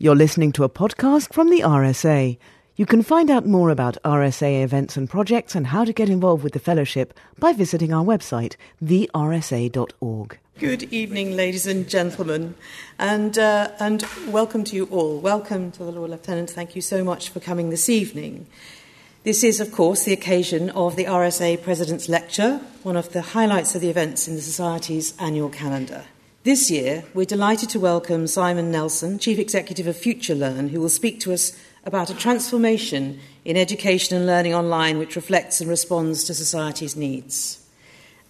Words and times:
You're 0.00 0.14
listening 0.14 0.52
to 0.52 0.62
a 0.62 0.68
podcast 0.68 1.32
from 1.32 1.50
the 1.50 1.62
RSA. 1.62 2.38
You 2.76 2.86
can 2.86 3.02
find 3.02 3.28
out 3.28 3.46
more 3.46 3.68
about 3.68 3.96
RSA 4.04 4.62
events 4.62 4.96
and 4.96 5.10
projects 5.10 5.56
and 5.56 5.66
how 5.66 5.84
to 5.84 5.92
get 5.92 6.08
involved 6.08 6.44
with 6.44 6.52
the 6.52 6.60
fellowship 6.60 7.18
by 7.36 7.52
visiting 7.52 7.92
our 7.92 8.04
website, 8.04 8.54
thersa.org. 8.80 10.38
Good 10.56 10.84
evening, 10.92 11.34
ladies 11.34 11.66
and 11.66 11.88
gentlemen, 11.88 12.54
and, 12.96 13.36
uh, 13.36 13.72
and 13.80 14.04
welcome 14.28 14.62
to 14.62 14.76
you 14.76 14.84
all. 14.84 15.18
Welcome 15.18 15.72
to 15.72 15.82
the 15.82 15.90
Lord 15.90 16.10
Lieutenant. 16.10 16.50
Thank 16.50 16.76
you 16.76 16.80
so 16.80 17.02
much 17.02 17.30
for 17.30 17.40
coming 17.40 17.70
this 17.70 17.88
evening. 17.88 18.46
This 19.24 19.42
is, 19.42 19.58
of 19.58 19.72
course, 19.72 20.04
the 20.04 20.12
occasion 20.12 20.70
of 20.70 20.94
the 20.94 21.06
RSA 21.06 21.60
President's 21.64 22.08
Lecture, 22.08 22.60
one 22.84 22.96
of 22.96 23.12
the 23.12 23.22
highlights 23.22 23.74
of 23.74 23.80
the 23.80 23.90
events 23.90 24.28
in 24.28 24.36
the 24.36 24.42
Society's 24.42 25.12
annual 25.18 25.48
calendar. 25.48 26.04
This 26.48 26.70
year, 26.70 27.04
we're 27.12 27.26
delighted 27.26 27.68
to 27.68 27.78
welcome 27.78 28.26
Simon 28.26 28.70
Nelson, 28.70 29.18
Chief 29.18 29.38
Executive 29.38 29.86
of 29.86 29.96
FutureLearn, 29.96 30.70
who 30.70 30.80
will 30.80 30.88
speak 30.88 31.20
to 31.20 31.34
us 31.34 31.54
about 31.84 32.08
a 32.08 32.14
transformation 32.14 33.20
in 33.44 33.58
education 33.58 34.16
and 34.16 34.24
learning 34.24 34.54
online 34.54 34.96
which 34.96 35.14
reflects 35.14 35.60
and 35.60 35.68
responds 35.68 36.24
to 36.24 36.32
society's 36.32 36.96
needs. 36.96 37.68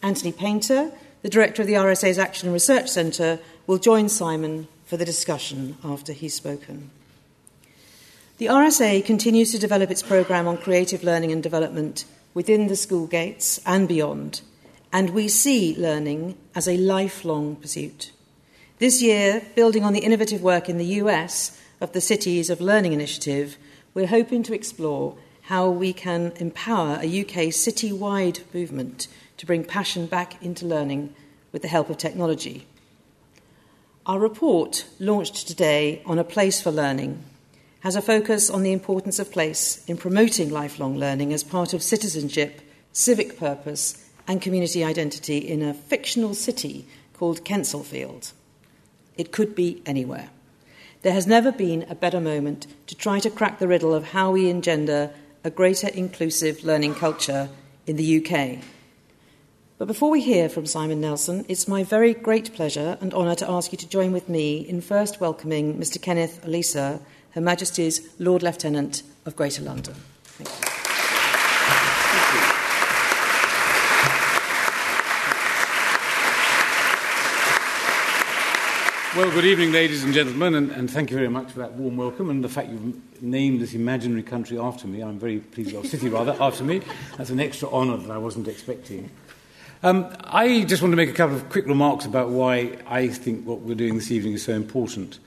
Anthony 0.02 0.33
Painter, 0.33 0.91
the 1.23 1.29
Director 1.29 1.62
of 1.62 1.69
the 1.69 1.74
RSA's 1.74 2.19
Action 2.19 2.48
and 2.48 2.55
Research 2.55 2.88
Centre, 2.88 3.38
will 3.69 3.79
join 3.79 4.09
Simon 4.09 4.66
for 4.85 4.96
the 4.96 5.05
discussion 5.05 5.77
after 5.85 6.12
he's 6.12 6.35
spoken. 6.35 6.91
The 8.38 8.46
RSA 8.46 9.05
continues 9.05 9.52
to 9.52 9.60
develop 9.60 9.93
its 9.93 10.02
programme 10.02 10.48
on 10.48 10.59
creative 10.59 11.05
learning 11.05 11.30
and 11.30 11.41
development 11.41 12.05
within 12.35 12.66
the 12.66 12.74
school 12.74 13.07
gates 13.07 13.60
and 13.65 13.87
beyond 13.87 14.41
and 14.92 15.10
we 15.10 15.28
see 15.28 15.77
learning 15.77 16.37
as 16.55 16.66
a 16.66 16.77
lifelong 16.77 17.56
pursuit. 17.56 18.12
This 18.79 19.02
year, 19.02 19.42
building 19.55 19.84
on 19.84 19.92
the 19.92 20.01
innovative 20.01 20.42
work 20.42 20.69
in 20.69 20.79
the 20.79 20.95
US 21.02 21.60
of 21.80 21.92
the 21.92 22.01
Cities 22.01 22.48
of 22.48 22.60
Learning 22.60 22.93
initiative, 22.93 23.56
we're 23.93 24.06
hoping 24.06 24.43
to 24.45 24.55
explore 24.55 25.16
how 25.43 25.68
we 25.68 25.93
can 25.93 26.32
empower 26.37 26.98
a 27.02 27.21
UK 27.23 27.52
city 27.52 27.93
wide 27.93 28.40
movement 28.52 29.09
to 29.37 29.46
bring 29.46 29.65
passion 29.65 30.07
back 30.07 30.43
into 30.43 30.66
learning 30.66 31.15
with 31.52 31.63
the 31.63 31.68
help 31.68 31.91
of 31.91 31.96
technology. 31.96 32.66
Our 34.07 34.18
report, 34.18 34.87
launched 34.98 35.48
today 35.48 36.02
on 36.07 36.18
A 36.18 36.24
Place 36.24 36.60
for 36.60 36.70
Learning, 36.70 37.24
has 37.80 37.95
a 37.95 38.02
focus 38.02 38.51
on 38.51 38.63
the 38.63 38.73
importance 38.73 39.18
of 39.18 39.30
place 39.30 39.85
in 39.87 39.96
promoting 39.96 40.51
lifelong 40.51 40.96
learning 40.96 41.32
as 41.32 41.45
part 41.45 41.73
of 41.73 41.82
citizenship, 41.82 42.60
civic 42.93 43.38
purpose, 43.38 44.07
and 44.29 44.43
community 44.43 44.84
identity 44.84 45.38
in 45.38 45.62
a 45.62 45.74
fictional 45.74 46.34
city 46.34 46.87
called 47.15 47.45
Kensallfield. 47.45 48.32
It 49.16 49.32
could 49.32 49.54
be 49.54 49.82
anywhere. 49.87 50.29
There 51.02 51.15
has 51.15 51.26
never 51.26 51.51
been 51.51 51.87
a 51.88 51.95
better 51.95 52.20
moment 52.20 52.66
to 52.87 52.95
try 52.95 53.18
to 53.20 53.30
crack 53.30 53.59
the 53.59 53.66
riddle 53.66 53.95
of 53.95 54.10
how 54.10 54.30
we 54.30 54.51
engender 54.51 55.10
a 55.43 55.51
greater 55.51 55.88
inclusive 55.88 56.62
learning 56.62 56.95
culture 56.95 57.48
in 57.87 57.96
the 57.96 58.18
UK. 58.18 58.62
But 59.79 59.87
before 59.87 60.10
we 60.10 60.20
hear 60.20 60.48
from 60.48 60.66
Simon 60.66 61.01
Nelson, 61.01 61.46
it's 61.48 61.68
my 61.68 61.85
very 61.85 62.13
great 62.13 62.52
pleasure 62.52 62.98
and 63.01 63.15
honour 63.15 63.37
to 63.37 63.51
ask 63.51 63.70
you 63.70 63.79
to 63.79 63.88
join 63.88 64.12
with 64.12 64.28
me 64.28 64.59
in 64.59 64.81
first 64.81 65.20
welcoming 65.20 65.78
Mr. 65.78 66.03
Kenneth 66.03 66.44
Olisa, 66.44 67.00
Her 67.31 67.41
Majesty's 67.41 68.09
Lord 68.19 68.42
Lieutenant 68.42 69.04
of 69.25 69.37
Greater 69.37 69.62
London. 69.62 69.94
Thank 70.25 70.66
you. 70.66 70.68
Well, 79.19 79.33
good 79.33 79.47
evening, 79.47 79.72
ladies 79.72 80.05
and 80.05 80.15
gentlemen, 80.15 80.55
and, 80.55 80.71
and, 80.71 80.88
thank 80.88 81.11
you 81.11 81.16
very 81.16 81.28
much 81.28 81.50
for 81.50 81.59
that 81.59 81.72
warm 81.72 81.97
welcome 81.97 82.31
and 82.31 82.44
the 82.44 82.49
fact 82.49 82.69
you've 82.69 83.21
named 83.21 83.60
this 83.60 83.75
imaginary 83.75 84.22
country 84.22 84.60
after 84.60 84.87
me. 84.87 85.00
I'm 85.00 85.19
very 85.19 85.41
pleased, 85.41 85.75
or 85.75 85.84
city 85.84 86.09
rather, 86.09 86.37
after 86.41 86.62
me. 86.62 86.83
That's 87.16 87.31
an 87.31 87.41
extra 87.41 87.69
honour 87.69 87.97
that 87.97 88.12
I 88.12 88.19
wasn't 88.19 88.47
expecting. 88.47 89.10
Um, 89.82 90.06
I 90.22 90.62
just 90.62 90.82
want 90.82 90.92
to 90.92 90.97
make 90.97 91.10
a 91.10 91.15
couple 91.15 91.34
of 91.34 91.48
quick 91.48 91.66
remarks 91.66 92.04
about 92.04 92.28
why 92.28 92.78
I 92.87 93.09
think 93.09 93.44
what 93.44 93.59
we're 93.59 93.75
doing 93.75 93.97
this 93.97 94.12
evening 94.12 94.34
is 94.34 94.44
so 94.44 94.53
important. 94.53 95.19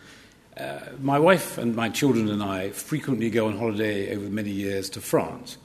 Uh, 0.55 0.79
my 1.01 1.19
wife 1.19 1.57
and 1.57 1.75
my 1.75 1.89
children 1.89 2.29
and 2.29 2.41
I 2.41 2.69
frequently 2.69 3.29
go 3.29 3.47
on 3.47 3.57
holiday 3.57 4.15
over 4.15 4.29
many 4.29 4.51
years 4.51 4.89
to 4.91 5.01
France 5.01 5.57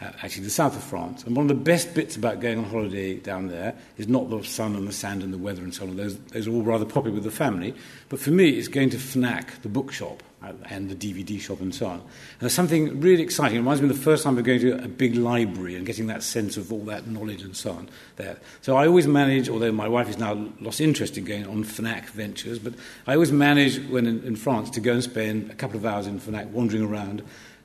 uh, 0.00 0.10
actually 0.22 0.44
the 0.44 0.50
south 0.50 0.76
of 0.76 0.82
France. 0.82 1.24
And 1.24 1.36
one 1.36 1.44
of 1.44 1.48
the 1.48 1.62
best 1.62 1.94
bits 1.94 2.16
about 2.16 2.40
going 2.40 2.58
on 2.58 2.64
holiday 2.64 3.14
down 3.14 3.48
there 3.48 3.74
is 3.96 4.08
not 4.08 4.30
the 4.30 4.42
sun 4.42 4.74
and 4.74 4.88
the 4.88 4.92
sand 4.92 5.22
and 5.22 5.32
the 5.32 5.38
weather 5.38 5.62
and 5.62 5.74
so 5.74 5.84
on. 5.84 5.96
Those, 5.96 6.18
those 6.18 6.48
are 6.48 6.50
all 6.50 6.62
rather 6.62 6.84
popular 6.84 7.14
with 7.14 7.24
the 7.24 7.30
family. 7.30 7.74
But 8.08 8.20
for 8.20 8.30
me, 8.30 8.50
it's 8.50 8.68
going 8.68 8.90
to 8.90 8.96
Fnac, 8.96 9.62
the 9.62 9.68
bookshop, 9.68 10.22
and 10.68 10.90
the 10.90 10.94
DVD 10.94 11.40
shop 11.40 11.60
and 11.60 11.74
so 11.74 11.86
on. 11.86 12.00
And 12.00 12.02
there's 12.40 12.52
something 12.52 13.00
really 13.00 13.22
exciting. 13.22 13.56
It 13.56 13.60
reminds 13.60 13.80
me 13.80 13.88
of 13.88 13.96
the 13.96 14.02
first 14.02 14.24
time 14.24 14.36
of 14.36 14.44
going 14.44 14.60
to 14.60 14.84
a 14.84 14.88
big 14.88 15.14
library 15.16 15.76
and 15.76 15.86
getting 15.86 16.06
that 16.08 16.22
sense 16.22 16.56
of 16.56 16.72
all 16.72 16.84
that 16.84 17.06
knowledge 17.06 17.42
and 17.42 17.56
so 17.56 17.72
on 17.72 17.88
there. 18.16 18.36
So 18.62 18.76
I 18.76 18.86
always 18.86 19.06
manage, 19.06 19.48
although 19.48 19.72
my 19.72 19.88
wife 19.88 20.06
has 20.08 20.18
now 20.18 20.48
lost 20.60 20.80
interest 20.80 21.16
in 21.16 21.24
going 21.24 21.46
on 21.46 21.64
Fnac 21.64 22.06
ventures, 22.06 22.58
but 22.58 22.74
I 23.06 23.14
always 23.14 23.32
manage 23.32 23.78
when 23.88 24.06
in, 24.06 24.22
in 24.24 24.36
France 24.36 24.70
to 24.70 24.80
go 24.80 24.92
and 24.92 25.02
spend 25.02 25.50
a 25.50 25.54
couple 25.54 25.76
of 25.76 25.86
hours 25.86 26.06
in 26.06 26.20
Fnac 26.20 26.48
wandering 26.48 26.84
around 26.84 27.22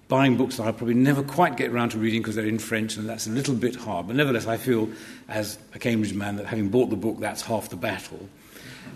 buying 0.09 0.35
books 0.35 0.57
that 0.57 0.63
I'll 0.63 0.73
probably 0.73 0.95
never 0.95 1.23
quite 1.23 1.55
get 1.55 1.71
around 1.71 1.91
to 1.91 1.99
reading 1.99 2.21
because 2.21 2.35
they're 2.35 2.45
in 2.45 2.59
French, 2.59 2.97
and 2.97 3.07
that's 3.07 3.27
a 3.27 3.29
little 3.29 3.55
bit 3.55 3.75
hard. 3.75 4.07
But 4.07 4.17
nevertheless, 4.17 4.47
I 4.47 4.57
feel, 4.57 4.89
as 5.29 5.57
a 5.73 5.79
Cambridge 5.79 6.13
man, 6.13 6.35
that 6.35 6.47
having 6.47 6.69
bought 6.69 6.89
the 6.89 6.97
book, 6.97 7.19
that's 7.19 7.43
half 7.43 7.69
the 7.69 7.77
battle. 7.77 8.27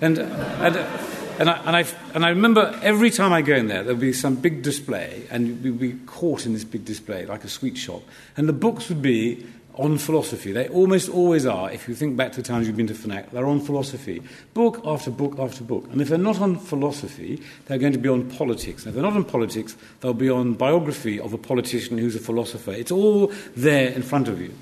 And, 0.02 0.18
uh, 0.18 0.23
and, 0.23 0.75
uh, 0.75 0.97
and, 1.40 1.50
I, 1.50 1.57
and, 1.66 1.75
I, 1.75 1.85
and 2.16 2.25
I 2.25 2.29
remember 2.29 2.78
every 2.81 3.12
time 3.12 3.31
I 3.31 3.44
go 3.44 3.56
in 3.56 3.68
there, 3.68 3.84
there'll 3.84 4.00
be 4.00 4.12
some 4.12 4.35
big 4.35 4.63
display, 4.63 5.28
and 5.29 5.63
we'd 5.63 5.79
be 5.79 5.94
caught 6.07 6.47
in 6.47 6.53
this 6.53 6.63
big 6.63 6.84
display, 6.84 7.28
like 7.28 7.44
a 7.44 7.50
sweet 7.50 7.78
shop. 7.78 8.02
And 8.35 8.50
the 8.50 8.53
books 8.53 8.90
would 8.90 9.03
be 9.03 9.46
on 9.75 9.97
philosophy. 9.97 10.51
They 10.51 10.67
almost 10.69 11.09
always 11.09 11.45
are, 11.45 11.72
if 11.72 11.88
you 11.88 11.95
think 11.95 12.16
back 12.16 12.31
to 12.34 12.41
the 12.41 12.47
times 12.47 12.67
you've 12.67 12.78
been 12.78 12.88
to 12.88 12.94
Fnac, 12.94 13.31
they're 13.31 13.45
on 13.45 13.59
philosophy. 13.59 14.22
Book 14.53 14.81
after 14.85 15.09
book 15.09 15.39
after 15.39 15.63
book. 15.63 15.88
And 15.91 16.01
if 16.01 16.09
they're 16.09 16.17
not 16.17 16.39
on 16.39 16.57
philosophy, 16.57 17.41
they're 17.66 17.78
going 17.78 17.94
to 17.94 18.00
be 18.00 18.09
on 18.09 18.29
politics. 18.29 18.84
And 18.84 18.89
if 18.89 18.95
they're 18.95 19.03
not 19.03 19.16
on 19.16 19.25
politics, 19.25 19.75
they'll 20.01 20.13
be 20.13 20.29
on 20.29 20.53
biography 20.53 21.19
of 21.19 21.34
a 21.34 21.38
politician 21.38 21.97
who's 21.97 22.16
a 22.16 22.19
philosopher. 22.19 22.72
It's 22.72 22.91
all 22.91 23.31
there 23.56 23.89
in 23.89 24.03
front 24.03 24.28
of 24.28 24.39
you. 24.39 24.53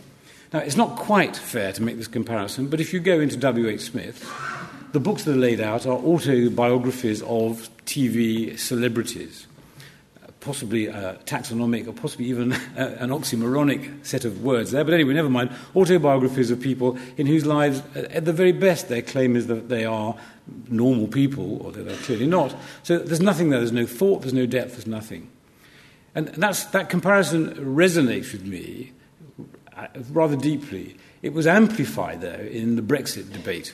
Now, 0.53 0.59
it's 0.59 0.77
not 0.77 0.97
quite 0.97 1.35
fair 1.35 1.71
to 1.73 1.81
make 1.81 1.97
this 1.97 2.07
comparison, 2.07 2.67
but 2.67 2.81
if 2.81 2.93
you 2.93 2.99
go 2.99 3.19
into 3.19 3.37
W.H. 3.37 3.81
Smith, 3.81 4.29
the 4.91 4.99
books 4.99 5.23
that 5.23 5.33
are 5.33 5.39
laid 5.39 5.61
out 5.61 5.85
are 5.85 5.97
autobiographies 5.97 7.21
of 7.21 7.69
TV 7.85 8.59
celebrities 8.59 9.47
possibly 10.41 10.87
a 10.87 11.17
taxonomic 11.25 11.87
or 11.87 11.93
possibly 11.93 12.25
even 12.25 12.51
an 12.75 13.09
oxymoronic 13.09 14.05
set 14.05 14.25
of 14.25 14.43
words 14.43 14.71
there. 14.71 14.83
But 14.83 14.93
anyway, 14.93 15.13
never 15.13 15.29
mind. 15.29 15.51
Autobiographies 15.75 16.51
of 16.51 16.59
people 16.59 16.97
in 17.15 17.27
whose 17.27 17.45
lives, 17.45 17.81
at 17.95 18.25
the 18.25 18.33
very 18.33 18.51
best, 18.51 18.89
their 18.89 19.03
claim 19.03 19.35
is 19.35 19.47
that 19.47 19.69
they 19.69 19.85
are 19.85 20.15
normal 20.67 21.07
people, 21.07 21.71
that 21.71 21.83
they're 21.83 21.95
clearly 21.97 22.27
not. 22.27 22.53
So 22.83 22.97
there's 22.97 23.21
nothing 23.21 23.49
there. 23.49 23.59
There's 23.59 23.71
no 23.71 23.85
thought, 23.85 24.21
there's 24.21 24.33
no 24.33 24.47
depth, 24.47 24.71
there's 24.71 24.87
nothing. 24.87 25.29
And 26.13 26.27
that's, 26.29 26.65
that 26.65 26.89
comparison 26.89 27.53
resonates 27.55 28.33
with 28.33 28.43
me 28.43 28.91
uh, 29.77 29.87
rather 30.09 30.35
deeply. 30.35 30.97
It 31.21 31.33
was 31.33 31.45
amplified, 31.45 32.21
though, 32.21 32.33
in 32.33 32.75
the 32.75 32.81
Brexit 32.81 33.31
debate. 33.31 33.73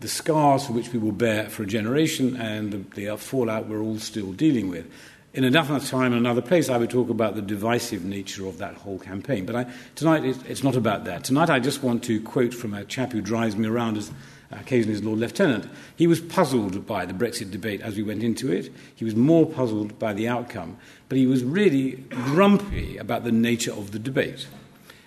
The 0.00 0.08
scars 0.08 0.66
for 0.66 0.72
which 0.72 0.92
we 0.92 0.98
will 0.98 1.12
bear 1.12 1.50
for 1.50 1.64
a 1.64 1.66
generation 1.66 2.36
and 2.36 2.72
the, 2.72 3.06
the 3.08 3.16
fallout 3.18 3.66
we're 3.66 3.82
all 3.82 3.98
still 3.98 4.32
dealing 4.32 4.68
with 4.68 4.90
in 5.34 5.44
another 5.44 5.78
time, 5.78 6.12
in 6.12 6.18
another 6.18 6.40
place, 6.40 6.68
I 6.68 6.78
would 6.78 6.90
talk 6.90 7.10
about 7.10 7.34
the 7.34 7.42
divisive 7.42 8.04
nature 8.04 8.46
of 8.46 8.58
that 8.58 8.74
whole 8.74 8.98
campaign. 8.98 9.44
But 9.44 9.56
I, 9.56 9.66
tonight, 9.94 10.24
it, 10.24 10.36
it's 10.48 10.64
not 10.64 10.74
about 10.74 11.04
that. 11.04 11.24
Tonight, 11.24 11.50
I 11.50 11.60
just 11.60 11.82
want 11.82 12.02
to 12.04 12.20
quote 12.22 12.54
from 12.54 12.74
a 12.74 12.84
chap 12.84 13.12
who 13.12 13.20
drives 13.20 13.54
me 13.54 13.68
around 13.68 13.98
as 13.98 14.10
uh, 14.50 14.56
occasionally 14.60 14.94
as 14.94 15.04
Lord 15.04 15.18
Lieutenant. 15.18 15.68
He 15.96 16.06
was 16.06 16.20
puzzled 16.20 16.86
by 16.86 17.04
the 17.04 17.12
Brexit 17.12 17.50
debate 17.50 17.82
as 17.82 17.96
we 17.96 18.02
went 18.02 18.22
into 18.22 18.50
it. 18.50 18.72
He 18.94 19.04
was 19.04 19.14
more 19.14 19.44
puzzled 19.44 19.98
by 19.98 20.14
the 20.14 20.28
outcome. 20.28 20.78
But 21.10 21.18
he 21.18 21.26
was 21.26 21.44
really 21.44 21.92
grumpy 22.08 22.96
about 22.96 23.24
the 23.24 23.32
nature 23.32 23.72
of 23.72 23.90
the 23.90 23.98
debate 23.98 24.46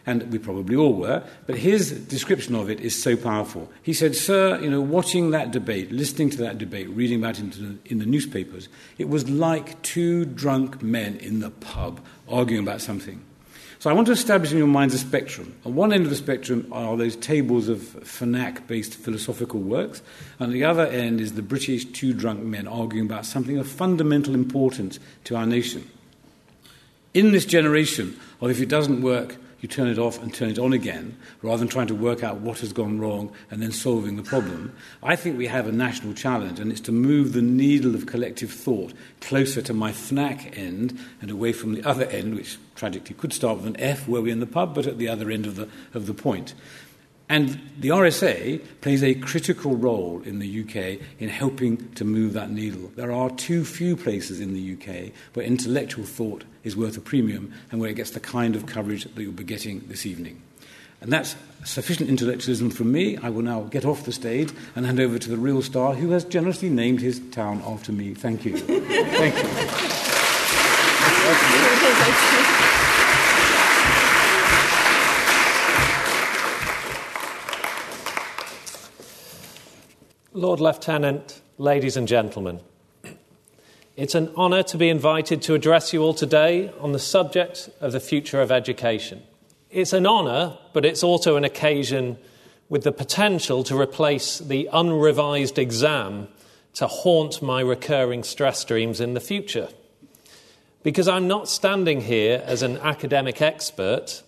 and 0.05 0.31
we 0.31 0.39
probably 0.39 0.75
all 0.75 0.93
were, 0.93 1.23
but 1.45 1.57
his 1.57 1.91
description 1.91 2.55
of 2.55 2.69
it 2.69 2.79
is 2.79 3.01
so 3.01 3.15
powerful. 3.15 3.71
He 3.83 3.93
said, 3.93 4.15
Sir, 4.15 4.59
you 4.59 4.69
know, 4.69 4.81
watching 4.81 5.31
that 5.31 5.51
debate, 5.51 5.91
listening 5.91 6.29
to 6.31 6.37
that 6.37 6.57
debate, 6.57 6.89
reading 6.89 7.19
about 7.19 7.39
it 7.39 7.57
in 7.85 7.99
the, 7.99 8.05
newspapers, 8.05 8.67
it 8.97 9.09
was 9.09 9.29
like 9.29 9.81
two 9.83 10.25
drunk 10.25 10.81
men 10.81 11.17
in 11.17 11.39
the 11.39 11.51
pub 11.51 11.99
arguing 12.27 12.63
about 12.63 12.81
something. 12.81 13.23
So 13.81 13.89
I 13.89 13.93
want 13.93 14.05
to 14.07 14.13
establish 14.13 14.51
in 14.51 14.59
your 14.59 14.67
minds 14.67 14.93
a 14.93 14.99
spectrum. 14.99 15.55
On 15.65 15.73
one 15.73 15.91
end 15.91 16.03
of 16.03 16.11
the 16.11 16.15
spectrum 16.15 16.67
are 16.71 16.95
those 16.95 17.15
tables 17.15 17.67
of 17.67 17.79
Fnac 17.79 18.67
based 18.67 18.93
philosophical 18.93 19.59
works, 19.59 20.03
and 20.37 20.53
the 20.53 20.63
other 20.63 20.85
end 20.85 21.19
is 21.19 21.33
the 21.33 21.41
British 21.41 21.85
two 21.85 22.13
drunk 22.13 22.43
men 22.43 22.67
arguing 22.67 23.07
about 23.07 23.25
something 23.25 23.57
of 23.57 23.67
fundamental 23.67 24.35
importance 24.35 24.99
to 25.23 25.35
our 25.35 25.47
nation. 25.47 25.89
In 27.15 27.31
this 27.31 27.43
generation 27.43 28.19
of 28.39 28.51
if 28.51 28.61
it 28.61 28.69
doesn't 28.69 29.01
work, 29.01 29.37
you 29.61 29.69
turn 29.69 29.87
it 29.87 29.99
off 29.99 30.21
and 30.21 30.33
turn 30.33 30.49
it 30.49 30.59
on 30.59 30.73
again, 30.73 31.15
rather 31.41 31.59
than 31.59 31.67
trying 31.67 31.87
to 31.87 31.95
work 31.95 32.23
out 32.23 32.37
what 32.37 32.59
has 32.59 32.73
gone 32.73 32.99
wrong 32.99 33.31
and 33.49 33.61
then 33.61 33.71
solving 33.71 34.17
the 34.17 34.23
problem. 34.23 34.75
I 35.03 35.15
think 35.15 35.37
we 35.37 35.47
have 35.47 35.67
a 35.67 35.71
national 35.71 36.13
challenge, 36.13 36.59
and 36.59 36.71
it's 36.71 36.81
to 36.81 36.91
move 36.91 37.33
the 37.33 37.41
needle 37.41 37.95
of 37.95 38.07
collective 38.07 38.51
thought 38.51 38.93
closer 39.21 39.61
to 39.61 39.73
my 39.73 39.91
FNAC 39.91 40.57
end 40.57 40.99
and 41.21 41.29
away 41.29 41.53
from 41.53 41.73
the 41.73 41.83
other 41.87 42.05
end, 42.05 42.35
which 42.35 42.57
tragically 42.75 43.15
could 43.15 43.33
start 43.33 43.57
with 43.57 43.67
an 43.67 43.79
F 43.79 44.07
where 44.07 44.21
we're 44.21 44.33
in 44.33 44.39
the 44.39 44.47
pub, 44.47 44.73
but 44.73 44.87
at 44.87 44.97
the 44.97 45.07
other 45.07 45.29
end 45.29 45.45
of 45.45 45.55
the, 45.55 45.69
of 45.93 46.07
the 46.07 46.13
point. 46.13 46.55
And 47.31 47.61
the 47.79 47.87
RSA 47.87 48.61
plays 48.81 49.01
a 49.01 49.15
critical 49.15 49.77
role 49.77 50.21
in 50.25 50.39
the 50.39 50.63
UK 50.63 50.99
in 51.17 51.29
helping 51.29 51.89
to 51.93 52.03
move 52.03 52.33
that 52.33 52.51
needle. 52.51 52.91
There 52.97 53.13
are 53.13 53.29
too 53.29 53.63
few 53.63 53.95
places 53.95 54.41
in 54.41 54.53
the 54.53 54.73
UK 54.73 55.13
where 55.33 55.45
intellectual 55.45 56.03
thought 56.03 56.43
is 56.65 56.75
worth 56.75 56.97
a 56.97 56.99
premium 56.99 57.53
and 57.71 57.79
where 57.79 57.89
it 57.89 57.93
gets 57.93 58.11
the 58.11 58.19
kind 58.19 58.53
of 58.53 58.65
coverage 58.65 59.05
that 59.05 59.15
you'll 59.15 59.31
be 59.31 59.45
getting 59.45 59.79
this 59.87 60.05
evening. 60.05 60.41
And 60.99 61.09
that's 61.09 61.37
sufficient 61.63 62.09
intellectualism 62.09 62.69
from 62.69 62.91
me. 62.91 63.15
I 63.15 63.29
will 63.29 63.43
now 63.43 63.61
get 63.61 63.85
off 63.85 64.03
the 64.03 64.11
stage 64.11 64.51
and 64.75 64.85
hand 64.85 64.99
over 64.99 65.17
to 65.17 65.29
the 65.29 65.37
real 65.37 65.61
star 65.61 65.93
who 65.93 66.11
has 66.11 66.25
generously 66.25 66.69
named 66.69 66.99
his 66.99 67.21
town 67.31 67.63
after 67.65 67.93
me. 67.93 68.13
Thank 68.13 68.43
you. 68.43 68.57
Thank 68.57 69.35
you. 69.37 69.87
Lord 80.41 80.59
Lieutenant, 80.59 81.39
ladies 81.59 81.95
and 81.95 82.07
gentlemen, 82.07 82.61
it's 83.95 84.15
an 84.15 84.33
honour 84.35 84.63
to 84.63 84.77
be 84.79 84.89
invited 84.89 85.43
to 85.43 85.53
address 85.53 85.93
you 85.93 86.01
all 86.01 86.15
today 86.15 86.73
on 86.79 86.93
the 86.93 86.97
subject 86.97 87.69
of 87.79 87.91
the 87.91 87.99
future 87.99 88.41
of 88.41 88.51
education. 88.51 89.21
It's 89.69 89.93
an 89.93 90.07
honour, 90.07 90.57
but 90.73 90.83
it's 90.83 91.03
also 91.03 91.35
an 91.35 91.43
occasion 91.43 92.17
with 92.69 92.83
the 92.83 92.91
potential 92.91 93.63
to 93.65 93.79
replace 93.79 94.39
the 94.39 94.67
unrevised 94.73 95.59
exam 95.59 96.27
to 96.73 96.87
haunt 96.87 97.43
my 97.43 97.61
recurring 97.61 98.23
stress 98.23 98.65
dreams 98.65 98.99
in 98.99 99.13
the 99.13 99.19
future. 99.19 99.69
Because 100.81 101.07
I'm 101.07 101.27
not 101.27 101.49
standing 101.49 102.01
here 102.01 102.41
as 102.47 102.63
an 102.63 102.77
academic 102.77 103.43
expert, 103.43 104.23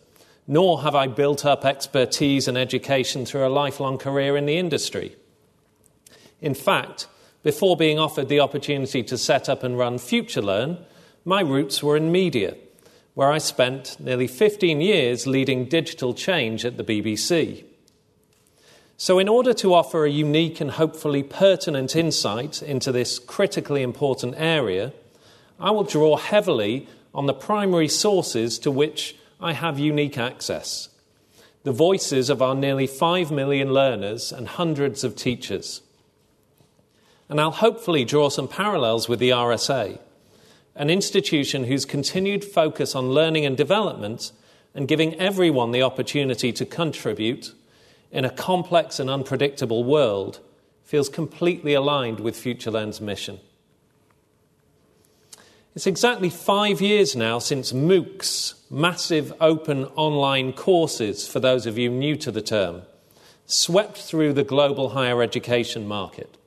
nor 0.46 0.84
have 0.84 0.94
I 0.94 1.08
built 1.08 1.44
up 1.44 1.66
expertise 1.66 2.48
and 2.48 2.56
education 2.56 3.26
through 3.26 3.48
a 3.48 3.50
lifelong 3.50 3.98
career 3.98 4.38
in 4.38 4.46
the 4.46 4.60
industry. 4.60 5.16
In 6.44 6.54
fact, 6.54 7.08
before 7.42 7.78
being 7.78 7.98
offered 7.98 8.28
the 8.28 8.42
opportunity 8.42 9.02
to 9.04 9.18
set 9.18 9.48
up 9.48 9.64
and 9.64 9.78
run 9.78 9.96
FutureLearn, 9.96 10.78
my 11.24 11.40
roots 11.40 11.82
were 11.82 11.96
in 11.96 12.12
media, 12.12 12.58
where 13.14 13.32
I 13.32 13.38
spent 13.38 13.98
nearly 13.98 14.28
15 14.28 14.82
years 14.82 15.26
leading 15.26 15.70
digital 15.70 16.14
change 16.14 16.66
at 16.66 16.76
the 16.76 16.84
BBC. 16.84 17.64
So, 18.98 19.20
in 19.20 19.30
order 19.30 19.54
to 19.54 19.74
offer 19.74 20.04
a 20.04 20.10
unique 20.12 20.60
and 20.60 20.72
hopefully 20.72 21.24
pertinent 21.24 21.96
insight 21.96 22.62
into 22.62 22.92
this 22.92 23.20
critically 23.20 23.82
important 23.82 24.36
area, 24.38 24.92
I 25.62 25.72
will 25.72 25.86
draw 25.86 26.18
heavily 26.18 26.90
on 27.14 27.26
the 27.26 27.34
primary 27.34 27.88
sources 27.88 28.60
to 28.60 28.70
which 28.70 29.16
I 29.40 29.54
have 29.54 29.80
unique 29.80 30.18
access 30.18 30.90
the 31.64 31.72
voices 31.72 32.30
of 32.30 32.42
our 32.42 32.54
nearly 32.56 32.86
5 32.86 33.32
million 33.32 33.72
learners 33.72 34.34
and 34.34 34.50
hundreds 34.50 35.06
of 35.06 35.16
teachers 35.16 35.80
and 37.34 37.42
I'll 37.42 37.50
hopefully 37.50 38.06
draw 38.06 38.30
some 38.30 38.48
parallels 38.48 39.10
with 39.10 39.18
the 39.18 39.32
RSA, 39.32 39.98
an 40.76 40.92
institution 40.92 41.64
whose 41.64 41.84
continued 41.84 42.44
focus 42.44 42.94
on 42.94 43.10
learning 43.10 43.44
and 43.44 43.58
development 43.58 44.32
and 44.76 44.88
giving 44.88 45.16
everyone 45.16 45.72
the 45.72 45.82
opportunity 45.82 46.54
to 46.54 46.64
contribute 46.64 47.52
in 48.12 48.24
a 48.24 48.30
complex 48.30 49.00
and 49.00 49.10
unpredictable 49.10 49.84
world 49.84 50.42
feels 50.84 51.10
completely 51.10 51.74
aligned 51.74 52.20
with 52.20 52.36
FutureLearn's 52.36 53.02
mission. 53.02 53.40
It's 55.74 55.88
exactly 55.88 56.30
five 56.30 56.82
years 56.82 57.16
now 57.16 57.40
since 57.40 57.74
MOOCs, 57.74 58.54
massive 58.70 59.34
open 59.42 59.86
online 59.96 60.54
courses 60.54 61.28
for 61.28 61.40
those 61.40 61.66
of 61.66 61.80
you 61.80 61.90
new 61.90 62.16
to 62.18 62.30
the 62.30 62.44
term, 62.44 62.84
swept 63.48 63.98
through 63.98 64.34
the 64.34 64.44
global 64.44 64.90
higher 64.90 65.24
education 65.24 65.88
market. 65.88 66.38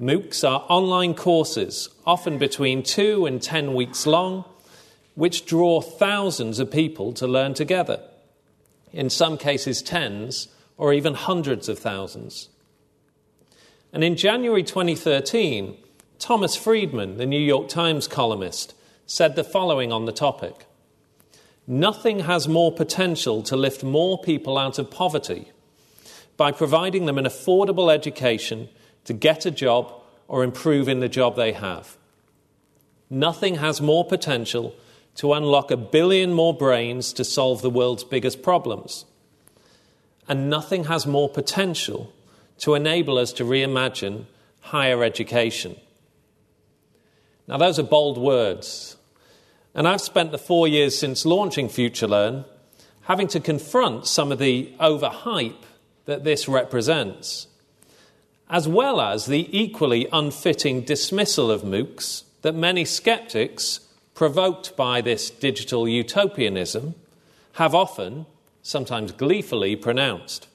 MOOCs 0.00 0.48
are 0.48 0.64
online 0.68 1.12
courses, 1.14 1.88
often 2.06 2.38
between 2.38 2.84
two 2.84 3.26
and 3.26 3.42
ten 3.42 3.74
weeks 3.74 4.06
long, 4.06 4.44
which 5.16 5.44
draw 5.44 5.80
thousands 5.80 6.60
of 6.60 6.70
people 6.70 7.12
to 7.14 7.26
learn 7.26 7.52
together, 7.52 8.00
in 8.92 9.10
some 9.10 9.36
cases, 9.36 9.82
tens 9.82 10.46
or 10.76 10.92
even 10.92 11.14
hundreds 11.14 11.68
of 11.68 11.80
thousands. 11.80 12.48
And 13.92 14.04
in 14.04 14.14
January 14.14 14.62
2013, 14.62 15.76
Thomas 16.20 16.54
Friedman, 16.54 17.16
the 17.16 17.26
New 17.26 17.40
York 17.40 17.68
Times 17.68 18.06
columnist, 18.06 18.74
said 19.04 19.34
the 19.34 19.42
following 19.42 19.90
on 19.90 20.04
the 20.04 20.12
topic 20.12 20.66
Nothing 21.66 22.20
has 22.20 22.46
more 22.46 22.70
potential 22.70 23.42
to 23.42 23.56
lift 23.56 23.82
more 23.82 24.22
people 24.22 24.56
out 24.56 24.78
of 24.78 24.92
poverty 24.92 25.48
by 26.36 26.52
providing 26.52 27.06
them 27.06 27.18
an 27.18 27.24
affordable 27.24 27.92
education 27.92 28.68
to 29.04 29.12
get 29.12 29.46
a 29.46 29.50
job 29.50 29.92
or 30.26 30.44
improve 30.44 30.88
in 30.88 31.00
the 31.00 31.08
job 31.08 31.36
they 31.36 31.52
have. 31.52 31.96
Nothing 33.10 33.56
has 33.56 33.80
more 33.80 34.04
potential 34.04 34.74
to 35.16 35.32
unlock 35.32 35.70
a 35.70 35.76
billion 35.76 36.32
more 36.32 36.54
brains 36.54 37.12
to 37.14 37.24
solve 37.24 37.62
the 37.62 37.70
world's 37.70 38.04
biggest 38.04 38.42
problems. 38.42 39.04
And 40.28 40.50
nothing 40.50 40.84
has 40.84 41.06
more 41.06 41.28
potential 41.28 42.12
to 42.58 42.74
enable 42.74 43.18
us 43.18 43.32
to 43.34 43.44
reimagine 43.44 44.26
higher 44.60 45.02
education. 45.02 45.76
Now, 47.46 47.56
those 47.56 47.78
are 47.78 47.84
bold 47.84 48.18
words. 48.18 48.96
And 49.74 49.88
I've 49.88 50.02
spent 50.02 50.32
the 50.32 50.38
four 50.38 50.68
years 50.68 50.98
since 50.98 51.24
launching 51.24 51.68
FutureLearn 51.68 52.44
having 53.02 53.26
to 53.28 53.40
confront 53.40 54.06
some 54.06 54.30
of 54.30 54.38
the 54.38 54.70
overhype 54.78 55.62
that 56.04 56.24
this 56.24 56.46
represents 56.46 57.46
as 58.50 58.66
well 58.66 59.00
as 59.00 59.26
the 59.26 59.48
equally 59.56 60.08
unfitting 60.12 60.82
dismissal 60.82 61.50
of 61.50 61.62
MOOCs 61.62 62.24
that 62.42 62.54
many 62.54 62.84
skeptics, 62.84 63.80
provoked 64.14 64.76
by 64.76 65.00
this 65.00 65.30
digital 65.30 65.88
utopianism, 65.88 66.94
have 67.54 67.74
often, 67.74 68.26
sometimes 68.62 69.12
gleefully, 69.12 69.76
pronounced. 69.76 70.46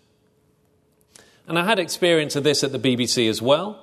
And 1.47 1.59
I 1.59 1.65
had 1.65 1.77
experience 1.77 2.35
of 2.35 2.43
this 2.43 2.63
at 2.63 2.71
the 2.71 2.79
BBC 2.79 3.29
as 3.29 3.41
well. 3.41 3.79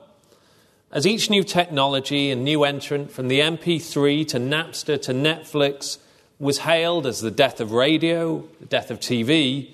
As 0.90 1.06
each 1.06 1.30
new 1.30 1.44
technology 1.44 2.30
and 2.30 2.42
new 2.42 2.64
entrant, 2.64 3.12
from 3.12 3.28
the 3.28 3.40
MP3 3.40 4.26
to 4.28 4.38
Napster 4.38 5.00
to 5.02 5.12
Netflix, 5.12 5.98
was 6.38 6.60
hailed 6.60 7.06
as 7.06 7.20
the 7.20 7.30
death 7.30 7.60
of 7.60 7.70
radio, 7.70 8.48
the 8.58 8.66
death 8.66 8.90
of 8.90 8.98
TV, 8.98 9.72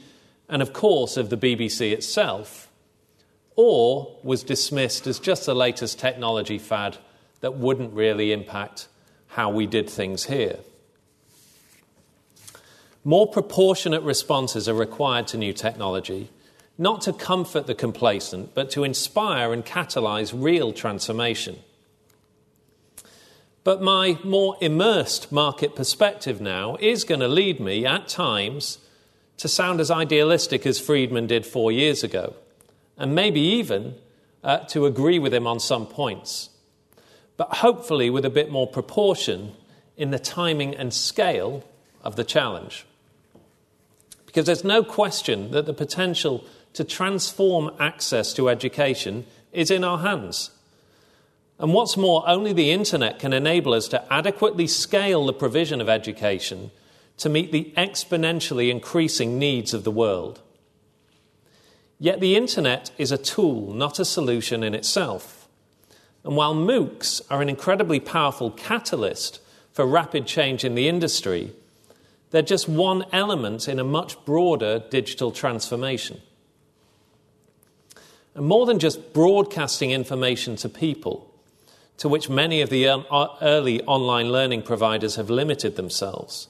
and 0.48 0.60
of 0.60 0.72
course 0.72 1.16
of 1.16 1.30
the 1.30 1.36
BBC 1.36 1.92
itself, 1.92 2.65
or 3.56 4.18
was 4.22 4.42
dismissed 4.42 5.06
as 5.06 5.18
just 5.18 5.46
the 5.46 5.54
latest 5.54 5.98
technology 5.98 6.58
fad 6.58 6.98
that 7.40 7.56
wouldn't 7.56 7.92
really 7.94 8.32
impact 8.32 8.86
how 9.28 9.50
we 9.50 9.66
did 9.66 9.88
things 9.88 10.24
here. 10.24 10.58
More 13.02 13.26
proportionate 13.26 14.02
responses 14.02 14.68
are 14.68 14.74
required 14.74 15.26
to 15.28 15.38
new 15.38 15.52
technology, 15.52 16.30
not 16.76 17.00
to 17.02 17.12
comfort 17.12 17.66
the 17.66 17.74
complacent, 17.74 18.54
but 18.54 18.70
to 18.70 18.84
inspire 18.84 19.52
and 19.52 19.64
catalyze 19.64 20.34
real 20.34 20.72
transformation. 20.72 21.58
But 23.64 23.80
my 23.80 24.18
more 24.22 24.56
immersed 24.60 25.32
market 25.32 25.74
perspective 25.74 26.40
now 26.40 26.76
is 26.80 27.04
going 27.04 27.20
to 27.20 27.28
lead 27.28 27.58
me, 27.58 27.86
at 27.86 28.06
times, 28.06 28.78
to 29.38 29.48
sound 29.48 29.80
as 29.80 29.90
idealistic 29.90 30.66
as 30.66 30.78
Friedman 30.78 31.26
did 31.26 31.46
four 31.46 31.72
years 31.72 32.04
ago 32.04 32.34
and 32.96 33.14
maybe 33.14 33.40
even 33.40 33.94
uh, 34.42 34.58
to 34.58 34.86
agree 34.86 35.18
with 35.18 35.34
him 35.34 35.46
on 35.46 35.60
some 35.60 35.86
points, 35.86 36.50
but 37.36 37.56
hopefully 37.56 38.10
with 38.10 38.24
a 38.24 38.30
bit 38.30 38.50
more 38.50 38.66
proportion 38.66 39.52
in 39.96 40.10
the 40.10 40.18
timing 40.18 40.74
and 40.74 40.92
scale 40.92 41.64
of 42.02 42.16
the 42.16 42.24
challenge. 42.24 42.86
Because 44.26 44.46
there's 44.46 44.64
no 44.64 44.84
question 44.84 45.50
that 45.50 45.66
the 45.66 45.72
potential 45.72 46.44
to 46.74 46.84
transform 46.84 47.70
access 47.78 48.34
to 48.34 48.48
education 48.48 49.24
is 49.52 49.70
in 49.70 49.82
our 49.82 49.98
hands. 49.98 50.50
And 51.58 51.72
what's 51.72 51.96
more, 51.96 52.22
only 52.28 52.52
the 52.52 52.70
internet 52.70 53.18
can 53.18 53.32
enable 53.32 53.72
us 53.72 53.88
to 53.88 54.12
adequately 54.12 54.66
scale 54.66 55.24
the 55.24 55.32
provision 55.32 55.80
of 55.80 55.88
education 55.88 56.70
to 57.16 57.30
meet 57.30 57.50
the 57.50 57.72
exponentially 57.76 58.70
increasing 58.70 59.38
needs 59.38 59.72
of 59.72 59.84
the 59.84 59.90
world. 59.90 60.42
Yet 61.98 62.20
the 62.20 62.36
internet 62.36 62.90
is 62.98 63.10
a 63.10 63.18
tool, 63.18 63.72
not 63.72 63.98
a 63.98 64.04
solution 64.04 64.62
in 64.62 64.74
itself. 64.74 65.48
And 66.24 66.36
while 66.36 66.54
MOOCs 66.54 67.22
are 67.30 67.40
an 67.40 67.48
incredibly 67.48 68.00
powerful 68.00 68.50
catalyst 68.50 69.40
for 69.72 69.86
rapid 69.86 70.26
change 70.26 70.64
in 70.64 70.74
the 70.74 70.88
industry, 70.88 71.52
They're 72.30 72.42
just 72.42 72.68
one 72.68 73.04
element 73.12 73.68
in 73.68 73.78
a 73.78 73.84
much 73.84 74.22
broader 74.24 74.82
digital 74.90 75.30
transformation. 75.30 76.20
And 78.34 78.46
more 78.46 78.66
than 78.66 78.78
just 78.78 79.12
broadcasting 79.12 79.92
information 79.92 80.56
to 80.56 80.68
people, 80.68 81.32
to 81.98 82.08
which 82.08 82.28
many 82.28 82.60
of 82.60 82.68
the 82.68 82.88
uh, 82.88 83.28
early 83.40 83.82
online 83.84 84.30
learning 84.30 84.62
providers 84.62 85.16
have 85.16 85.30
limited 85.30 85.76
themselves, 85.76 86.48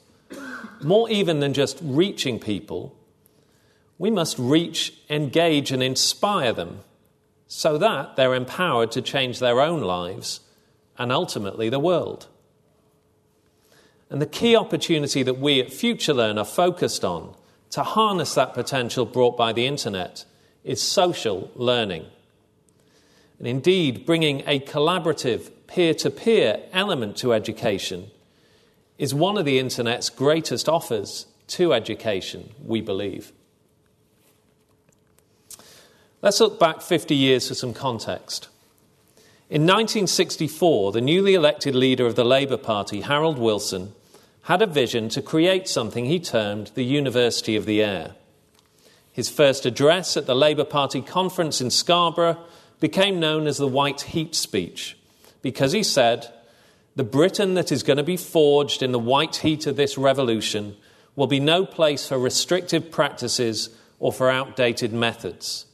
more 0.82 1.08
even 1.08 1.40
than 1.40 1.54
just 1.54 1.78
reaching 1.82 2.40
people, 2.40 2.96
we 3.98 4.10
must 4.10 4.38
reach, 4.38 4.92
engage, 5.08 5.72
and 5.72 5.82
inspire 5.82 6.52
them 6.52 6.80
so 7.48 7.78
that 7.78 8.16
they're 8.16 8.34
empowered 8.34 8.92
to 8.92 9.02
change 9.02 9.38
their 9.38 9.60
own 9.60 9.80
lives 9.80 10.40
and 10.98 11.12
ultimately 11.12 11.68
the 11.68 11.78
world. 11.78 12.26
And 14.10 14.20
the 14.20 14.26
key 14.26 14.54
opportunity 14.56 15.22
that 15.22 15.38
we 15.38 15.60
at 15.60 15.68
FutureLearn 15.68 16.38
are 16.38 16.44
focused 16.44 17.04
on 17.04 17.34
to 17.70 17.82
harness 17.82 18.34
that 18.34 18.54
potential 18.54 19.04
brought 19.04 19.36
by 19.36 19.52
the 19.52 19.66
internet 19.66 20.24
is 20.64 20.80
social 20.80 21.50
learning. 21.54 22.06
And 23.38 23.46
indeed, 23.46 24.06
bringing 24.06 24.42
a 24.46 24.60
collaborative, 24.60 25.50
peer 25.66 25.94
to 25.94 26.10
peer 26.10 26.62
element 26.72 27.16
to 27.18 27.32
education 27.32 28.10
is 28.98 29.12
one 29.12 29.36
of 29.36 29.44
the 29.44 29.58
internet's 29.58 30.08
greatest 30.08 30.68
offers 30.68 31.26
to 31.48 31.74
education, 31.74 32.54
we 32.64 32.80
believe. 32.80 33.32
Let's 36.22 36.40
look 36.40 36.58
back 36.58 36.80
50 36.80 37.14
years 37.14 37.48
for 37.48 37.54
some 37.54 37.74
context. 37.74 38.48
In 39.50 39.62
1964, 39.62 40.92
the 40.92 41.00
newly 41.00 41.34
elected 41.34 41.74
leader 41.74 42.06
of 42.06 42.16
the 42.16 42.24
Labour 42.24 42.56
Party, 42.56 43.02
Harold 43.02 43.38
Wilson, 43.38 43.92
had 44.42 44.62
a 44.62 44.66
vision 44.66 45.08
to 45.10 45.20
create 45.20 45.68
something 45.68 46.06
he 46.06 46.18
termed 46.18 46.70
the 46.74 46.84
University 46.84 47.54
of 47.54 47.66
the 47.66 47.82
Air. 47.82 48.14
His 49.12 49.28
first 49.28 49.66
address 49.66 50.16
at 50.16 50.26
the 50.26 50.34
Labour 50.34 50.64
Party 50.64 51.02
conference 51.02 51.60
in 51.60 51.70
Scarborough 51.70 52.38
became 52.80 53.20
known 53.20 53.46
as 53.46 53.58
the 53.58 53.68
White 53.68 54.00
Heat 54.02 54.34
speech 54.34 54.96
because 55.42 55.72
he 55.72 55.82
said, 55.82 56.32
The 56.96 57.04
Britain 57.04 57.54
that 57.54 57.70
is 57.70 57.82
going 57.82 57.98
to 57.98 58.02
be 58.02 58.16
forged 58.16 58.82
in 58.82 58.90
the 58.90 58.98
white 58.98 59.36
heat 59.36 59.66
of 59.66 59.76
this 59.76 59.96
revolution 59.96 60.76
will 61.14 61.26
be 61.26 61.40
no 61.40 61.66
place 61.66 62.08
for 62.08 62.18
restrictive 62.18 62.90
practices 62.90 63.70
or 63.98 64.12
for 64.12 64.30
outdated 64.30 64.92
methods. 64.92 65.65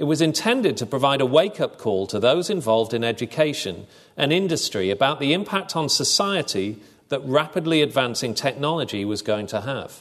It 0.00 0.06
was 0.06 0.22
intended 0.22 0.78
to 0.78 0.86
provide 0.86 1.20
a 1.20 1.26
wake 1.26 1.60
up 1.60 1.76
call 1.76 2.06
to 2.06 2.18
those 2.18 2.48
involved 2.48 2.94
in 2.94 3.04
education 3.04 3.86
and 4.16 4.32
industry 4.32 4.90
about 4.90 5.20
the 5.20 5.34
impact 5.34 5.76
on 5.76 5.90
society 5.90 6.78
that 7.10 7.20
rapidly 7.22 7.82
advancing 7.82 8.32
technology 8.32 9.04
was 9.04 9.20
going 9.20 9.46
to 9.48 9.60
have. 9.60 10.00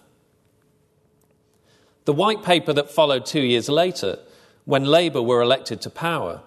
The 2.05 2.13
white 2.13 2.43
paper 2.43 2.71
that 2.71 2.89
followed 2.89 3.25
two 3.25 3.41
years 3.41 3.67
later, 3.67 4.19
when 4.63 4.85
Labour 4.85 5.21
were 5.21 5.41
elected 5.41 5.81
to 5.81 5.89
power, 5.89 6.43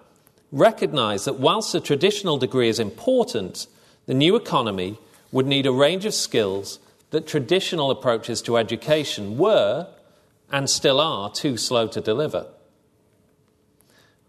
recognised 0.51 1.25
that 1.25 1.37
whilst 1.37 1.75
a 1.75 1.79
traditional 1.79 2.39
degree 2.39 2.69
is 2.69 2.79
important, 2.79 3.67
the 4.07 4.15
new 4.15 4.35
economy 4.35 4.97
would 5.31 5.45
need 5.45 5.67
a 5.67 5.71
range 5.71 6.05
of 6.05 6.15
skills 6.15 6.79
that 7.11 7.27
traditional 7.27 7.91
approaches 7.91 8.41
to 8.41 8.57
education 8.57 9.37
were, 9.37 9.89
and 10.51 10.67
still 10.67 10.99
are, 10.99 11.29
too 11.29 11.55
slow 11.55 11.85
to 11.89 12.01
deliver. 12.01 12.47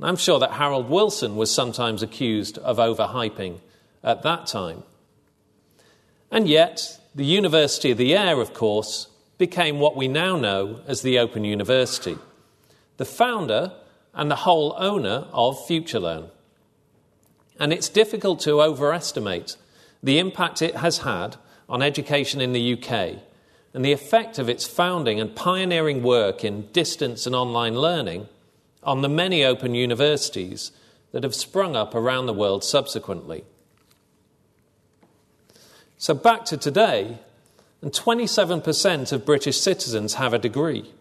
I'm 0.03 0.17
sure 0.17 0.39
that 0.41 0.53
Harold 0.53 0.91
Wilson 0.91 1.37
was 1.37 1.51
sometimes 1.51 2.03
accused 2.03 2.59
of 2.59 2.79
overhyping 2.79 3.61
at 4.03 4.23
that 4.23 4.47
time. 4.47 4.83
And 6.31 6.49
yet, 6.49 6.99
the 7.15 7.25
University 7.25 7.93
of 7.93 7.99
the 7.99 8.17
Air, 8.17 8.41
of 8.41 8.53
course, 8.53 9.09
became 9.39 9.79
what 9.79 9.97
we 9.97 10.09
now 10.09 10.37
know 10.37 10.81
as 10.87 11.03
the 11.03 11.19
Open 11.19 11.45
University, 11.45 12.19
the 12.97 13.05
founder 13.05 13.73
and 14.13 14.31
the 14.31 14.37
whole 14.37 14.75
owner 14.79 15.27
of 15.33 15.59
FutureLearn. 15.67 16.31
And 17.59 17.73
it's 17.73 17.89
difficult 17.89 18.41
to 18.41 18.63
overestimate 18.63 19.57
the 20.03 20.19
impact 20.19 20.61
it 20.61 20.77
has 20.77 20.99
had 20.99 21.37
on 21.69 21.83
education 21.83 22.41
in 22.41 22.53
the 22.53 22.75
UK 22.75 23.23
and 23.73 23.85
the 23.85 23.93
effect 23.93 24.39
of 24.39 24.49
its 24.49 24.67
founding 24.67 25.21
and 25.21 25.35
pioneering 25.35 26.03
work 26.03 26.45
in 26.45 26.67
distance 26.73 27.27
and 27.27 27.35
online 27.35 27.75
learning 27.75 28.29
on 28.85 29.03
the 29.03 29.09
many 29.09 29.45
open 29.45 29.75
universities 29.75 30.73
that 31.13 31.23
have 31.23 31.35
sprung 31.35 31.77
up 31.77 31.95
around 31.95 32.27
the 32.27 32.33
world 32.33 32.65
subsequently. 32.65 33.45
So, 35.97 36.13
back 36.13 36.45
to 36.47 36.57
today, 36.57 37.19
and 37.81 37.93
27% 37.93 39.13
of 39.13 39.25
British 39.27 39.61
citizens 39.61 40.15
have 40.15 40.33
a 40.33 40.39
degree, 40.39 40.93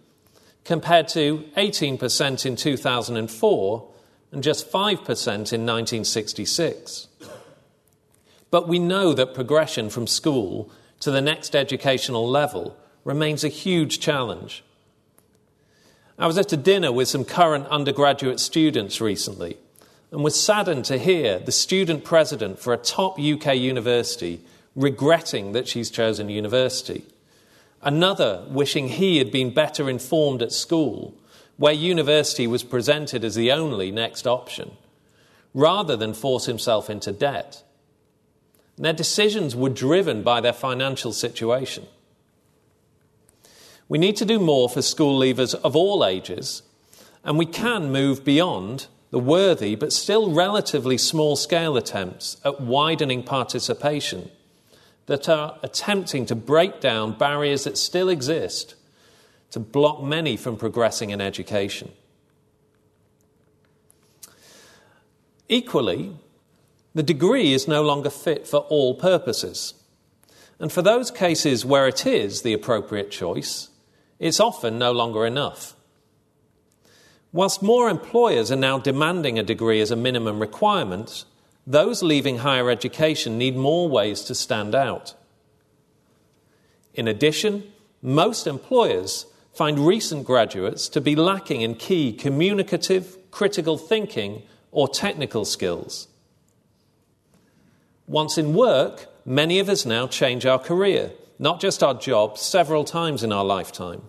compared 0.65 1.07
to 1.09 1.45
18% 1.57 2.45
in 2.45 2.55
2004 2.55 3.89
and 4.31 4.43
just 4.43 4.71
5% 4.71 4.77
in 4.77 5.65
1966. 5.65 7.07
But 8.49 8.67
we 8.67 8.79
know 8.79 9.13
that 9.13 9.33
progression 9.33 9.89
from 9.89 10.07
school 10.07 10.71
to 10.99 11.11
the 11.11 11.21
next 11.21 11.55
educational 11.55 12.27
level 12.27 12.77
remains 13.03 13.43
a 13.43 13.49
huge 13.49 13.99
challenge. 13.99 14.63
I 16.17 16.27
was 16.27 16.37
at 16.37 16.53
a 16.53 16.57
dinner 16.57 16.91
with 16.91 17.07
some 17.07 17.25
current 17.25 17.67
undergraduate 17.67 18.39
students 18.39 19.01
recently 19.01 19.57
and 20.11 20.23
was 20.23 20.39
saddened 20.39 20.85
to 20.85 20.99
hear 20.99 21.39
the 21.39 21.51
student 21.51 22.03
president 22.03 22.59
for 22.59 22.71
a 22.71 22.77
top 22.77 23.19
UK 23.19 23.55
university 23.55 24.41
regretting 24.75 25.53
that 25.53 25.67
she's 25.67 25.89
chosen 25.89 26.29
university. 26.29 27.03
Another 27.81 28.45
wishing 28.47 28.89
he 28.89 29.17
had 29.17 29.31
been 29.31 29.53
better 29.53 29.89
informed 29.89 30.41
at 30.41 30.51
school, 30.51 31.15
where 31.57 31.73
university 31.73 32.47
was 32.47 32.63
presented 32.63 33.23
as 33.23 33.35
the 33.35 33.51
only 33.51 33.91
next 33.91 34.27
option, 34.27 34.71
rather 35.53 35.95
than 35.95 36.13
force 36.13 36.45
himself 36.45 36.89
into 36.89 37.11
debt. 37.11 37.63
Their 38.77 38.93
decisions 38.93 39.55
were 39.55 39.69
driven 39.69 40.23
by 40.23 40.41
their 40.41 40.53
financial 40.53 41.11
situation. 41.11 41.87
We 43.89 43.97
need 43.97 44.15
to 44.17 44.25
do 44.25 44.39
more 44.39 44.69
for 44.69 44.81
school 44.81 45.19
leavers 45.19 45.53
of 45.55 45.75
all 45.75 46.05
ages, 46.05 46.63
and 47.23 47.37
we 47.37 47.45
can 47.45 47.91
move 47.91 48.23
beyond 48.23 48.87
the 49.11 49.19
worthy 49.19 49.75
but 49.75 49.93
still 49.93 50.31
relatively 50.31 50.97
small 50.97 51.35
scale 51.35 51.77
attempts 51.77 52.37
at 52.43 52.61
widening 52.61 53.23
participation 53.23 54.31
that 55.05 55.29
are 55.29 55.59
attempting 55.61 56.25
to 56.25 56.35
break 56.35 56.79
down 56.79 57.17
barriers 57.17 57.65
that 57.65 57.77
still 57.77 58.09
exist 58.09 58.75
to 59.51 59.59
block 59.59 60.01
many 60.01 60.35
from 60.35 60.57
progressing 60.57 61.11
in 61.11 61.21
education. 61.21 61.91
Equally, 65.47 66.15
the 66.95 67.03
degree 67.03 67.53
is 67.53 67.67
no 67.67 67.83
longer 67.83 68.09
fit 68.09 68.47
for 68.47 68.61
all 68.61 68.95
purposes. 68.95 69.75
And 70.59 70.71
for 70.71 70.81
those 70.81 71.11
cases 71.11 71.65
where 71.65 71.87
it 71.87 72.05
is 72.07 72.41
the 72.41 72.53
appropriate 72.53 73.11
choice, 73.11 73.69
it's 74.19 74.39
often 74.39 74.77
no 74.77 74.91
longer 74.91 75.25
enough. 75.25 75.75
Whilst 77.31 77.63
more 77.63 77.89
employers 77.89 78.51
are 78.51 78.55
now 78.55 78.77
demanding 78.77 79.39
a 79.39 79.43
degree 79.43 79.81
as 79.81 79.89
a 79.89 79.95
minimum 79.95 80.39
requirement, 80.39 81.25
those 81.65 82.03
leaving 82.03 82.39
higher 82.39 82.69
education 82.69 83.37
need 83.37 83.55
more 83.55 83.89
ways 83.89 84.21
to 84.25 84.35
stand 84.35 84.75
out. 84.75 85.15
In 86.93 87.07
addition, 87.07 87.63
most 88.01 88.45
employers 88.45 89.25
find 89.53 89.79
recent 89.79 90.25
graduates 90.25 90.89
to 90.89 91.01
be 91.01 91.15
lacking 91.15 91.61
in 91.61 91.75
key 91.75 92.13
communicative, 92.13 93.17
critical 93.31 93.77
thinking, 93.77 94.43
or 94.71 94.87
technical 94.87 95.45
skills. 95.45 96.07
Once 98.07 98.37
in 98.37 98.53
work, 98.53 99.07
many 99.25 99.59
of 99.59 99.69
us 99.69 99.85
now 99.85 100.05
change 100.05 100.45
our 100.45 100.59
career, 100.59 101.11
not 101.39 101.59
just 101.59 101.83
our 101.83 101.93
jobs, 101.93 102.41
several 102.41 102.83
times 102.83 103.23
in 103.23 103.31
our 103.31 103.43
lifetime. 103.43 104.01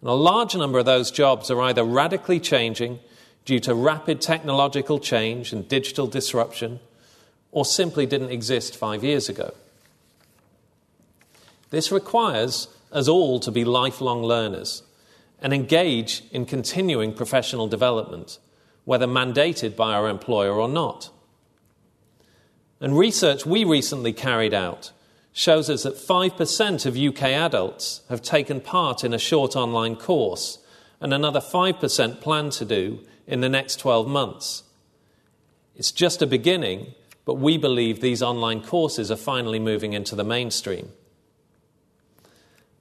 And 0.00 0.10
a 0.10 0.14
large 0.14 0.54
number 0.54 0.78
of 0.78 0.86
those 0.86 1.10
jobs 1.10 1.50
are 1.50 1.60
either 1.62 1.84
radically 1.84 2.38
changing 2.38 3.00
due 3.44 3.58
to 3.60 3.74
rapid 3.74 4.20
technological 4.20 4.98
change 4.98 5.52
and 5.52 5.68
digital 5.68 6.06
disruption, 6.06 6.80
or 7.50 7.64
simply 7.64 8.04
didn't 8.04 8.30
exist 8.30 8.76
five 8.76 9.02
years 9.02 9.28
ago. 9.28 9.54
This 11.70 11.90
requires 11.90 12.68
us 12.92 13.08
all 13.08 13.40
to 13.40 13.50
be 13.50 13.64
lifelong 13.64 14.22
learners 14.22 14.82
and 15.40 15.52
engage 15.52 16.22
in 16.30 16.44
continuing 16.46 17.12
professional 17.12 17.66
development, 17.66 18.38
whether 18.84 19.06
mandated 19.06 19.76
by 19.76 19.94
our 19.94 20.08
employer 20.08 20.52
or 20.52 20.68
not. 20.68 21.10
And 22.80 22.98
research 22.98 23.44
we 23.46 23.64
recently 23.64 24.12
carried 24.12 24.54
out 24.54 24.92
shows 25.38 25.70
us 25.70 25.84
that 25.84 25.94
5% 25.94 26.84
of 26.84 26.96
UK 26.96 27.22
adults 27.30 28.00
have 28.08 28.20
taken 28.20 28.60
part 28.60 29.04
in 29.04 29.14
a 29.14 29.18
short 29.18 29.54
online 29.54 29.94
course, 29.94 30.58
and 31.00 31.14
another 31.14 31.38
5% 31.38 32.20
plan 32.20 32.50
to 32.50 32.64
do 32.64 32.98
in 33.24 33.40
the 33.40 33.48
next 33.48 33.76
12 33.76 34.08
months. 34.08 34.64
It's 35.76 35.92
just 35.92 36.22
a 36.22 36.26
beginning, 36.26 36.92
but 37.24 37.34
we 37.34 37.56
believe 37.56 38.00
these 38.00 38.20
online 38.20 38.62
courses 38.62 39.12
are 39.12 39.16
finally 39.16 39.60
moving 39.60 39.92
into 39.92 40.16
the 40.16 40.24
mainstream. 40.24 40.90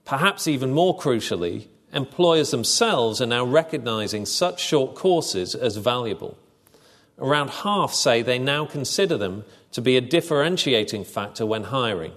Perhaps 0.04 0.48
even 0.48 0.74
more 0.74 0.98
crucially, 0.98 1.68
employers 1.94 2.50
themselves 2.50 3.22
are 3.22 3.28
now 3.28 3.46
recognizing 3.46 4.26
such 4.26 4.64
short 4.64 4.96
courses 4.96 5.54
as 5.54 5.78
valuable. 5.78 6.36
Around 7.20 7.52
half 7.52 7.94
say 7.94 8.24
they 8.24 8.40
now 8.40 8.66
consider 8.66 9.16
them 9.16 9.46
to 9.74 9.80
be 9.82 9.96
a 9.96 10.02
differentiating 10.02 11.04
factor 11.04 11.46
when 11.46 11.66
hiring, 11.66 12.14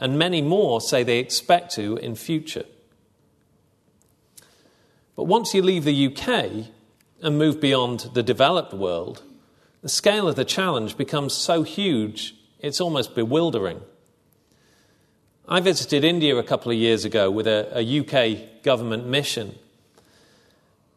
and 0.00 0.18
many 0.18 0.42
more 0.42 0.80
say 0.80 1.04
they 1.04 1.18
expect 1.18 1.72
to 1.74 1.96
in 1.98 2.16
future. 2.16 2.64
But 5.14 5.24
once 5.24 5.54
you 5.54 5.62
leave 5.62 5.84
the 5.84 6.06
UK 6.06 6.66
and 7.22 7.38
move 7.38 7.60
beyond 7.60 8.10
the 8.14 8.22
developed 8.22 8.72
world, 8.72 9.22
the 9.82 9.88
scale 9.88 10.26
of 10.26 10.34
the 10.34 10.44
challenge 10.44 10.96
becomes 10.96 11.34
so 11.34 11.62
huge 11.62 12.34
it's 12.58 12.80
almost 12.80 13.14
bewildering. 13.14 13.80
I 15.48 15.60
visited 15.60 16.04
India 16.04 16.36
a 16.36 16.42
couple 16.42 16.70
of 16.70 16.78
years 16.78 17.04
ago 17.04 17.30
with 17.30 17.46
a, 17.46 17.78
a 17.78 18.00
UK 18.00 18.62
government 18.62 19.06
mission. 19.06 19.58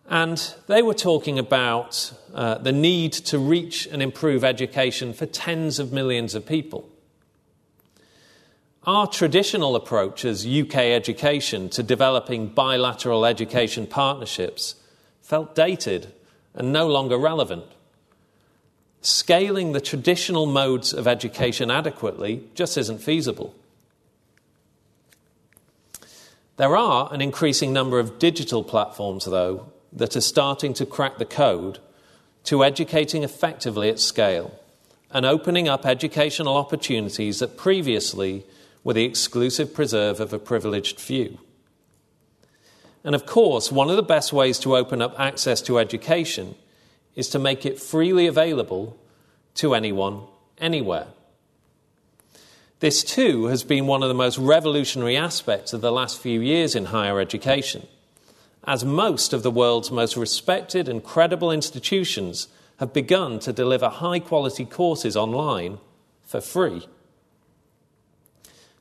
And 0.08 0.54
they 0.68 0.82
were 0.82 0.94
talking 0.94 1.40
about 1.40 2.14
uh, 2.34 2.58
the 2.60 2.74
need 2.74 3.14
to 3.14 3.40
reach 3.40 3.88
and 3.88 4.02
improve 4.02 4.44
education 4.44 5.14
for 5.14 5.26
tens 5.26 5.80
of 5.80 5.94
millions 5.94 6.36
of 6.36 6.46
people. 6.46 6.90
Our 8.86 9.08
traditional 9.08 9.78
approach 9.78 10.26
as 10.26 10.46
UK 10.46 10.76
education 10.76 11.70
to 11.70 11.84
developing 11.84 12.48
bilateral 12.48 13.26
education 13.26 13.88
partnerships 13.88 14.76
felt 15.22 15.56
dated 15.56 16.12
and 16.54 16.74
no 16.74 16.88
longer 16.88 17.18
relevant. 17.18 17.64
Scaling 19.02 19.72
the 19.72 19.80
traditional 19.80 20.46
modes 20.46 20.92
of 20.94 21.08
education 21.08 21.72
adequately 21.72 22.44
just 22.56 22.78
isn't 22.78 23.02
feasible. 23.02 23.56
There 26.58 26.76
are 26.76 27.12
an 27.14 27.22
increasing 27.22 27.72
number 27.72 28.00
of 28.00 28.20
digital 28.20 28.64
platforms, 28.64 29.24
though, 29.24 29.72
that 29.94 30.18
are 30.18 30.22
starting 30.22 30.74
to 30.74 30.86
crack 30.86 31.20
the 31.20 31.26
code 31.26 31.80
to 32.46 32.66
educating 32.66 33.24
effectively 33.24 33.90
at 33.90 34.00
scale 34.00 34.60
and 35.10 35.26
opening 35.26 35.70
up 35.70 35.86
educational 35.86 36.58
opportunities 36.58 37.40
that 37.40 37.56
previously 37.56 38.46
were 38.84 38.94
the 38.94 39.06
exclusive 39.06 39.74
preserve 39.74 40.20
of 40.20 40.34
a 40.34 40.40
privileged 40.40 41.00
few. 41.00 41.38
And 43.04 43.16
of 43.16 43.26
course, 43.26 43.72
one 43.72 43.90
of 43.90 43.96
the 43.96 44.04
best 44.04 44.32
ways 44.32 44.60
to 44.60 44.78
open 44.78 45.02
up 45.02 45.20
access 45.20 45.62
to 45.64 45.80
education 45.80 46.56
is 47.16 47.30
to 47.30 47.40
make 47.40 47.66
it 47.66 47.80
freely 47.80 48.28
available 48.28 48.98
to 49.56 49.76
anyone, 49.76 50.22
anywhere. 50.58 51.08
This, 52.80 53.04
too, 53.04 53.46
has 53.46 53.64
been 53.64 53.88
one 53.88 54.04
of 54.04 54.10
the 54.10 54.16
most 54.16 54.38
revolutionary 54.38 55.16
aspects 55.16 55.74
of 55.74 55.82
the 55.82 55.92
last 55.92 56.20
few 56.20 56.42
years 56.42 56.76
in 56.76 56.86
higher 56.86 57.20
education, 57.20 57.88
as 58.66 58.84
most 58.84 59.32
of 59.32 59.44
the 59.44 59.52
world's 59.52 59.92
most 59.92 60.18
respected 60.18 60.90
and 60.90 61.04
credible 61.04 61.52
institutions 61.52 62.48
have 62.78 62.92
begun 62.92 63.40
to 63.40 63.54
deliver 63.54 63.88
high 63.88 64.20
quality 64.20 64.66
courses 64.66 65.16
online 65.16 65.78
for 66.26 66.42
free. 66.42 66.88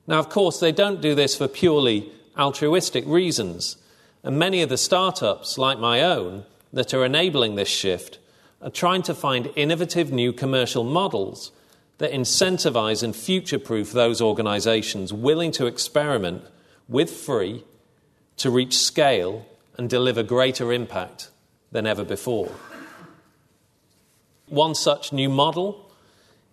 Now, 0.06 0.18
of 0.18 0.28
course, 0.28 0.58
they 0.58 0.72
don't 0.72 1.00
do 1.00 1.14
this 1.14 1.36
for 1.36 1.48
purely 1.48 2.10
altruistic 2.38 3.04
reasons, 3.06 3.76
and 4.22 4.38
many 4.38 4.62
of 4.62 4.68
the 4.68 4.78
startups, 4.78 5.58
like 5.58 5.78
my 5.78 6.02
own, 6.02 6.44
that 6.72 6.94
are 6.94 7.04
enabling 7.04 7.54
this 7.54 7.68
shift 7.68 8.18
are 8.60 8.70
trying 8.70 9.02
to 9.02 9.14
find 9.14 9.52
innovative 9.56 10.12
new 10.12 10.32
commercial 10.32 10.84
models 10.84 11.52
that 11.98 12.12
incentivize 12.12 13.02
and 13.02 13.14
future 13.14 13.58
proof 13.58 13.92
those 13.92 14.20
organizations 14.20 15.12
willing 15.12 15.52
to 15.52 15.66
experiment 15.66 16.42
with 16.88 17.10
free 17.10 17.64
to 18.36 18.50
reach 18.50 18.76
scale 18.76 19.46
and 19.76 19.88
deliver 19.88 20.22
greater 20.22 20.72
impact 20.72 21.30
than 21.70 21.86
ever 21.86 22.04
before. 22.04 22.50
One 24.46 24.74
such 24.74 25.12
new 25.12 25.28
model 25.28 25.90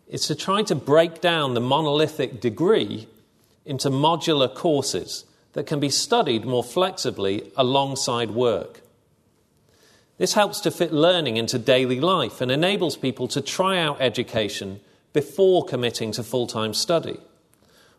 is 0.07 0.27
to 0.27 0.35
try 0.35 0.63
to 0.63 0.75
break 0.75 1.21
down 1.21 1.53
the 1.53 1.61
monolithic 1.61 2.39
degree 2.39 3.07
into 3.69 3.91
modular 3.91 4.53
courses 4.53 5.25
that 5.53 5.67
can 5.67 5.79
be 5.79 5.89
studied 5.89 6.43
more 6.43 6.63
flexibly 6.63 7.51
alongside 7.55 8.31
work. 8.31 8.81
This 10.17 10.33
helps 10.33 10.59
to 10.61 10.71
fit 10.71 10.91
learning 10.91 11.37
into 11.37 11.59
daily 11.59 11.99
life 11.99 12.41
and 12.41 12.51
enables 12.51 12.97
people 12.97 13.27
to 13.29 13.41
try 13.41 13.77
out 13.79 14.01
education 14.01 14.79
before 15.13 15.63
committing 15.63 16.11
to 16.13 16.23
full 16.23 16.47
time 16.47 16.73
study, 16.73 17.19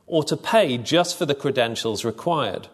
or 0.08 0.24
to 0.24 0.36
pay 0.36 0.76
just 0.76 1.16
for 1.16 1.24
the 1.24 1.36
credentials 1.36 2.04
required. 2.04 2.66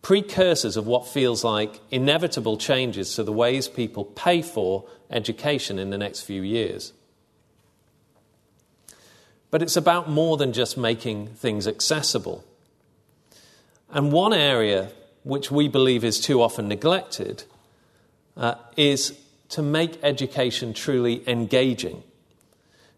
Precursors 0.00 0.78
of 0.78 0.86
what 0.86 1.06
feels 1.06 1.44
like 1.44 1.78
inevitable 1.90 2.56
changes 2.56 3.14
to 3.14 3.22
the 3.22 3.32
ways 3.32 3.68
people 3.68 4.06
pay 4.06 4.40
for 4.40 4.86
education 5.10 5.78
in 5.78 5.90
the 5.90 5.98
next 5.98 6.22
few 6.22 6.40
years. 6.40 6.94
But 9.50 9.62
it's 9.62 9.76
about 9.76 10.08
more 10.08 10.36
than 10.36 10.52
just 10.52 10.76
making 10.76 11.28
things 11.28 11.66
accessible. 11.66 12.44
And 13.90 14.12
one 14.12 14.32
area 14.32 14.92
which 15.24 15.50
we 15.50 15.68
believe 15.68 16.04
is 16.04 16.20
too 16.20 16.40
often 16.40 16.68
neglected 16.68 17.44
uh, 18.36 18.54
is 18.76 19.18
to 19.50 19.62
make 19.62 20.02
education 20.02 20.72
truly 20.72 21.28
engaging. 21.28 22.02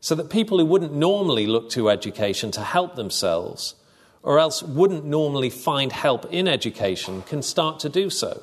So 0.01 0.15
that 0.15 0.31
people 0.31 0.59
who 0.59 0.67
wouldn't 0.67 0.93
normally 0.93 1.47
look 1.47 1.71
to 1.71 1.89
education 1.89 2.51
to 2.53 2.61
help 2.61 2.97
themselves, 2.97 3.75
or 4.23 4.39
else 4.39 4.63
wouldn't 4.63 5.05
normally 5.05 5.49
find 5.49 5.93
help 5.93 6.27
in 6.33 6.47
education, 6.47 7.23
can 7.23 7.41
start 7.43 7.81
to 7.81 7.89
do 7.89 8.11
so. 8.11 8.43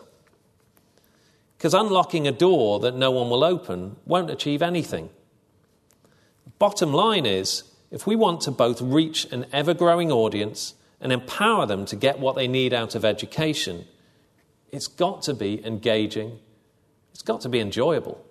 Because 1.58 1.74
unlocking 1.74 2.28
a 2.28 2.32
door 2.32 2.80
that 2.80 2.96
no 2.96 3.12
one 3.12 3.30
will 3.30 3.44
open 3.44 3.98
won't 4.06 4.32
achieve 4.32 4.62
anything. 4.62 5.10
Bottom 6.58 6.94
line 6.94 7.26
is 7.26 7.64
if 7.92 8.06
we 8.06 8.16
want 8.16 8.42
to 8.42 8.52
both 8.52 8.82
reach 8.82 9.26
an 9.32 9.46
ever 9.52 9.74
growing 9.74 10.12
audience 10.12 10.76
and 11.02 11.12
empower 11.12 11.66
them 11.66 11.86
to 11.86 11.96
get 11.96 12.20
what 12.20 12.36
they 12.36 12.48
need 12.48 12.74
out 12.74 12.96
of 12.96 13.04
education, 13.04 13.86
it's 14.72 14.88
got 14.88 15.22
to 15.24 15.34
be 15.34 15.66
engaging, 15.66 16.40
it's 17.12 17.24
got 17.24 17.42
to 17.42 17.50
be 17.50 17.60
enjoyable. 17.60 18.24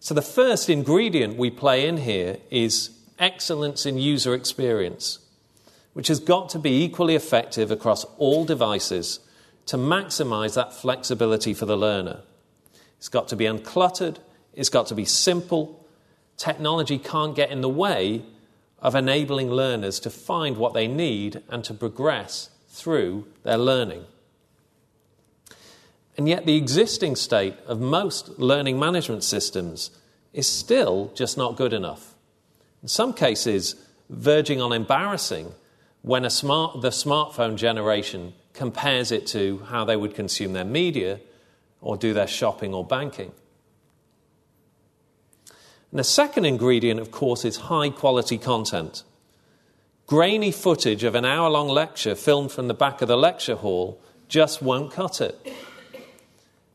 So, 0.00 0.14
the 0.14 0.22
first 0.22 0.68
ingredient 0.68 1.38
we 1.38 1.50
play 1.50 1.86
in 1.88 1.98
here 1.98 2.38
is 2.50 2.90
excellence 3.18 3.86
in 3.86 3.96
user 3.96 4.34
experience, 4.34 5.20
which 5.92 6.08
has 6.08 6.20
got 6.20 6.48
to 6.50 6.58
be 6.58 6.82
equally 6.82 7.14
effective 7.14 7.70
across 7.70 8.04
all 8.18 8.44
devices 8.44 9.20
to 9.66 9.76
maximize 9.76 10.54
that 10.54 10.74
flexibility 10.74 11.54
for 11.54 11.64
the 11.64 11.76
learner. 11.76 12.20
It's 12.98 13.08
got 13.08 13.28
to 13.28 13.36
be 13.36 13.44
uncluttered, 13.44 14.18
it's 14.52 14.68
got 14.68 14.88
to 14.88 14.94
be 14.94 15.04
simple, 15.04 15.83
technology 16.36 16.98
can't 16.98 17.36
get 17.36 17.50
in 17.50 17.60
the 17.60 17.68
way 17.68 18.22
of 18.80 18.94
enabling 18.94 19.50
learners 19.50 19.98
to 20.00 20.10
find 20.10 20.56
what 20.56 20.74
they 20.74 20.86
need 20.86 21.42
and 21.48 21.64
to 21.64 21.74
progress 21.74 22.50
through 22.68 23.26
their 23.42 23.56
learning. 23.56 24.04
And 26.16 26.28
yet, 26.28 26.46
the 26.46 26.56
existing 26.56 27.16
state 27.16 27.56
of 27.66 27.80
most 27.80 28.38
learning 28.38 28.78
management 28.78 29.24
systems 29.24 29.90
is 30.32 30.48
still 30.48 31.10
just 31.14 31.36
not 31.36 31.56
good 31.56 31.72
enough. 31.72 32.14
In 32.82 32.88
some 32.88 33.14
cases, 33.14 33.76
verging 34.10 34.60
on 34.60 34.72
embarrassing 34.72 35.54
when 36.02 36.28
smart, 36.28 36.82
the 36.82 36.90
smartphone 36.90 37.56
generation 37.56 38.34
compares 38.52 39.10
it 39.10 39.26
to 39.28 39.60
how 39.70 39.84
they 39.84 39.96
would 39.96 40.14
consume 40.14 40.52
their 40.52 40.64
media 40.64 41.18
or 41.80 41.96
do 41.96 42.12
their 42.12 42.26
shopping 42.26 42.74
or 42.74 42.84
banking. 42.84 43.32
And 45.94 46.00
the 46.00 46.04
second 46.04 46.44
ingredient, 46.44 46.98
of 46.98 47.12
course, 47.12 47.44
is 47.44 47.56
high 47.56 47.88
quality 47.88 48.36
content. 48.36 49.04
Grainy 50.08 50.50
footage 50.50 51.04
of 51.04 51.14
an 51.14 51.24
hour 51.24 51.48
long 51.48 51.68
lecture 51.68 52.16
filmed 52.16 52.50
from 52.50 52.66
the 52.66 52.74
back 52.74 53.00
of 53.00 53.06
the 53.06 53.16
lecture 53.16 53.54
hall 53.54 54.00
just 54.26 54.60
won't 54.60 54.90
cut 54.90 55.20
it. 55.20 55.38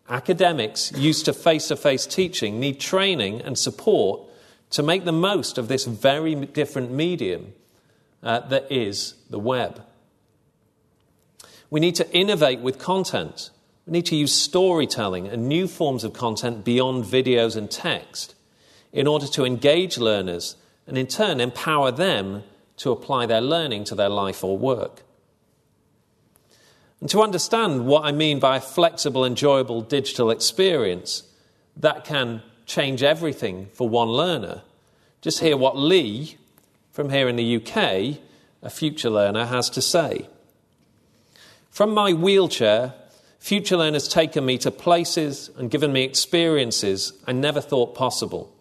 Academics 0.07 0.93
used 0.93 1.25
to 1.25 1.33
face 1.33 1.67
to 1.67 1.75
face 1.75 2.05
teaching 2.05 2.61
need 2.61 2.79
training 2.79 3.41
and 3.41 3.57
support 3.57 4.21
to 4.69 4.81
make 4.81 5.03
the 5.03 5.11
most 5.11 5.57
of 5.57 5.67
this 5.67 5.83
very 5.83 6.33
different 6.33 6.89
medium 6.89 7.51
uh, 8.23 8.39
that 8.47 8.71
is 8.71 9.15
the 9.29 9.37
web. 9.37 9.83
We 11.69 11.81
need 11.81 11.95
to 11.95 12.09
innovate 12.13 12.61
with 12.61 12.79
content. 12.79 13.49
We 13.85 13.91
need 13.91 14.05
to 14.05 14.15
use 14.15 14.31
storytelling 14.31 15.27
and 15.27 15.49
new 15.49 15.67
forms 15.67 16.05
of 16.05 16.13
content 16.13 16.63
beyond 16.63 17.03
videos 17.03 17.57
and 17.57 17.69
text 17.69 18.35
in 18.91 19.07
order 19.07 19.27
to 19.27 19.45
engage 19.45 19.97
learners 19.97 20.55
and 20.87 20.97
in 20.97 21.07
turn 21.07 21.39
empower 21.39 21.91
them 21.91 22.43
to 22.77 22.91
apply 22.91 23.25
their 23.25 23.41
learning 23.41 23.83
to 23.85 23.95
their 23.95 24.09
life 24.09 24.43
or 24.43 24.57
work. 24.57 25.03
And 27.01 27.09
to 27.11 27.21
understand 27.21 27.85
what 27.85 28.03
I 28.03 28.11
mean 28.11 28.39
by 28.39 28.57
a 28.57 28.61
flexible, 28.61 29.23
enjoyable 29.23 29.81
digital 29.81 30.31
experience 30.31 31.23
that 31.77 32.03
can 32.03 32.41
change 32.65 33.03
everything 33.03 33.67
for 33.73 33.87
one 33.87 34.09
learner, 34.09 34.63
just 35.21 35.39
hear 35.39 35.55
what 35.55 35.77
Lee 35.77 36.37
from 36.91 37.09
here 37.09 37.29
in 37.29 37.35
the 37.35 37.55
UK 37.55 38.19
a 38.61 38.69
future 38.69 39.09
learner 39.09 39.45
has 39.45 39.69
to 39.69 39.81
say. 39.81 40.27
From 41.69 41.93
my 41.93 42.13
wheelchair, 42.13 42.93
Future 43.39 43.77
Learn 43.77 43.93
has 43.93 44.09
taken 44.09 44.45
me 44.45 44.57
to 44.57 44.69
places 44.69 45.49
and 45.57 45.71
given 45.71 45.93
me 45.93 46.03
experiences 46.03 47.13
I 47.25 47.31
never 47.31 47.61
thought 47.61 47.95
possible. 47.95 48.53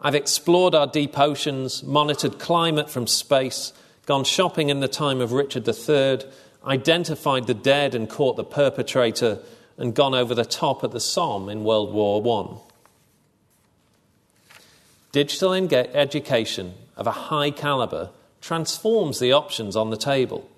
I've 0.00 0.14
explored 0.14 0.76
our 0.76 0.86
deep 0.86 1.18
oceans, 1.18 1.82
monitored 1.82 2.38
climate 2.38 2.88
from 2.88 3.08
space, 3.08 3.72
gone 4.06 4.22
shopping 4.22 4.68
in 4.68 4.78
the 4.78 4.86
time 4.86 5.20
of 5.20 5.32
Richard 5.32 5.66
III, 5.66 6.20
identified 6.64 7.48
the 7.48 7.54
dead 7.54 7.96
and 7.96 8.08
caught 8.08 8.36
the 8.36 8.44
perpetrator, 8.44 9.40
and 9.76 9.94
gone 9.94 10.14
over 10.14 10.34
the 10.34 10.44
top 10.44 10.84
at 10.84 10.92
the 10.92 11.00
Somme 11.00 11.48
in 11.48 11.64
World 11.64 11.92
War 11.92 12.22
I. 12.40 12.58
Digital 15.10 15.52
education 15.52 16.74
of 16.96 17.06
a 17.08 17.12
high 17.12 17.50
calibre 17.50 18.10
transforms 18.40 19.18
the 19.18 19.32
options 19.32 19.74
on 19.74 19.90
the 19.90 19.96
table, 19.96 20.48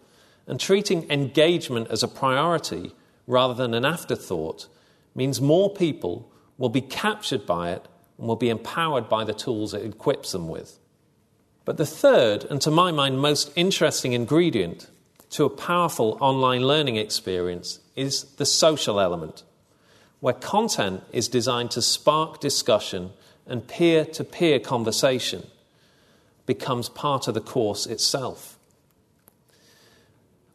and 0.46 0.60
treating 0.60 1.10
engagement 1.10 1.88
as 1.88 2.02
a 2.02 2.08
priority 2.08 2.92
rather 3.26 3.54
than 3.54 3.72
an 3.72 3.86
afterthought 3.86 4.68
means 5.14 5.40
more 5.40 5.70
people 5.70 6.30
will 6.58 6.68
be 6.68 6.82
captured 6.82 7.46
by 7.46 7.70
it 7.70 7.86
and 8.20 8.28
will 8.28 8.36
be 8.36 8.50
empowered 8.50 9.08
by 9.08 9.24
the 9.24 9.32
tools 9.32 9.72
it 9.72 9.84
equips 9.84 10.32
them 10.32 10.46
with. 10.46 10.78
But 11.64 11.78
the 11.78 11.86
third, 11.86 12.44
and 12.44 12.60
to 12.60 12.70
my 12.70 12.92
mind 12.92 13.18
most 13.18 13.50
interesting 13.56 14.12
ingredient 14.12 14.88
to 15.30 15.44
a 15.44 15.50
powerful 15.50 16.18
online 16.20 16.62
learning 16.62 16.96
experience 16.96 17.80
is 17.96 18.24
the 18.34 18.44
social 18.44 19.00
element, 19.00 19.42
where 20.20 20.34
content 20.34 21.02
is 21.12 21.28
designed 21.28 21.70
to 21.70 21.80
spark 21.80 22.40
discussion 22.40 23.10
and 23.46 23.66
peer 23.66 24.04
to 24.04 24.22
peer 24.22 24.60
conversation 24.60 25.46
becomes 26.44 26.90
part 26.90 27.26
of 27.26 27.32
the 27.32 27.40
course 27.40 27.86
itself. 27.86 28.58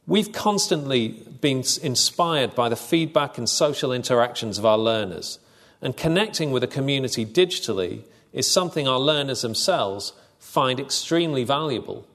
We've 0.06 0.32
constantly 0.32 1.08
been 1.42 1.64
inspired 1.82 2.54
by 2.54 2.70
the 2.70 2.76
feedback 2.76 3.40
and 3.40 3.50
social 3.50 3.92
interactions 3.92 4.60
of 4.60 4.66
our 4.66 4.78
learners, 4.78 5.40
and 5.86 5.96
connecting 5.96 6.50
with 6.50 6.64
a 6.64 6.68
community 6.68 7.24
digitally 7.24 8.02
is 8.34 8.50
something 8.50 8.88
our 8.88 8.98
learners 8.98 9.44
themselves 9.44 10.14
find 10.40 10.80
extremely 10.80 11.44
valuable. 11.44 12.08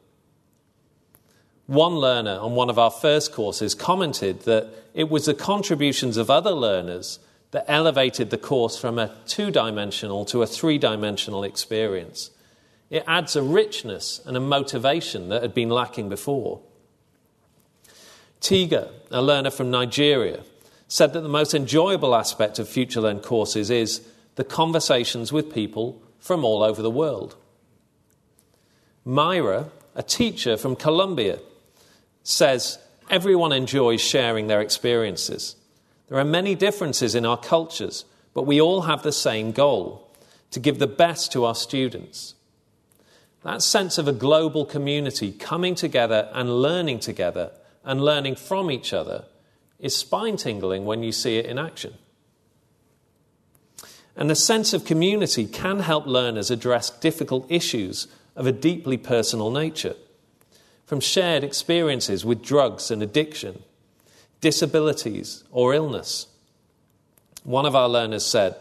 One 1.66 1.94
learner 1.94 2.36
on 2.40 2.56
one 2.56 2.68
of 2.68 2.80
our 2.80 2.90
first 2.90 3.32
courses 3.32 3.76
commented 3.76 4.40
that 4.40 4.70
it 4.92 5.08
was 5.08 5.26
the 5.26 5.34
contributions 5.34 6.16
of 6.16 6.28
other 6.28 6.50
learners 6.50 7.20
that 7.52 7.64
elevated 7.68 8.30
the 8.30 8.38
course 8.38 8.76
from 8.76 8.98
a 8.98 9.14
two 9.28 9.52
dimensional 9.52 10.24
to 10.24 10.42
a 10.42 10.48
three 10.48 10.76
dimensional 10.76 11.44
experience. 11.44 12.32
It 12.90 13.04
adds 13.06 13.36
a 13.36 13.42
richness 13.42 14.20
and 14.26 14.36
a 14.36 14.40
motivation 14.40 15.28
that 15.28 15.42
had 15.42 15.54
been 15.54 15.70
lacking 15.70 16.08
before. 16.08 16.60
Tiga, 18.40 18.90
a 19.12 19.22
learner 19.22 19.50
from 19.50 19.70
Nigeria, 19.70 20.42
said 20.90 21.12
that 21.12 21.20
the 21.20 21.28
most 21.28 21.54
enjoyable 21.54 22.16
aspect 22.16 22.58
of 22.58 22.66
FutureLearn 22.66 23.22
courses 23.22 23.70
is 23.70 24.02
the 24.34 24.42
conversations 24.42 25.32
with 25.32 25.54
people 25.54 26.02
from 26.18 26.44
all 26.44 26.64
over 26.64 26.82
the 26.82 26.90
world. 26.90 27.36
Myra, 29.04 29.70
a 29.94 30.02
teacher 30.02 30.56
from 30.56 30.74
Colombia, 30.74 31.38
says 32.24 32.80
everyone 33.08 33.52
enjoys 33.52 34.00
sharing 34.00 34.48
their 34.48 34.60
experiences. 34.60 35.54
There 36.08 36.18
are 36.18 36.24
many 36.24 36.56
differences 36.56 37.14
in 37.14 37.24
our 37.24 37.38
cultures, 37.38 38.04
but 38.34 38.42
we 38.42 38.60
all 38.60 38.82
have 38.82 39.04
the 39.04 39.12
same 39.12 39.52
goal 39.52 40.10
to 40.50 40.58
give 40.58 40.80
the 40.80 40.88
best 40.88 41.30
to 41.32 41.44
our 41.44 41.54
students. 41.54 42.34
That 43.44 43.62
sense 43.62 43.96
of 43.96 44.08
a 44.08 44.12
global 44.12 44.66
community 44.66 45.30
coming 45.30 45.76
together 45.76 46.28
and 46.32 46.60
learning 46.60 46.98
together 46.98 47.52
and 47.84 48.04
learning 48.04 48.34
from 48.34 48.72
each 48.72 48.92
other 48.92 49.26
is 49.80 49.96
spine 49.96 50.36
tingling 50.36 50.84
when 50.84 51.02
you 51.02 51.12
see 51.12 51.38
it 51.38 51.46
in 51.46 51.58
action. 51.58 51.94
And 54.16 54.28
the 54.28 54.34
sense 54.34 54.72
of 54.72 54.84
community 54.84 55.46
can 55.46 55.80
help 55.80 56.06
learners 56.06 56.50
address 56.50 56.90
difficult 56.90 57.50
issues 57.50 58.06
of 58.36 58.46
a 58.46 58.52
deeply 58.52 58.96
personal 58.96 59.50
nature, 59.50 59.96
from 60.84 61.00
shared 61.00 61.44
experiences 61.44 62.24
with 62.24 62.42
drugs 62.42 62.90
and 62.90 63.02
addiction, 63.02 63.62
disabilities, 64.40 65.44
or 65.50 65.72
illness. 65.72 66.26
One 67.44 67.66
of 67.66 67.74
our 67.74 67.88
learners 67.88 68.26
said, 68.26 68.56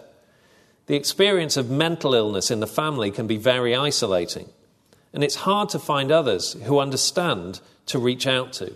The 0.85 0.95
experience 0.95 1.57
of 1.57 1.69
mental 1.69 2.13
illness 2.13 2.51
in 2.51 2.59
the 2.59 2.67
family 2.67 3.11
can 3.11 3.27
be 3.27 3.37
very 3.37 3.75
isolating, 3.75 4.49
and 5.13 5.23
it's 5.23 5.35
hard 5.35 5.69
to 5.69 5.79
find 5.79 6.11
others 6.11 6.53
who 6.63 6.79
understand 6.79 7.59
to 7.87 7.99
reach 7.99 8.27
out 8.27 8.53
to. 8.53 8.75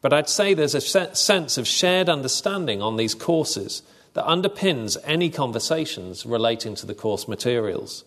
But 0.00 0.12
I'd 0.12 0.28
say 0.28 0.54
there's 0.54 0.74
a 0.74 0.80
sense 0.80 1.58
of 1.58 1.66
shared 1.66 2.08
understanding 2.08 2.80
on 2.80 2.96
these 2.96 3.14
courses 3.14 3.82
that 4.14 4.24
underpins 4.24 4.96
any 5.04 5.30
conversations 5.30 6.24
relating 6.24 6.74
to 6.76 6.86
the 6.86 6.94
course 6.94 7.28
materials. 7.28 8.04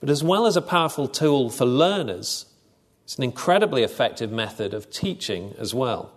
But 0.00 0.10
as 0.10 0.22
well 0.22 0.46
as 0.46 0.56
a 0.56 0.62
powerful 0.62 1.08
tool 1.08 1.50
for 1.50 1.64
learners, 1.64 2.46
it's 3.04 3.16
an 3.16 3.24
incredibly 3.24 3.82
effective 3.82 4.30
method 4.30 4.74
of 4.74 4.90
teaching 4.90 5.54
as 5.58 5.74
well. 5.74 6.12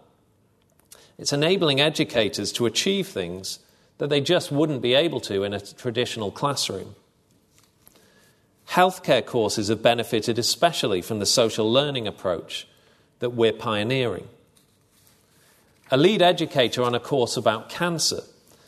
It's 1.17 1.33
enabling 1.33 1.79
educators 1.79 2.51
to 2.53 2.65
achieve 2.65 3.07
things 3.07 3.59
that 3.97 4.09
they 4.09 4.21
just 4.21 4.51
wouldn't 4.51 4.81
be 4.81 4.93
able 4.93 5.19
to 5.21 5.43
in 5.43 5.53
a 5.53 5.59
traditional 5.59 6.31
classroom. 6.31 6.95
Healthcare 8.69 9.25
courses 9.25 9.69
have 9.69 9.81
benefited 9.81 10.37
especially 10.37 11.01
from 11.01 11.19
the 11.19 11.25
social 11.25 11.71
learning 11.71 12.07
approach 12.07 12.67
that 13.19 13.31
we're 13.31 13.53
pioneering. 13.53 14.27
A 15.91 15.97
lead 15.97 16.21
educator 16.21 16.83
on 16.83 16.95
a 16.95 16.99
course 16.99 17.37
about 17.37 17.69
cancer 17.69 18.21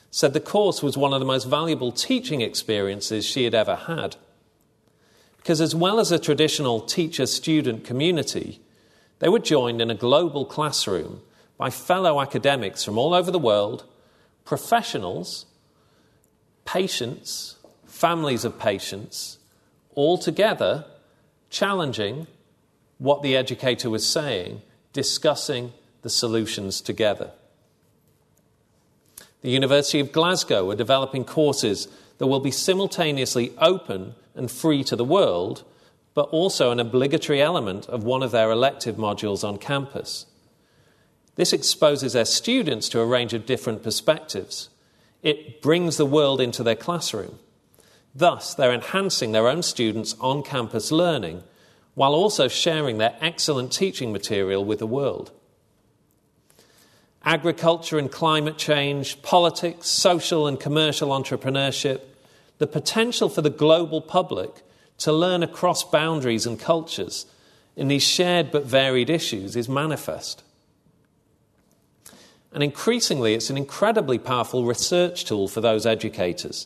said 0.09 0.33
the 0.33 0.39
course 0.39 0.83
was 0.83 0.97
one 0.97 1.13
of 1.13 1.19
the 1.19 1.25
most 1.25 1.45
valuable 1.45 1.91
teaching 1.91 2.41
experiences 2.41 3.25
she 3.25 3.45
had 3.45 3.53
ever 3.53 3.75
had. 3.75 4.15
Because, 5.37 5.61
as 5.61 5.73
well 5.73 5.99
as 5.99 6.11
a 6.11 6.19
traditional 6.19 6.81
teacher 6.81 7.25
student 7.25 7.83
community, 7.83 8.59
they 9.19 9.29
were 9.29 9.39
joined 9.39 9.81
in 9.81 9.89
a 9.89 9.95
global 9.95 10.45
classroom 10.45 11.21
by 11.57 11.69
fellow 11.69 12.19
academics 12.19 12.83
from 12.83 12.97
all 12.97 13.13
over 13.13 13.31
the 13.31 13.39
world, 13.39 13.85
professionals, 14.45 15.45
patients, 16.65 17.57
families 17.85 18.43
of 18.43 18.59
patients, 18.59 19.37
all 19.95 20.17
together 20.17 20.85
challenging 21.49 22.27
what 23.01 23.23
the 23.23 23.35
educator 23.35 23.89
was 23.89 24.07
saying, 24.07 24.61
discussing 24.93 25.73
the 26.03 26.09
solutions 26.09 26.79
together. 26.81 27.31
The 29.41 29.49
University 29.49 29.99
of 29.99 30.11
Glasgow 30.11 30.69
are 30.69 30.75
developing 30.75 31.25
courses 31.25 31.87
that 32.19 32.27
will 32.27 32.39
be 32.39 32.51
simultaneously 32.51 33.53
open 33.57 34.13
and 34.35 34.51
free 34.51 34.83
to 34.83 34.95
the 34.95 35.03
world, 35.03 35.63
but 36.13 36.29
also 36.29 36.69
an 36.69 36.79
obligatory 36.79 37.41
element 37.41 37.87
of 37.87 38.03
one 38.03 38.21
of 38.21 38.29
their 38.29 38.51
elective 38.51 38.97
modules 38.97 39.43
on 39.43 39.57
campus. 39.57 40.27
This 41.37 41.53
exposes 41.53 42.13
their 42.13 42.23
students 42.23 42.87
to 42.89 42.99
a 42.99 43.05
range 43.07 43.33
of 43.33 43.47
different 43.47 43.81
perspectives. 43.81 44.69
It 45.23 45.59
brings 45.63 45.97
the 45.97 46.05
world 46.05 46.39
into 46.39 46.61
their 46.61 46.75
classroom. 46.75 47.39
Thus, 48.13 48.53
they're 48.53 48.71
enhancing 48.71 49.31
their 49.31 49.47
own 49.47 49.63
students' 49.63 50.15
on 50.19 50.43
campus 50.43 50.91
learning 50.91 51.41
while 52.01 52.15
also 52.15 52.47
sharing 52.47 52.97
their 52.97 53.15
excellent 53.21 53.71
teaching 53.71 54.11
material 54.11 54.65
with 54.65 54.79
the 54.79 54.87
world. 54.87 55.29
Agriculture 57.23 57.99
and 57.99 58.11
climate 58.11 58.57
change, 58.57 59.21
politics, 59.21 59.87
social 59.87 60.47
and 60.47 60.59
commercial 60.59 61.09
entrepreneurship, 61.09 62.01
the 62.57 62.65
potential 62.65 63.29
for 63.29 63.43
the 63.43 63.51
global 63.51 64.01
public 64.01 64.63
to 64.97 65.13
learn 65.13 65.43
across 65.43 65.83
boundaries 65.83 66.47
and 66.47 66.59
cultures 66.59 67.27
in 67.75 67.87
these 67.87 68.01
shared 68.01 68.49
but 68.49 68.65
varied 68.65 69.11
issues 69.11 69.55
is 69.55 69.69
manifest. 69.69 70.43
And 72.51 72.63
increasingly, 72.63 73.35
it's 73.35 73.51
an 73.51 73.57
incredibly 73.57 74.17
powerful 74.17 74.65
research 74.65 75.23
tool 75.25 75.47
for 75.47 75.61
those 75.61 75.85
educators, 75.85 76.65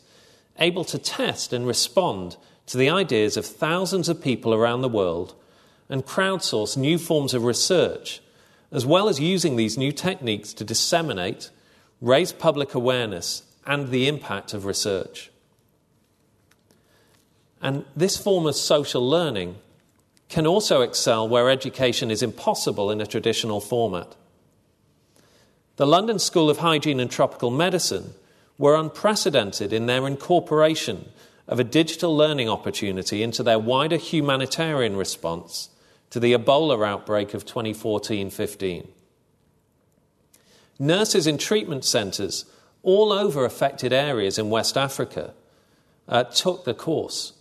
able 0.60 0.86
to 0.86 0.98
test 0.98 1.52
and 1.52 1.68
respond 1.68 2.38
to 2.68 2.78
the 2.78 2.90
ideas 2.90 3.38
of 3.38 3.46
thousands 3.46 4.10
of 4.10 4.22
people 4.22 4.54
around 4.54 4.82
the 4.82 4.90
world 4.90 5.36
and 5.90 6.06
crowdsource 6.06 6.76
new 6.76 6.98
forms 6.98 7.34
of 7.34 7.44
research, 7.44 8.22
as 8.72 8.86
well 8.86 9.08
as 9.08 9.20
using 9.20 9.56
these 9.56 9.78
new 9.78 9.92
techniques 9.92 10.54
to 10.54 10.64
disseminate, 10.64 11.52
raise 12.02 12.32
public 12.32 12.74
awareness, 12.74 13.44
and 13.66 13.90
the 13.90 14.08
impact 14.08 14.54
of 14.54 14.66
research. 14.66 15.32
And 17.62 17.86
this 17.96 18.18
form 18.18 18.46
of 18.46 18.56
social 18.56 19.08
learning 19.08 19.56
can 20.30 20.48
also 20.48 20.82
excel 20.82 21.28
where 21.28 21.50
education 21.50 22.12
is 22.12 22.24
impossible 22.24 22.92
in 22.92 23.00
a 23.00 23.06
traditional 23.06 23.62
format. 23.62 24.16
The 25.78 25.88
London 25.88 26.20
School 26.20 26.50
of 26.50 26.60
Hygiene 26.60 27.00
and 27.00 27.12
Tropical 27.12 27.52
Medicine 27.52 28.14
were 28.58 28.76
unprecedented 28.76 29.74
in 29.74 29.86
their 29.86 30.08
incorporation 30.08 31.10
of 31.48 31.60
a 31.60 31.64
digital 31.64 32.16
learning 32.16 32.50
opportunity 32.50 33.22
into 33.22 33.44
their 33.44 33.60
wider 33.60 33.98
humanitarian 33.98 34.96
response 34.96 35.70
to 36.10 36.20
the 36.20 36.34
Ebola 36.34 36.86
outbreak 36.86 37.34
of 37.34 37.46
2014 37.46 38.30
15. 38.30 38.88
Nurses 40.80 41.28
in 41.28 41.38
treatment 41.38 41.86
centres 41.86 42.46
all 42.84 43.12
over 43.12 43.46
affected 43.46 43.94
areas 43.94 44.38
in 44.38 44.50
West 44.50 44.78
Africa 44.78 45.34
uh, 46.08 46.24
took 46.24 46.66
the 46.66 46.74
course. 46.74 47.34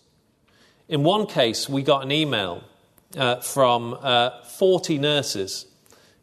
In 0.89 1.03
one 1.03 1.27
case, 1.27 1.69
we 1.69 1.83
got 1.83 2.03
an 2.03 2.13
email 2.13 2.63
uh, 3.17 3.37
from 3.37 3.97
uh, 4.01 4.43
40 4.43 4.99
nurses 4.99 5.67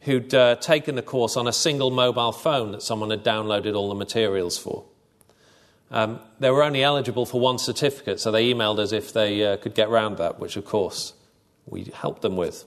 who'd 0.01 0.33
uh, 0.33 0.55
taken 0.55 0.95
the 0.95 1.01
course 1.01 1.37
on 1.37 1.47
a 1.47 1.53
single 1.53 1.91
mobile 1.91 2.31
phone 2.31 2.71
that 2.71 2.81
someone 2.81 3.11
had 3.11 3.23
downloaded 3.23 3.75
all 3.75 3.89
the 3.89 3.95
materials 3.95 4.57
for. 4.57 4.83
Um, 5.91 6.21
they 6.39 6.49
were 6.49 6.63
only 6.63 6.83
eligible 6.83 7.25
for 7.25 7.41
one 7.41 7.59
certificate, 7.59 8.19
so 8.19 8.31
they 8.31 8.51
emailed 8.51 8.79
us 8.79 8.93
if 8.93 9.11
they 9.11 9.45
uh, 9.45 9.57
could 9.57 9.75
get 9.75 9.89
around 9.89 10.17
that, 10.17 10.39
which 10.39 10.55
of 10.55 10.65
course 10.65 11.13
we 11.65 11.91
helped 11.93 12.21
them 12.21 12.37
with. 12.37 12.63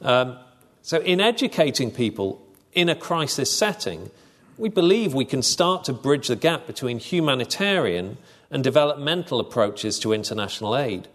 Um, 0.00 0.38
so, 0.80 1.00
in 1.00 1.20
educating 1.20 1.90
people 1.90 2.44
in 2.72 2.88
a 2.88 2.94
crisis 2.94 3.56
setting, 3.56 4.10
we 4.56 4.70
believe 4.70 5.12
we 5.12 5.26
can 5.26 5.42
start 5.42 5.84
to 5.84 5.92
bridge 5.92 6.28
the 6.28 6.36
gap 6.36 6.66
between 6.66 6.98
humanitarian 6.98 8.16
and 8.50 8.64
developmental 8.64 9.38
approaches 9.38 9.98
to 10.00 10.12
international 10.12 10.76
aid 10.76 11.08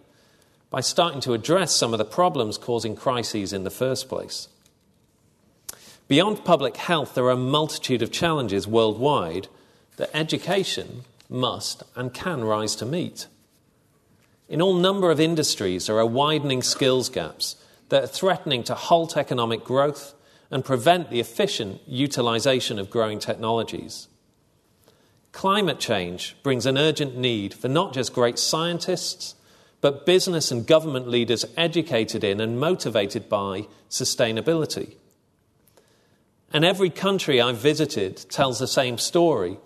by 0.70 0.82
starting 0.82 1.22
to 1.22 1.34
address 1.34 1.76
some 1.76 1.94
of 1.94 1.98
the 1.98 2.06
problems 2.06 2.58
causing 2.58 2.96
crises 2.96 3.52
in 3.52 3.64
the 3.64 3.70
first 3.70 4.08
place. 4.08 4.48
Beyond 6.08 6.46
public 6.46 6.78
health, 6.78 7.16
there 7.16 7.26
are 7.26 7.32
a 7.32 7.38
multitude 7.38 8.02
of 8.02 8.12
challenges 8.12 8.68
worldwide 8.68 9.48
that 9.98 10.10
education 10.14 11.04
must 11.30 11.84
and 11.96 12.14
can 12.14 12.44
rise 12.44 12.76
to 12.78 12.86
meet. 12.86 13.28
In 14.48 14.62
all 14.62 14.74
number 14.74 15.12
of 15.12 15.20
industries, 15.20 15.88
there 15.88 15.98
are 15.98 16.06
widening 16.06 16.62
skills 16.62 17.10
gaps 17.10 17.58
that 17.90 18.04
are 18.04 18.08
threatening 18.08 18.64
to 18.64 18.76
halt 18.76 19.18
economic 19.18 19.64
growth 19.64 20.14
and 20.50 20.64
prevent 20.64 21.10
the 21.10 21.20
efficient 21.20 21.82
utilization 21.86 22.80
of 22.80 22.90
growing 22.90 23.20
technologies. 23.20 24.08
Climate 25.34 25.80
change 25.80 26.38
brings 26.42 26.66
an 26.66 26.78
urgent 26.78 27.18
need 27.18 27.54
for 27.54 27.68
not 27.68 27.94
just 27.94 28.14
great 28.14 28.40
scientists, 28.40 29.36
but 29.82 30.06
business 30.06 30.52
and 30.52 30.66
government 30.66 31.08
leaders 31.08 31.46
educated 31.56 32.24
in 32.24 32.40
and 32.40 32.60
motivated 32.60 33.28
by 33.30 33.68
sustainability. 33.90 34.96
And 36.52 36.64
every 36.64 36.90
country 36.90 37.42
I've 37.42 37.58
visited 37.58 38.26
tells 38.30 38.60
the 38.60 38.68
same 38.68 38.98
story 38.98 39.58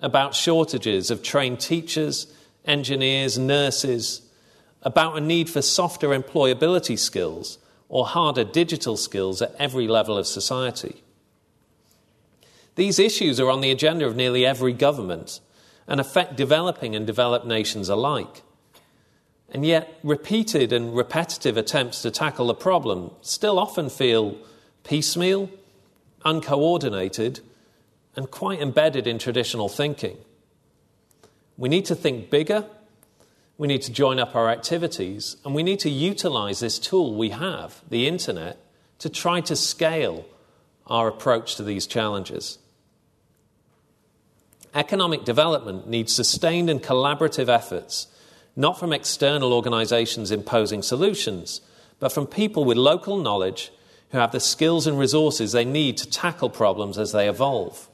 about 0.00 0.34
shortages 0.34 1.10
of 1.10 1.22
trained 1.22 1.60
teachers, 1.60 2.26
engineers, 2.64 3.38
nurses, 3.38 4.22
about 4.82 5.16
a 5.16 5.20
need 5.20 5.48
for 5.48 5.62
softer 5.62 6.08
employability 6.08 6.98
skills 6.98 7.58
or 7.88 8.06
harder 8.06 8.44
digital 8.44 8.96
skills 8.96 9.40
at 9.40 9.54
every 9.58 9.88
level 9.88 10.18
of 10.18 10.26
society. 10.26 11.02
These 12.74 12.98
issues 12.98 13.40
are 13.40 13.50
on 13.50 13.62
the 13.62 13.70
agenda 13.70 14.06
of 14.06 14.16
nearly 14.16 14.44
every 14.44 14.72
government 14.72 15.40
and 15.88 15.98
affect 15.98 16.36
developing 16.36 16.94
and 16.94 17.06
developed 17.06 17.46
nations 17.46 17.88
alike. 17.88 18.42
And 19.50 19.64
yet, 19.64 19.98
repeated 20.02 20.72
and 20.72 20.94
repetitive 20.94 21.56
attempts 21.56 22.02
to 22.02 22.10
tackle 22.10 22.48
the 22.48 22.54
problem 22.54 23.12
still 23.22 23.58
often 23.58 23.88
feel 23.88 24.36
piecemeal, 24.84 25.48
uncoordinated, 26.24 27.40
and 28.16 28.30
quite 28.30 28.60
embedded 28.60 29.06
in 29.06 29.18
traditional 29.18 29.68
thinking. 29.68 30.16
We 31.56 31.68
need 31.68 31.84
to 31.86 31.94
think 31.94 32.30
bigger, 32.30 32.66
we 33.58 33.68
need 33.68 33.82
to 33.82 33.92
join 33.92 34.18
up 34.18 34.34
our 34.34 34.50
activities, 34.50 35.36
and 35.44 35.54
we 35.54 35.62
need 35.62 35.80
to 35.80 35.90
utilize 35.90 36.60
this 36.60 36.78
tool 36.78 37.14
we 37.14 37.30
have, 37.30 37.82
the 37.88 38.06
internet, 38.06 38.58
to 38.98 39.08
try 39.08 39.40
to 39.42 39.56
scale 39.56 40.26
our 40.86 41.08
approach 41.08 41.56
to 41.56 41.62
these 41.62 41.86
challenges. 41.86 42.58
Economic 44.74 45.24
development 45.24 45.88
needs 45.88 46.14
sustained 46.14 46.68
and 46.68 46.82
collaborative 46.82 47.48
efforts, 47.48 48.08
not 48.54 48.78
from 48.78 48.92
external 48.92 49.52
organizations 49.52 50.30
imposing 50.30 50.82
solutions, 50.82 51.62
but 51.98 52.12
from 52.12 52.26
people 52.26 52.64
with 52.64 52.76
local 52.76 53.16
knowledge 53.16 53.72
who 54.10 54.18
have 54.18 54.32
the 54.32 54.40
skills 54.40 54.86
and 54.86 54.98
resources 54.98 55.52
they 55.52 55.64
need 55.64 55.96
to 55.96 56.08
tackle 56.08 56.50
problems 56.50 56.98
as 56.98 57.12
they 57.12 57.28
evolve. 57.28 57.88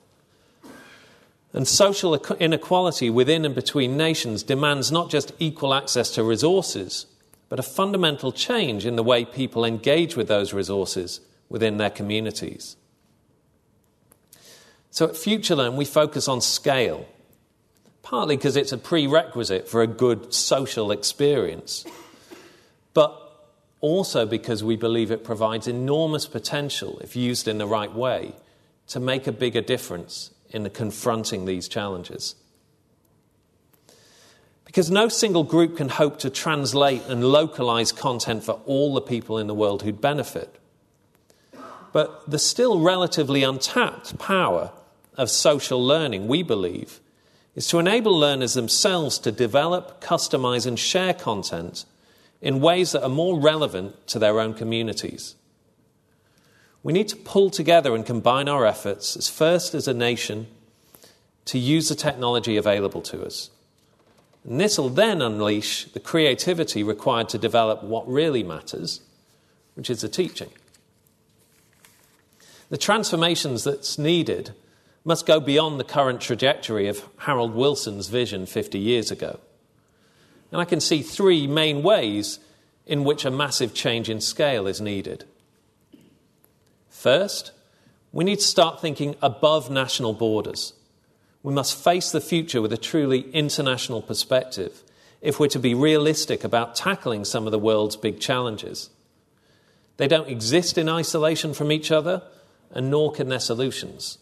And 1.53 1.69
social 1.69 2.15
inequality 2.15 3.11
within 3.11 3.45
and 3.45 3.55
between 3.55 3.97
nations 3.97 4.43
demands 4.43 4.91
not 4.91 5.11
just 5.11 5.33
equal 5.39 5.75
access 5.75 6.11
to 6.13 6.25
resources, 6.25 7.07
but 7.49 7.59
a 7.59 7.63
fundamental 7.63 8.33
change 8.33 8.87
in 8.87 8.97
the 8.97 9.03
way 9.03 9.27
people 9.27 9.65
engage 9.65 10.17
with 10.17 10.29
those 10.29 10.55
resources 10.55 11.21
within 11.51 11.77
their 11.77 11.91
communities. 11.91 12.77
So 14.91 15.07
at 15.07 15.13
FutureLearn, 15.13 15.77
we 15.77 15.85
focus 15.85 16.29
on 16.29 16.41
scale, 16.41 17.07
partly 18.03 18.37
because 18.37 18.57
it's 18.57 18.73
a 18.73 18.79
prerequisite 18.79 19.69
for 19.69 19.83
a 19.83 19.87
good 19.87 20.33
social 20.33 20.91
experience, 20.91 21.85
but 22.95 23.19
also 23.83 24.25
because 24.25 24.65
we 24.65 24.77
believe 24.77 25.11
it 25.11 25.25
provides 25.25 25.69
enormous 25.69 26.27
potential, 26.27 26.99
if 27.01 27.15
used 27.17 27.47
in 27.47 27.59
the 27.59 27.67
right 27.67 27.93
way, 27.93 28.35
to 28.87 29.01
make 29.01 29.27
a 29.27 29.33
bigger 29.33 29.61
difference 29.61 30.31
in 30.53 30.69
confronting 30.71 31.45
these 31.45 31.69
challenges. 31.69 32.35
Because 34.65 34.91
no 34.91 35.09
single 35.09 35.45
group 35.45 35.77
can 35.77 35.91
hope 35.91 36.19
to 36.21 36.31
translate 36.31 37.03
and 37.07 37.25
localize 37.25 37.93
content 37.93 38.45
for 38.45 38.61
all 38.65 38.95
the 38.95 39.03
people 39.03 39.39
in 39.39 39.47
the 39.47 39.55
world 39.55 39.83
who'd 39.83 40.01
benefit. 40.01 40.59
But 41.93 42.31
the 42.31 42.39
still 42.39 42.81
relatively 42.81 43.43
untapped 43.43 44.19
power 44.19 44.73
of 45.17 45.31
social 45.31 45.85
learning, 45.85 46.27
we 46.27 46.43
believe, 46.43 47.01
is 47.55 47.67
to 47.69 47.79
enable 47.79 48.19
learners 48.19 48.55
themselves 48.55 49.19
to 49.19 49.33
develop, 49.33 50.01
customize, 50.01 50.67
and 50.67 50.79
share 50.79 51.13
content 51.13 51.85
in 52.41 52.61
ways 52.61 52.93
that 52.93 53.03
are 53.03 53.11
more 53.11 53.39
relevant 53.39 54.07
to 54.07 54.19
their 54.19 54.41
own 54.41 54.55
communities. 54.55 55.35
We 56.83 56.93
need 56.93 57.09
to 57.09 57.17
pull 57.17 57.51
together 57.51 57.95
and 57.95 58.05
combine 58.05 58.49
our 58.49 58.67
efforts, 58.67 59.17
as 59.17 59.29
first 59.29 59.75
as 59.75 59.87
a 59.87 59.95
nation, 59.95 60.49
to 61.45 61.59
use 61.59 61.89
the 61.89 61.95
technology 61.95 62.57
available 62.57 63.03
to 63.03 63.25
us. 63.25 63.51
And 64.45 64.61
this 64.61 64.79
will 64.79 64.89
then 64.89 65.23
unleash 65.23 65.85
the 65.93 66.01
creativity 66.01 66.83
required 66.83 67.29
to 67.31 67.39
develop 67.39 67.83
what 67.83 68.09
really 68.09 68.43
matters, 68.43 69.01
which 69.75 69.91
is 69.91 70.01
the 70.01 70.09
teaching. 70.09 70.51
The 72.71 72.79
transformations 72.79 73.65
that's 73.65 73.99
needed 73.99 74.53
must 75.05 75.27
go 75.27 75.41
beyond 75.41 75.79
the 75.79 75.85
current 75.85 76.21
trajectory 76.21 76.89
of 76.89 77.05
Harold 77.19 77.55
Wilson's 77.55 78.09
vision 78.09 78.47
50 78.47 78.79
years 78.79 79.11
ago. 79.11 79.39
And 80.51 80.61
I 80.61 80.65
can 80.65 80.81
see 80.81 81.03
three 81.03 81.47
main 81.47 81.83
ways 81.83 82.39
in 82.87 83.05
which 83.05 83.25
a 83.25 83.31
massive 83.31 83.75
change 83.75 84.09
in 84.09 84.21
scale 84.21 84.67
is 84.67 84.81
needed. 84.81 85.25
First, 87.03 87.51
we 88.13 88.23
need 88.23 88.39
to 88.39 88.45
start 88.45 88.81
thinking 88.81 89.17
above 89.21 89.69
national 89.69 90.13
borders. 90.13 90.73
We 91.43 91.53
must 91.53 91.75
face 91.75 92.13
the 92.13 92.21
future 92.21 92.63
with 92.63 92.73
a 92.73 92.77
truly 92.77 93.29
international 93.33 94.01
perspective 94.01 94.85
if 95.21 95.41
we're 95.41 95.49
to 95.49 95.59
be 95.59 95.75
realistic 95.75 96.45
about 96.45 96.77
tackling 96.77 97.25
some 97.25 97.45
of 97.45 97.51
the 97.51 97.59
world's 97.59 97.97
big 97.97 98.21
challenges. 98.21 98.89
They 99.97 100.07
don't 100.07 100.29
exist 100.29 100.79
in 100.79 100.89
isolation 100.89 101.55
from 101.55 101.73
each 101.73 101.91
other, 101.91 102.23
and 102.71 102.89
nor 102.89 103.11
can 103.11 103.31
their 103.31 103.41
solutions. 103.41 104.19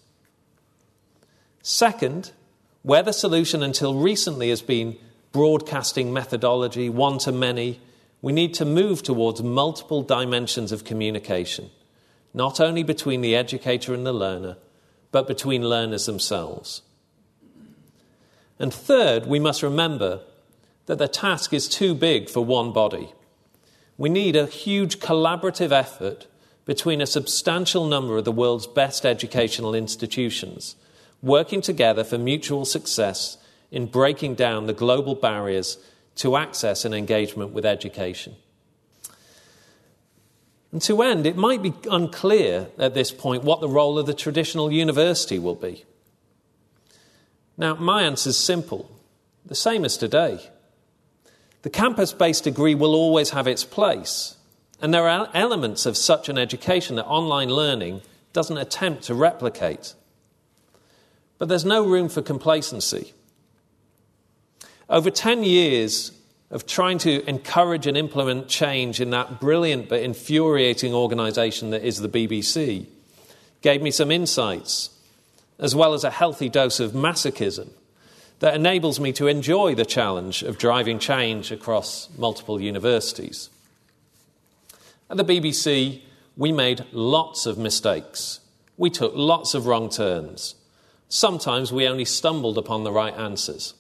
Second, 1.61 2.33
where 2.81 3.03
the 3.03 3.12
solution 3.12 3.62
until 3.62 3.93
recently 3.93 4.49
has 4.49 4.62
been 4.62 4.97
broadcasting 5.33 6.14
methodology, 6.14 6.88
one 6.88 7.19
to 7.19 7.31
many, 7.31 7.79
we 8.23 8.33
need 8.33 8.55
to 8.55 8.64
move 8.64 9.03
towards 9.03 9.43
multiple 9.43 10.03
dimensions 10.03 10.73
of 10.73 10.85
communication 10.85 11.71
not 12.33 12.61
only 12.61 12.83
between 12.83 13.21
the 13.21 13.35
educator 13.35 13.93
and 13.95 14.07
the 14.07 14.12
learner, 14.12 14.57
but 15.12 15.27
between 15.27 15.69
learners 15.69 16.07
themselves. 16.07 16.83
And 18.59 18.73
third, 18.73 19.27
we 19.27 19.40
must 19.40 19.62
remember 19.62 20.21
that 20.87 20.99
the 20.99 21.09
task 21.09 21.53
is 21.53 21.69
too 21.69 21.95
big 21.95 22.29
for 22.29 22.45
one 22.45 22.73
body. 22.73 23.12
We 23.97 24.09
need 24.09 24.37
a 24.37 24.47
huge 24.47 24.99
collaborative 24.99 25.73
effort 25.73 26.27
between 26.64 27.01
a 27.01 27.07
substantial 27.07 27.87
number 27.87 28.16
of 28.16 28.25
the 28.25 28.33
world's 28.33 28.66
best 28.66 29.05
educational 29.05 29.75
institutions, 29.75 30.77
working 31.23 31.61
together 31.61 32.05
for 32.05 32.19
mutual 32.19 32.64
success 32.64 33.38
in 33.71 33.87
breaking 33.87 34.35
down 34.35 34.66
the 34.66 34.73
global 34.73 35.14
barriers 35.14 35.79
to 36.16 36.37
access 36.37 36.85
and 36.85 36.95
engagement 36.95 37.53
with 37.53 37.64
education. 37.64 38.37
And 40.73 40.81
to 40.83 41.03
end, 41.03 41.27
it 41.27 41.37
might 41.37 41.63
be 41.63 41.75
unclear 41.91 42.69
at 42.79 42.95
this 42.95 43.11
point 43.11 43.43
what 43.43 43.61
the 43.61 43.69
role 43.69 43.99
of 43.99 44.07
the 44.07 44.15
traditional 44.15 44.71
university 44.71 45.39
will 45.39 45.57
be. 45.57 45.85
Now, 47.57 47.75
my 47.75 48.03
answer 48.03 48.31
is 48.31 48.39
simple 48.39 48.91
the 49.45 49.55
same 49.55 49.85
as 49.85 49.97
today. 49.97 50.51
The 51.63 51.71
campus 51.71 52.13
based 52.13 52.45
degree 52.45 52.75
will 52.75 52.95
always 52.95 53.31
have 53.31 53.47
its 53.47 53.65
place, 53.65 54.37
and 54.81 54.95
there 54.95 55.09
are 55.09 55.29
elements 55.35 55.87
of 55.87 55.97
such 55.97 56.29
an 56.29 56.39
education 56.39 56.97
that 56.97 57.07
online 57.07 57.49
learning 57.49 58.03
doesn't 58.33 58.57
attempt 58.57 59.03
to 59.05 59.15
replicate. 59.15 59.95
But 61.39 61.49
there's 61.49 61.65
no 61.65 61.85
room 61.85 62.09
for 62.09 62.23
complacency. 62.23 63.13
Over 64.89 65.11
10 65.11 65.43
years 65.43 66.13
of 66.51 66.67
trying 66.67 66.99
to 66.99 67.29
encourage 67.29 67.87
and 67.87 67.97
implement 67.97 68.49
change 68.49 69.01
in 69.01 69.11
that 69.11 69.41
brilliant 69.41 69.89
but 69.89 70.03
infuriating 70.03 70.93
organisation 70.93 71.71
that 71.71 71.85
is 71.85 72.01
the 72.01 72.09
BBC 72.09 72.87
gave 73.63 73.83
me 73.83 73.91
some 73.91 74.11
insights, 74.11 74.91
as 75.59 75.75
well 75.75 75.95
as 75.95 76.03
a 76.03 76.11
healthy 76.11 76.49
dose 76.49 76.81
of 76.81 76.93
masochism 76.93 77.69
that 78.41 78.55
enables 78.55 78.99
me 78.99 79.13
to 79.13 79.27
enjoy 79.27 79.75
the 79.75 79.85
challenge 79.85 80.43
of 80.43 80.59
driving 80.59 80.99
change 80.99 81.53
across 81.53 82.09
multiple 82.17 82.61
universities. 82.61 83.51
At 85.11 85.19
the 85.19 85.25
BBC, 85.25 86.01
we 86.37 86.51
made 86.51 86.87
lots 86.93 87.45
of 87.45 87.59
mistakes. 87.59 88.41
We 88.79 88.89
took 88.89 89.13
lots 89.15 89.55
of 89.55 89.67
wrong 89.67 89.91
turns. 89.91 90.55
Sometimes 91.09 91.73
we 91.73 91.87
only 91.87 92.07
stumbled 92.07 92.57
upon 92.57 92.83
the 92.83 92.93
right 92.93 93.15
answers. 93.15 93.75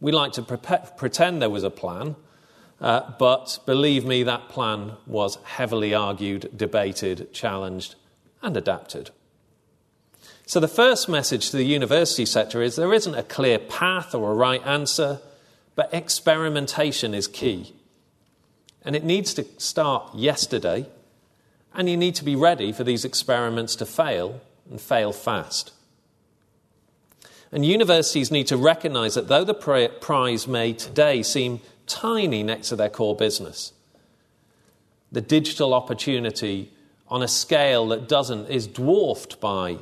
We 0.00 0.12
like 0.12 0.32
to 0.32 0.42
pre- 0.42 0.78
pretend 0.96 1.40
there 1.40 1.50
was 1.50 1.64
a 1.64 1.70
plan, 1.70 2.16
uh, 2.80 3.12
but 3.18 3.58
believe 3.64 4.04
me, 4.04 4.22
that 4.22 4.48
plan 4.48 4.92
was 5.06 5.38
heavily 5.44 5.94
argued, 5.94 6.50
debated, 6.56 7.32
challenged, 7.32 7.94
and 8.42 8.56
adapted. 8.56 9.10
So, 10.44 10.60
the 10.60 10.68
first 10.68 11.08
message 11.08 11.50
to 11.50 11.56
the 11.56 11.64
university 11.64 12.26
sector 12.26 12.62
is 12.62 12.76
there 12.76 12.92
isn't 12.92 13.14
a 13.14 13.22
clear 13.22 13.58
path 13.58 14.14
or 14.14 14.30
a 14.30 14.34
right 14.34 14.64
answer, 14.64 15.20
but 15.74 15.92
experimentation 15.92 17.14
is 17.14 17.26
key. 17.26 17.74
And 18.82 18.94
it 18.94 19.02
needs 19.02 19.34
to 19.34 19.46
start 19.58 20.14
yesterday, 20.14 20.86
and 21.74 21.88
you 21.88 21.96
need 21.96 22.14
to 22.16 22.24
be 22.24 22.36
ready 22.36 22.70
for 22.70 22.84
these 22.84 23.04
experiments 23.04 23.74
to 23.76 23.86
fail 23.86 24.40
and 24.70 24.80
fail 24.80 25.12
fast. 25.12 25.72
And 27.56 27.64
universities 27.64 28.30
need 28.30 28.48
to 28.48 28.56
recognize 28.58 29.14
that 29.14 29.28
though 29.28 29.42
the 29.42 29.54
prize 29.54 30.46
may 30.46 30.74
today 30.74 31.22
seem 31.22 31.62
tiny 31.86 32.42
next 32.42 32.68
to 32.68 32.76
their 32.76 32.90
core 32.90 33.16
business, 33.16 33.72
the 35.10 35.22
digital 35.22 35.72
opportunity 35.72 36.70
on 37.08 37.22
a 37.22 37.28
scale 37.28 37.88
that 37.88 38.10
doesn't 38.10 38.50
is 38.50 38.66
dwarfed 38.66 39.40
by 39.40 39.78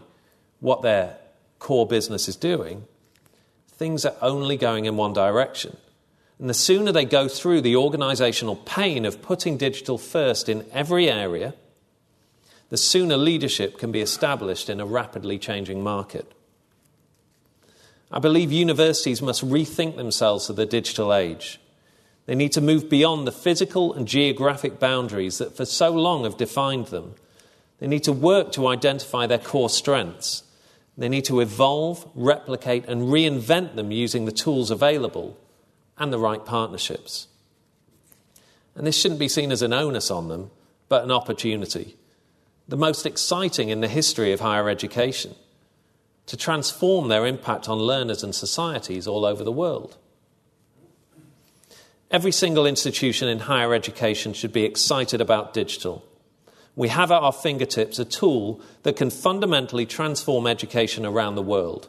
what 0.61 0.83
their 0.83 1.17
core 1.59 1.85
business 1.85 2.29
is 2.29 2.37
doing, 2.37 2.85
things 3.73 4.05
are 4.05 4.15
only 4.23 4.57
going 4.57 4.85
in 4.85 4.97
one 4.97 5.13
direction. 5.13 5.77
And 6.39 6.49
the 6.49 6.55
sooner 6.55 6.93
they 6.93 7.05
go 7.05 7.27
through 7.27 7.63
the 7.63 7.75
organizational 7.75 8.55
pain 8.55 9.05
of 9.05 9.21
putting 9.21 9.57
digital 9.57 9.99
first 9.99 10.49
in 10.49 10.65
every 10.71 11.11
area, 11.11 11.55
the 12.69 12.77
sooner 12.77 13.17
leadership 13.17 13.79
can 13.79 13.91
be 13.91 14.01
established 14.01 14.71
in 14.71 14.79
a 14.79 14.87
rapidly 14.87 15.41
changing 15.41 15.83
market. 15.83 16.31
I 18.11 18.19
believe 18.19 18.53
universities 18.53 19.21
must 19.21 19.47
rethink 19.47 19.97
themselves 19.97 20.47
for 20.47 20.53
the 20.53 20.67
digital 20.67 21.13
age. 21.13 21.61
They 22.27 22.35
need 22.35 22.53
to 22.53 22.61
move 22.61 22.89
beyond 22.89 23.27
the 23.27 23.33
physical 23.33 23.93
and 23.93 24.09
geographic 24.09 24.79
boundaries 24.79 25.39
that 25.39 25.57
for 25.57 25.65
so 25.65 25.91
long 25.91 26.25
have 26.25 26.37
defined 26.37 26.87
them. 26.87 27.15
They 27.81 27.87
need 27.87 28.05
to 28.05 28.13
work 28.13 28.53
to 28.53 28.69
identify 28.69 29.27
their 29.27 29.39
core 29.39 29.69
strengths 29.69 30.45
they 30.97 31.09
need 31.09 31.25
to 31.25 31.41
evolve, 31.41 32.09
replicate, 32.15 32.87
and 32.87 33.03
reinvent 33.09 33.75
them 33.75 33.91
using 33.91 34.25
the 34.25 34.33
tools 34.33 34.71
available 34.71 35.37
and 35.99 36.13
the 36.13 36.19
right 36.19 36.45
partnerships. 36.45 37.29
And 38.75 38.87
this 38.87 39.01
shouldn't 39.01 39.21
be 39.21 39.29
seen 39.29 39.51
as 39.51 39.63
an 39.63 39.73
onus 39.73 40.11
on 40.11 40.29
them, 40.29 40.51
but 40.89 41.05
an 41.05 41.11
opportunity. 41.11 41.97
The 42.69 42.77
most 42.77 43.07
exciting 43.07 43.69
in 43.69 43.81
the 43.81 43.89
history 43.89 44.33
of 44.33 44.41
higher 44.41 44.69
education 44.69 45.35
to 46.27 46.37
transform 46.37 47.09
their 47.09 47.27
impact 47.27 47.69
on 47.69 47.79
learners 47.79 48.23
and 48.23 48.35
societies 48.35 49.07
all 49.07 49.25
over 49.25 49.45
the 49.45 49.53
world. 49.53 49.97
Every 52.11 52.33
single 52.33 52.67
institution 52.67 53.29
in 53.29 53.41
higher 53.41 53.75
education 53.75 54.33
should 54.33 54.53
be 54.53 54.65
excited 54.65 55.21
about 55.21 55.53
digital 55.53 56.05
we 56.77 56.89
have 56.89 57.11
at 57.11 57.23
our 57.23 57.33
fingertips 57.33 57.99
a 57.99 58.05
tool 58.05 58.61
that 58.83 58.97
can 58.97 59.11
fundamentally 59.11 59.87
transform 59.87 60.47
education 60.47 61.07
around 61.07 61.35
the 61.35 61.43
world, 61.43 61.89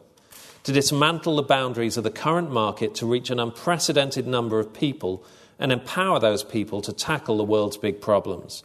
to 0.63 0.71
dismantle 0.71 1.35
the 1.35 1.43
boundaries 1.43 1.97
of 1.97 2.03
the 2.03 2.11
current 2.11 2.51
market 2.51 2.93
to 2.95 3.05
reach 3.05 3.29
an 3.29 3.39
unprecedented 3.39 4.27
number 4.27 4.59
of 4.59 4.73
people 4.73 5.23
and 5.57 5.71
empower 5.71 6.19
those 6.19 6.43
people 6.43 6.81
to 6.81 6.93
tackle 6.93 7.37
the 7.37 7.43
world's 7.43 7.77
big 7.77 8.01
problems, 8.01 8.63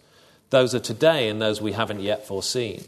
those 0.51 0.75
of 0.75 0.83
today 0.83 1.29
and 1.29 1.41
those 1.41 1.61
we 1.61 1.73
haven't 1.73 2.01
yet 2.01 2.27
foreseen. 2.27 2.85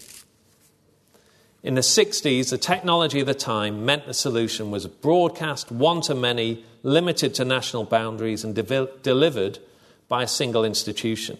In 1.63 1.77
the 1.77 1.81
60s, 1.81 2.51
the 2.51 2.59
technology 2.59 3.21
of 3.21 3.27
the 3.27 3.35
time 3.35 3.85
meant 3.85 4.07
the 4.07 4.15
solution 4.15 4.71
was 4.73 4.87
broadcast 4.87 5.71
one 5.71 6.01
to 6.03 6.15
many, 6.15 6.65
limited 6.83 7.35
to 7.35 7.45
national 7.45 7.85
boundaries, 7.85 8.43
and 8.43 8.55
de- 8.55 8.89
delivered 9.03 9.61
by 10.09 10.25
a 10.25 10.29
single 10.29 10.65
institution. 10.65 11.39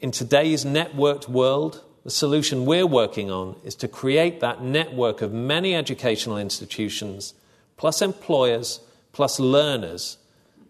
In 0.00 0.10
today's 0.10 0.64
networked 0.64 1.28
world, 1.28 1.84
the 2.02 2.10
solution 2.10 2.66
we're 2.66 2.86
working 2.86 3.30
on 3.30 3.56
is 3.64 3.76
to 3.76 3.86
create 3.86 4.40
that 4.40 4.62
network 4.62 5.22
of 5.22 5.32
many 5.32 5.74
educational 5.74 6.36
institutions, 6.36 7.34
plus 7.76 8.02
employers, 8.02 8.80
plus 9.12 9.38
learners, 9.38 10.18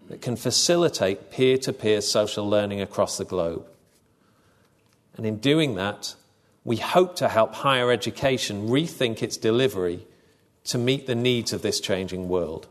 that 0.09 0.21
can 0.21 0.37
facilitate 0.37 1.31
peer 1.31 1.57
to 1.59 1.73
peer 1.73 2.01
social 2.01 2.49
learning 2.49 2.81
across 2.81 3.19
the 3.19 3.25
globe. 3.25 3.67
And 5.17 5.27
in 5.27 5.39
doing 5.39 5.75
that, 5.75 6.15
we 6.65 6.77
hope 6.77 7.17
to 7.17 7.29
help 7.29 7.55
higher 7.55 7.91
education 7.91 8.69
rethink 8.69 9.23
its 9.23 9.37
delivery 9.37 10.07
to 10.65 10.79
meet 10.79 11.07
the 11.07 11.15
needs 11.15 11.53
of 11.53 11.63
this 11.63 11.81
changing 11.81 12.29
world. 12.29 12.67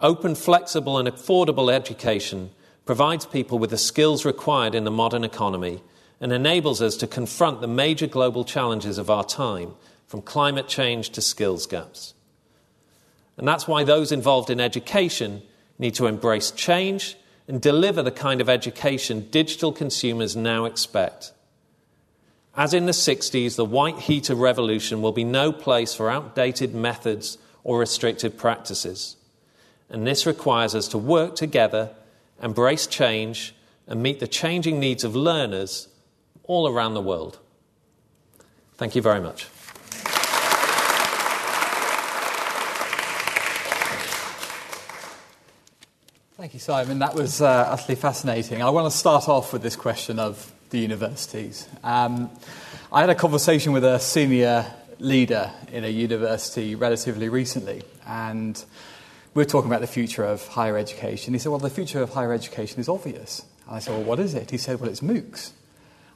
Open, 0.00 0.34
flexible, 0.34 0.98
and 0.98 1.08
affordable 1.08 1.72
education 1.72 2.50
provides 2.84 3.24
people 3.24 3.58
with 3.58 3.70
the 3.70 3.78
skills 3.78 4.24
required 4.24 4.74
in 4.74 4.84
the 4.84 4.90
modern 4.90 5.22
economy 5.22 5.80
and 6.20 6.32
enables 6.32 6.82
us 6.82 6.96
to 6.96 7.06
confront 7.06 7.60
the 7.60 7.68
major 7.68 8.06
global 8.06 8.44
challenges 8.44 8.98
of 8.98 9.10
our 9.10 9.24
time, 9.24 9.74
from 10.06 10.22
climate 10.22 10.68
change 10.68 11.10
to 11.10 11.20
skills 11.20 11.66
gaps. 11.66 12.14
And 13.36 13.48
that's 13.48 13.66
why 13.66 13.82
those 13.82 14.12
involved 14.12 14.50
in 14.50 14.60
education 14.60 15.42
need 15.78 15.94
to 15.94 16.06
embrace 16.06 16.50
change 16.50 17.16
and 17.48 17.60
deliver 17.60 18.02
the 18.02 18.10
kind 18.10 18.40
of 18.40 18.48
education 18.48 19.28
digital 19.30 19.72
consumers 19.72 20.36
now 20.36 20.64
expect. 20.64 21.32
As 22.56 22.74
in 22.74 22.86
the 22.86 22.92
60s, 22.92 23.56
the 23.56 23.64
white 23.64 23.98
heat 23.98 24.28
of 24.30 24.38
revolution 24.38 25.00
will 25.02 25.12
be 25.12 25.24
no 25.24 25.52
place 25.52 25.94
for 25.94 26.10
outdated 26.10 26.74
methods 26.74 27.38
or 27.64 27.78
restrictive 27.78 28.36
practices. 28.36 29.16
And 29.88 30.06
this 30.06 30.26
requires 30.26 30.74
us 30.74 30.88
to 30.88 30.98
work 30.98 31.36
together 31.36 31.90
embrace 32.42 32.86
change, 32.88 33.54
and 33.86 34.02
meet 34.02 34.20
the 34.20 34.26
changing 34.26 34.80
needs 34.80 35.04
of 35.04 35.14
learners 35.16 35.88
all 36.44 36.68
around 36.68 36.94
the 36.94 37.00
world. 37.00 37.38
Thank 38.74 38.96
you 38.96 39.02
very 39.02 39.20
much. 39.20 39.44
Thank 46.36 46.54
you, 46.54 46.60
Simon. 46.60 46.98
That 46.98 47.14
was 47.14 47.40
uh, 47.40 47.68
utterly 47.70 47.94
fascinating. 47.94 48.62
I 48.62 48.70
want 48.70 48.90
to 48.90 48.98
start 48.98 49.28
off 49.28 49.52
with 49.52 49.62
this 49.62 49.76
question 49.76 50.18
of 50.18 50.52
the 50.72 50.78
universities. 50.78 51.68
Um, 51.84 52.30
I 52.90 53.00
had 53.00 53.10
a 53.10 53.14
conversation 53.14 53.72
with 53.72 53.84
a 53.84 54.00
senior 54.00 54.66
leader 54.98 55.52
in 55.70 55.84
a 55.84 55.88
university 55.88 56.74
relatively 56.74 57.28
recently, 57.28 57.82
and 58.06 58.62
we 59.34 59.42
are 59.42 59.46
talking 59.46 59.70
about 59.70 59.82
the 59.82 59.86
future 59.86 60.24
of 60.24 60.46
higher 60.48 60.76
education. 60.76 61.34
He 61.34 61.38
said, 61.38 61.50
Well, 61.50 61.58
the 61.58 61.70
future 61.70 62.02
of 62.02 62.10
higher 62.10 62.32
education 62.32 62.80
is 62.80 62.88
obvious. 62.88 63.44
And 63.66 63.76
I 63.76 63.78
said, 63.78 63.92
Well, 63.92 64.04
what 64.04 64.18
is 64.18 64.34
it? 64.34 64.50
He 64.50 64.58
said, 64.58 64.80
Well, 64.80 64.90
it's 64.90 65.00
MOOCs. 65.00 65.52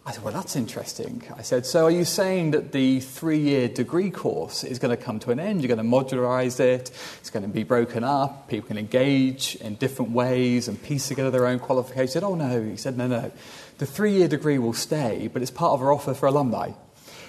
I 0.06 0.12
said, 0.12 0.22
Well, 0.22 0.32
that's 0.32 0.54
interesting. 0.54 1.22
I 1.36 1.42
said, 1.42 1.66
So 1.66 1.84
are 1.84 1.90
you 1.90 2.04
saying 2.04 2.52
that 2.52 2.72
the 2.72 3.00
three 3.00 3.38
year 3.38 3.68
degree 3.68 4.10
course 4.10 4.64
is 4.64 4.78
going 4.78 4.96
to 4.96 5.02
come 5.02 5.18
to 5.20 5.32
an 5.32 5.40
end? 5.40 5.62
You're 5.62 5.74
going 5.74 5.84
to 5.84 5.96
modularize 5.96 6.60
it, 6.60 6.90
it's 7.18 7.30
going 7.30 7.42
to 7.42 7.48
be 7.48 7.64
broken 7.64 8.04
up, 8.04 8.48
people 8.48 8.68
can 8.68 8.78
engage 8.78 9.56
in 9.56 9.74
different 9.74 10.12
ways 10.12 10.68
and 10.68 10.82
piece 10.82 11.08
together 11.08 11.30
their 11.30 11.46
own 11.46 11.58
qualifications? 11.58 12.12
Said, 12.12 12.22
oh, 12.22 12.36
no. 12.36 12.62
He 12.62 12.76
said, 12.76 12.96
No, 12.96 13.06
no. 13.06 13.32
The 13.78 13.86
three 13.86 14.12
year 14.12 14.28
degree 14.28 14.58
will 14.58 14.72
stay, 14.72 15.28
but 15.32 15.42
it's 15.42 15.50
part 15.50 15.72
of 15.72 15.82
our 15.82 15.92
offer 15.92 16.14
for 16.14 16.26
alumni. 16.26 16.72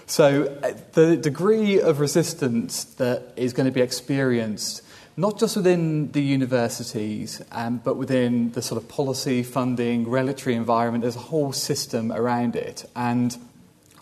So 0.05 0.57
uh, 0.63 0.73
the 0.93 1.17
degree 1.17 1.81
of 1.81 1.99
resistance 1.99 2.85
that 2.95 3.33
is 3.35 3.51
going 3.53 3.65
to 3.65 3.73
be 3.73 3.81
experienced 3.81 4.83
not 5.19 5.39
just 5.39 5.55
within 5.55 6.11
the 6.11 6.21
universities, 6.21 7.41
um, 7.51 7.81
but 7.83 7.97
within 7.97 8.51
the 8.51 8.61
sort 8.61 8.81
of 8.81 8.87
policy, 8.87 9.41
funding, 9.41 10.07
regulatory 10.07 10.55
environment. 10.55 11.01
There's 11.01 11.15
a 11.15 11.19
whole 11.19 11.51
system 11.51 12.11
around 12.11 12.55
it. 12.55 12.85
And 12.95 13.35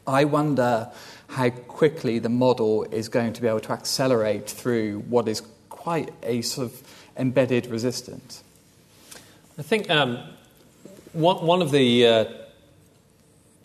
I 0.06 0.26
wonder 0.26 0.91
how 1.28 1.50
quickly 1.50 2.20
the 2.20 2.30
model 2.30 2.84
is 2.84 3.08
going 3.08 3.32
to 3.32 3.41
be 3.41 3.48
able 3.48 3.62
to 3.62 3.72
accelerate 3.72 4.50
through 4.50 5.06
what 5.08 5.30
is 5.30 5.41
quite 5.70 6.14
a 6.22 6.41
sort 6.41 6.68
of 6.68 6.84
embedded 7.16 7.68
resistance. 7.68 8.43
I 9.58 9.62
think 9.62 9.89
um, 9.89 10.20
one, 11.16 11.45
one 11.45 11.61
of 11.61 11.72
the 11.72 12.07
uh, 12.07 12.26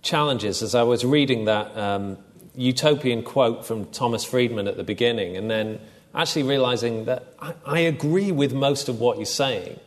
challenges 0.03 0.63
as 0.63 0.75
I 0.75 0.85
was 0.85 1.05
reading 1.05 1.47
that 1.47 1.77
um, 1.77 2.17
utopian 2.55 3.23
quote 3.23 3.67
from 3.67 3.87
Thomas 3.87 4.25
Friedman 4.25 4.69
at 4.69 4.77
the 4.77 4.85
beginning, 4.85 5.37
and 5.37 5.51
then 5.51 5.81
actually 6.15 6.45
realizing 6.45 7.05
that 7.07 7.35
I, 7.41 7.55
I 7.67 7.79
agree 7.81 8.33
with 8.33 8.53
most 8.53 8.89
of 8.89 9.01
what 9.01 9.19
he's 9.19 9.31
saying. 9.31 9.79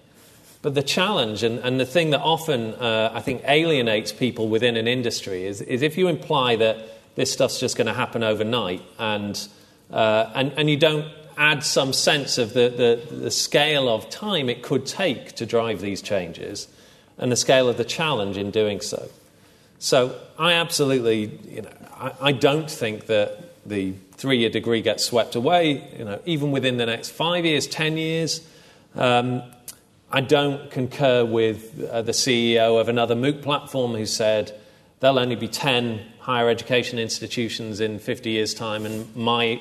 But 0.61 0.75
the 0.75 0.83
challenge 0.83 1.43
and, 1.43 1.59
and 1.59 1.79
the 1.79 1.85
thing 1.85 2.11
that 2.11 2.21
often 2.21 2.73
uh, 2.75 3.11
I 3.13 3.21
think 3.21 3.43
alienates 3.47 4.11
people 4.11 4.47
within 4.47 4.77
an 4.77 4.87
industry 4.87 5.45
is, 5.45 5.61
is 5.61 5.81
if 5.81 5.97
you 5.97 6.07
imply 6.07 6.55
that 6.57 6.77
this 7.15 7.31
stuff's 7.31 7.59
just 7.59 7.75
going 7.75 7.87
to 7.87 7.93
happen 7.93 8.23
overnight 8.23 8.81
and, 8.97 9.47
uh, 9.91 10.31
and, 10.33 10.53
and 10.53 10.69
you 10.69 10.77
don't 10.77 11.05
add 11.37 11.63
some 11.63 11.91
sense 11.91 12.37
of 12.37 12.53
the, 12.53 12.69
the, 13.09 13.15
the 13.15 13.31
scale 13.31 13.89
of 13.89 14.09
time 14.09 14.49
it 14.49 14.63
could 14.63 14.85
take 14.85 15.33
to 15.33 15.45
drive 15.45 15.81
these 15.81 16.01
changes 16.01 16.67
and 17.17 17.31
the 17.31 17.35
scale 17.35 17.69
of 17.69 17.77
the 17.77 17.85
challenge 17.85 18.37
in 18.37 18.51
doing 18.51 18.81
so. 18.81 19.09
So 19.79 20.19
I 20.39 20.53
absolutely, 20.53 21.39
you 21.47 21.61
know, 21.61 21.71
I, 21.93 22.11
I 22.21 22.31
don't 22.31 22.69
think 22.69 23.07
that 23.07 23.65
the 23.65 23.93
three-year 24.13 24.49
degree 24.49 24.81
gets 24.81 25.03
swept 25.05 25.35
away. 25.35 25.89
You 25.97 26.05
know, 26.05 26.19
even 26.25 26.51
within 26.51 26.77
the 26.77 26.85
next 26.85 27.09
five 27.09 27.45
years, 27.45 27.67
ten 27.67 27.97
years. 27.97 28.47
Um, 28.95 29.43
I 30.15 30.21
don't 30.21 30.69
concur 30.69 31.25
with 31.25 31.89
uh, 31.89 32.03
the 32.03 32.11
CEO 32.11 32.79
of 32.79 32.87
another 32.87 33.15
MOOC 33.15 33.41
platform 33.41 33.95
who 33.95 34.05
said 34.05 34.55
there'll 34.99 35.17
only 35.17 35.35
be 35.35 35.47
10 35.47 35.99
higher 36.19 36.49
education 36.49 36.99
institutions 36.99 37.79
in 37.79 37.97
50 37.97 38.29
years' 38.29 38.53
time, 38.53 38.85
and 38.85 39.13
my 39.15 39.59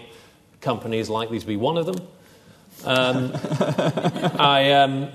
company 0.60 0.98
is 0.98 1.08
likely 1.08 1.38
to 1.38 1.46
be 1.46 1.56
one 1.56 1.78
of 1.78 1.86
them. 1.86 1.96
Um, 2.84 3.32
I, 4.38 4.72
um, 4.72 5.08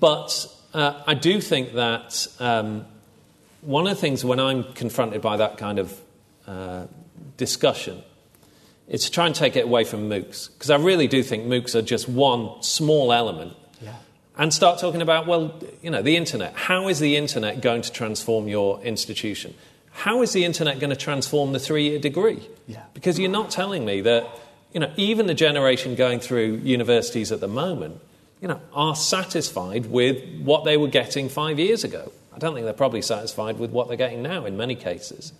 but 0.00 0.52
uh, 0.74 1.02
I 1.06 1.14
do 1.14 1.40
think 1.40 1.74
that 1.74 2.26
um, 2.40 2.86
one 3.60 3.86
of 3.86 3.94
the 3.94 4.00
things 4.00 4.24
when 4.24 4.40
I'm 4.40 4.64
confronted 4.72 5.22
by 5.22 5.36
that 5.36 5.58
kind 5.58 5.78
of 5.78 6.00
uh, 6.46 6.86
discussion 7.36 8.02
is 8.88 9.04
to 9.04 9.10
try 9.10 9.26
and 9.26 9.34
take 9.34 9.56
it 9.56 9.64
away 9.64 9.84
from 9.84 10.08
MOOCs, 10.08 10.52
because 10.52 10.70
I 10.70 10.76
really 10.76 11.06
do 11.06 11.22
think 11.22 11.44
MOOCs 11.44 11.74
are 11.74 11.82
just 11.82 12.08
one 12.08 12.62
small 12.62 13.12
element 13.12 13.56
and 14.36 14.52
start 14.52 14.78
talking 14.78 15.02
about, 15.02 15.26
well, 15.26 15.60
you 15.82 15.90
know, 15.90 16.02
the 16.02 16.16
internet. 16.16 16.54
How 16.54 16.88
is 16.88 16.98
the 16.98 17.16
internet 17.16 17.60
going 17.60 17.82
to 17.82 17.92
transform 17.92 18.48
your 18.48 18.80
institution? 18.82 19.54
How 19.90 20.22
is 20.22 20.32
the 20.32 20.44
internet 20.44 20.80
going 20.80 20.90
to 20.90 20.96
transform 20.96 21.52
the 21.52 21.58
three 21.58 21.90
year 21.90 21.98
degree? 21.98 22.40
Yeah. 22.66 22.82
Because 22.94 23.18
you're 23.18 23.30
not 23.30 23.50
telling 23.50 23.84
me 23.84 24.00
that, 24.00 24.26
you 24.72 24.80
know, 24.80 24.90
even 24.96 25.26
the 25.26 25.34
generation 25.34 25.94
going 25.94 26.20
through 26.20 26.60
universities 26.64 27.30
at 27.30 27.40
the 27.40 27.48
moment, 27.48 28.00
you 28.42 28.48
know, 28.48 28.60
are 28.74 28.96
satisfied 28.96 29.86
with 29.86 30.42
what 30.42 30.64
they 30.64 30.76
were 30.76 30.88
getting 30.88 31.28
five 31.28 31.60
years 31.60 31.84
ago. 31.84 32.10
I 32.34 32.38
don't 32.38 32.54
think 32.54 32.64
they're 32.64 32.74
probably 32.74 33.00
satisfied 33.00 33.58
with 33.58 33.70
what 33.70 33.86
they're 33.86 33.96
getting 33.96 34.20
now 34.20 34.44
in 34.46 34.56
many 34.56 34.74
cases. 34.74 35.32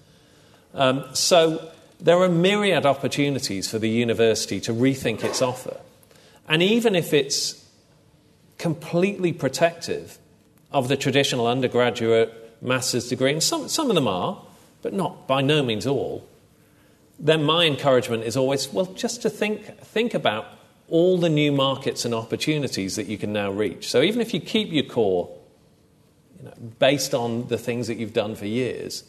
Um, 0.72 1.05
so 1.12 1.68
there 2.00 2.16
are 2.18 2.28
myriad 2.28 2.86
opportunities 2.86 3.68
for 3.68 3.80
the 3.80 3.88
university 3.88 4.61
to 4.61 4.72
rethink 4.72 5.24
its 5.24 5.42
offer. 5.42 5.80
And 6.48 6.62
even 6.62 6.94
if 6.94 7.12
it's 7.12 7.68
completely 8.57 9.32
protective 9.32 10.18
of 10.70 10.86
the 10.86 10.96
traditional 10.96 11.48
undergraduate 11.48 12.32
master's 12.62 13.09
degree, 13.09 13.32
and 13.32 13.42
some, 13.42 13.68
some 13.68 13.88
of 13.90 13.96
them 13.96 14.07
are, 14.07 14.40
but 14.80 14.92
not 14.92 15.26
by 15.26 15.40
no 15.42 15.64
means 15.64 15.88
all, 15.88 16.28
then 17.18 17.42
my 17.42 17.66
encouragement 17.66 18.22
is 18.22 18.36
always, 18.36 18.72
well, 18.72 18.86
just 18.86 19.22
to 19.22 19.30
think, 19.30 19.64
think 19.80 20.14
about 20.14 20.46
all 20.93 21.16
the 21.16 21.30
new 21.30 21.51
markets 21.51 22.05
and 22.05 22.14
opportunities 22.14 22.97
that 22.97 23.07
you 23.07 23.16
can 23.16 23.32
now 23.32 23.51
reach. 23.51 23.88
So 23.88 24.03
even 24.03 24.20
if 24.20 24.34
you 24.34 24.40
keep 24.40 24.70
your 24.70 24.84
core 24.84 25.34
you 26.38 26.45
know, 26.45 26.55
based 26.78 27.14
on 27.14 27.49
the 27.49 27.57
things 27.57 27.86
that 27.86 27.97
you've 27.97 28.12
done 28.12 28.34
for 28.34 28.45
years, 28.45 29.03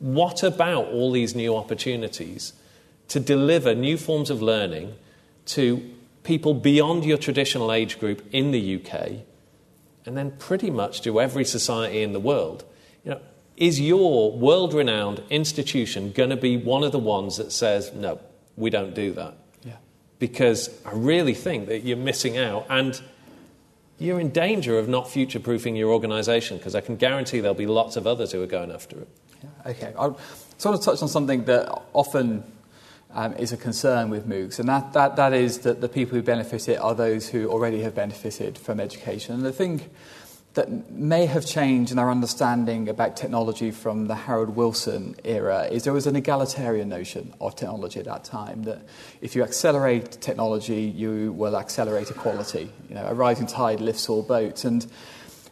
what 0.00 0.42
about 0.42 0.88
all 0.88 1.10
these 1.10 1.34
new 1.34 1.56
opportunities 1.56 2.52
to 3.08 3.18
deliver 3.18 3.74
new 3.74 3.96
forms 3.96 4.28
of 4.28 4.42
learning 4.42 4.94
to 5.46 5.82
people 6.24 6.52
beyond 6.52 7.06
your 7.06 7.16
traditional 7.16 7.72
age 7.72 7.98
group 7.98 8.22
in 8.32 8.50
the 8.50 8.76
UK, 8.76 9.24
and 10.04 10.18
then 10.18 10.32
pretty 10.32 10.70
much 10.70 11.00
to 11.00 11.22
every 11.22 11.46
society 11.46 12.02
in 12.02 12.12
the 12.12 12.20
world. 12.20 12.64
You 13.02 13.12
know, 13.12 13.20
is 13.56 13.80
your 13.80 14.30
world 14.30 14.74
renowned 14.74 15.22
institution 15.30 16.12
going 16.12 16.30
to 16.30 16.36
be 16.36 16.58
one 16.58 16.84
of 16.84 16.92
the 16.92 16.98
ones 16.98 17.38
that 17.38 17.50
says, 17.50 17.94
no, 17.94 18.20
we 18.56 18.68
don't 18.68 18.94
do 18.94 19.12
that? 19.14 19.39
Because 20.20 20.70
I 20.86 20.92
really 20.92 21.34
think 21.34 21.66
that 21.66 21.82
you're 21.82 21.96
missing 21.96 22.38
out 22.38 22.66
and 22.70 23.00
you're 23.98 24.20
in 24.20 24.30
danger 24.30 24.78
of 24.78 24.88
not 24.88 25.10
future 25.10 25.40
proofing 25.40 25.74
your 25.74 25.90
organisation 25.90 26.58
because 26.58 26.76
I 26.76 26.80
can 26.80 26.96
guarantee 26.96 27.40
there'll 27.40 27.54
be 27.54 27.66
lots 27.66 27.96
of 27.96 28.06
others 28.06 28.30
who 28.30 28.42
are 28.42 28.46
going 28.46 28.70
after 28.70 29.00
it. 29.00 29.08
Okay. 29.66 29.92
I 29.98 30.12
sort 30.58 30.74
of 30.74 30.82
touched 30.82 31.02
on 31.02 31.08
something 31.08 31.44
that 31.46 31.68
often 31.92 32.44
um, 33.12 33.34
is 33.34 33.52
a 33.52 33.56
concern 33.56 34.08
with 34.08 34.28
MOOCs, 34.28 34.58
and 34.60 34.68
that, 34.68 34.92
that, 34.92 35.16
that 35.16 35.32
is 35.32 35.58
that 35.60 35.80
the 35.80 35.88
people 35.88 36.16
who 36.16 36.22
benefit 36.22 36.68
it 36.68 36.76
are 36.76 36.94
those 36.94 37.28
who 37.28 37.48
already 37.48 37.82
have 37.82 37.94
benefited 37.94 38.56
from 38.56 38.78
education. 38.78 39.34
And 39.34 39.44
the 39.44 39.52
thing 39.52 39.82
that 40.54 40.90
may 40.90 41.26
have 41.26 41.46
changed 41.46 41.92
in 41.92 41.98
our 41.98 42.10
understanding 42.10 42.88
about 42.88 43.16
technology 43.16 43.70
from 43.70 44.06
the 44.06 44.16
Harold 44.16 44.56
Wilson 44.56 45.14
era 45.22 45.68
is 45.70 45.84
there 45.84 45.92
was 45.92 46.08
an 46.08 46.16
egalitarian 46.16 46.88
notion 46.88 47.32
of 47.40 47.54
technology 47.54 48.00
at 48.00 48.06
that 48.06 48.24
time 48.24 48.64
that 48.64 48.82
if 49.20 49.36
you 49.36 49.44
accelerate 49.44 50.20
technology, 50.20 50.82
you 50.82 51.32
will 51.32 51.56
accelerate 51.56 52.10
equality. 52.10 52.72
You 52.88 52.96
know, 52.96 53.06
a 53.06 53.14
rising 53.14 53.46
tide 53.46 53.80
lifts 53.80 54.08
all 54.08 54.22
boats. 54.22 54.64
And 54.64 54.84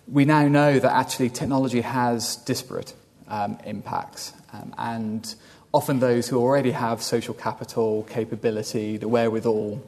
we 0.09 0.25
now 0.25 0.49
know 0.49 0.81
that 0.81 0.93
actually 0.93 1.31
technology 1.31 1.83
has 1.83 2.35
disparate 2.37 2.95
um, 3.29 3.57
impacts. 3.65 4.33
Um, 4.53 4.75
and 4.79 5.35
often 5.73 6.01
those 6.01 6.29
who 6.29 6.39
already 6.39 6.73
have 6.73 7.03
social 7.03 7.35
capital, 7.35 8.03
capability, 8.05 8.97
the 8.97 9.07
wherewithal 9.07 9.81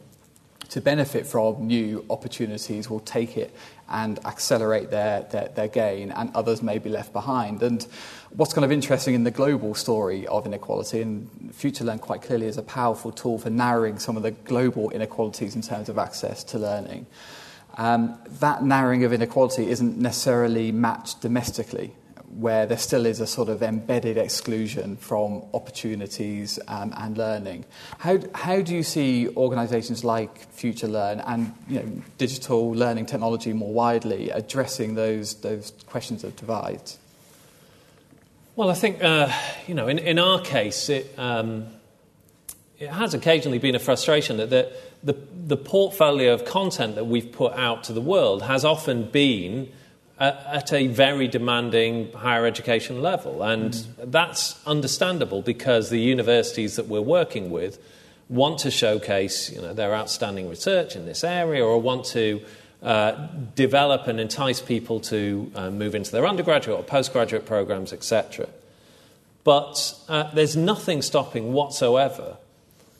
to 0.70 0.80
benefit 0.80 1.26
from 1.26 1.66
new 1.66 2.04
opportunities 2.11 2.88
will 2.88 3.00
take 3.00 3.36
it 3.36 3.52
and 3.91 4.24
accelerate 4.24 4.91
their, 4.91 5.22
their, 5.30 5.49
their, 5.49 5.68
gain, 5.68 6.11
and 6.12 6.30
others 6.34 6.62
may 6.62 6.78
be 6.78 6.88
left 6.88 7.12
behind. 7.12 7.62
And 7.62 7.86
what's 8.30 8.53
kind 8.53 8.64
of 8.64 8.72
interesting 8.72 9.14
in 9.14 9.24
the 9.24 9.30
global 9.30 9.74
story 9.74 10.26
of 10.26 10.47
inequality, 10.47 11.03
and 11.03 11.28
FutureLearn 11.53 12.01
quite 12.01 12.22
clearly 12.22 12.47
is 12.47 12.57
a 12.57 12.62
powerful 12.62 13.11
tool 13.12 13.38
for 13.38 13.51
narrowing 13.51 13.99
some 13.99 14.16
of 14.16 14.22
the 14.22 14.30
global 14.30 14.91
inequalities 14.91 15.57
in 15.57 15.62
terms 15.62 15.88
of 15.88 15.99
access 15.99 16.45
to 16.45 16.59
learning. 16.59 17.07
Um, 17.76 18.18
that 18.41 18.64
narrowing 18.64 19.05
of 19.05 19.12
inequality 19.12 19.68
isn't 19.70 19.99
necessarily 19.99 20.72
matched 20.72 21.20
domestically 21.20 21.95
where 22.37 22.64
there 22.64 22.78
still 22.78 23.07
is 23.07 23.20
a 23.20 23.26
sort 23.26 23.49
of 23.49 23.62
embedded 23.62 24.16
exclusion 24.16 24.97
from 24.97 25.43
opportunities 25.53 26.59
um, 26.68 26.95
and 26.97 27.18
learning. 27.18 27.64
How, 27.99 28.18
how 28.35 28.61
do 28.61 28.74
you 28.74 28.83
see 28.83 29.28
organisations 29.37 30.05
like 30.05 30.51
FutureLearn 30.55 31.24
and 31.26 31.53
you 31.68 31.81
know, 31.81 32.03
digital 32.18 32.70
learning 32.70 33.07
technology 33.07 33.53
more 33.53 33.72
widely 33.72 34.31
addressing 34.31 34.95
those, 34.95 35.35
those 35.37 35.72
questions 35.87 36.22
of 36.22 36.37
divides? 36.37 36.99
Well, 38.55 38.70
I 38.70 38.74
think, 38.74 39.03
uh, 39.03 39.33
you 39.66 39.74
know, 39.74 39.89
in, 39.89 39.99
in 39.99 40.18
our 40.18 40.41
case, 40.41 40.89
it, 40.89 41.18
um, 41.18 41.66
it 42.78 42.91
has 42.91 43.12
occasionally 43.12 43.59
been 43.59 43.74
a 43.74 43.81
frustration 43.81 44.37
that 44.37 44.51
the, 44.51 44.72
the, 45.03 45.14
the 45.47 45.57
portfolio 45.57 46.33
of 46.33 46.45
content 46.45 46.95
that 46.95 47.05
we've 47.05 47.33
put 47.33 47.55
out 47.55 47.85
to 47.85 47.93
the 47.93 48.01
world 48.01 48.43
has 48.43 48.64
often 48.64 49.11
been 49.11 49.70
at 50.21 50.71
a 50.75 50.87
very 50.87 51.27
demanding 51.27 52.12
higher 52.12 52.45
education 52.45 53.01
level. 53.01 53.43
And 53.43 53.73
mm. 53.73 54.11
that's 54.11 54.61
understandable 54.66 55.41
because 55.41 55.89
the 55.89 55.99
universities 55.99 56.77
that 56.77 56.87
we're 56.87 57.01
working 57.01 57.51
with 57.51 57.79
want 58.29 58.59
to 58.61 58.71
showcase 58.71 59.51
you 59.51 59.62
know, 59.62 59.73
their 59.73 59.95
outstanding 59.95 60.49
research 60.49 60.95
in 60.95 61.07
this 61.07 61.25
area 61.25 61.64
or 61.64 61.81
want 61.81 62.05
to 62.05 62.43
uh, 62.83 63.12
develop 63.55 64.07
and 64.07 64.21
entice 64.21 64.61
people 64.61 65.01
to 65.01 65.51
uh, 65.55 65.71
move 65.71 65.95
into 65.95 66.12
their 66.12 66.27
undergraduate 66.27 66.79
or 66.79 66.83
postgraduate 66.83 67.47
programs, 67.47 67.93
etc. 67.93 68.47
But 69.43 69.99
uh, 70.09 70.33
there's 70.35 70.57
nothing 70.57 71.01
stopping 71.01 71.55
whatsoever 71.55 72.37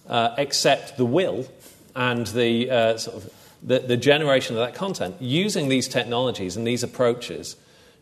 uh, 0.09 0.35
except 0.39 0.97
the 0.97 1.05
will 1.05 1.47
and 1.95 2.27
the 2.29 2.71
uh, 2.71 2.97
sort 2.97 3.17
of 3.17 3.40
the, 3.63 3.81
the 3.81 3.97
generation 3.97 4.57
of 4.57 4.61
that 4.67 4.75
content 4.75 5.17
using 5.21 5.69
these 5.69 5.89
technologies 5.89 6.57
and 6.57 6.67
these 6.67 6.83
approaches 6.83 7.57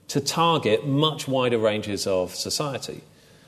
to 0.09 0.21
target 0.21 0.87
much 0.87 1.29
wider 1.29 1.59
ranges 1.59 2.07
of 2.07 2.35
society. 2.35 3.03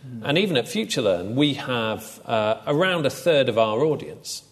Mm. 0.07 0.23
And 0.25 0.39
even 0.39 0.57
at 0.57 0.67
FutureLearn, 0.67 1.35
we 1.35 1.55
have 1.55 2.21
uh, 2.27 2.61
around 2.67 3.07
a 3.07 3.11
third 3.11 3.49
of 3.49 3.59
our 3.59 3.81
audience 3.85 4.43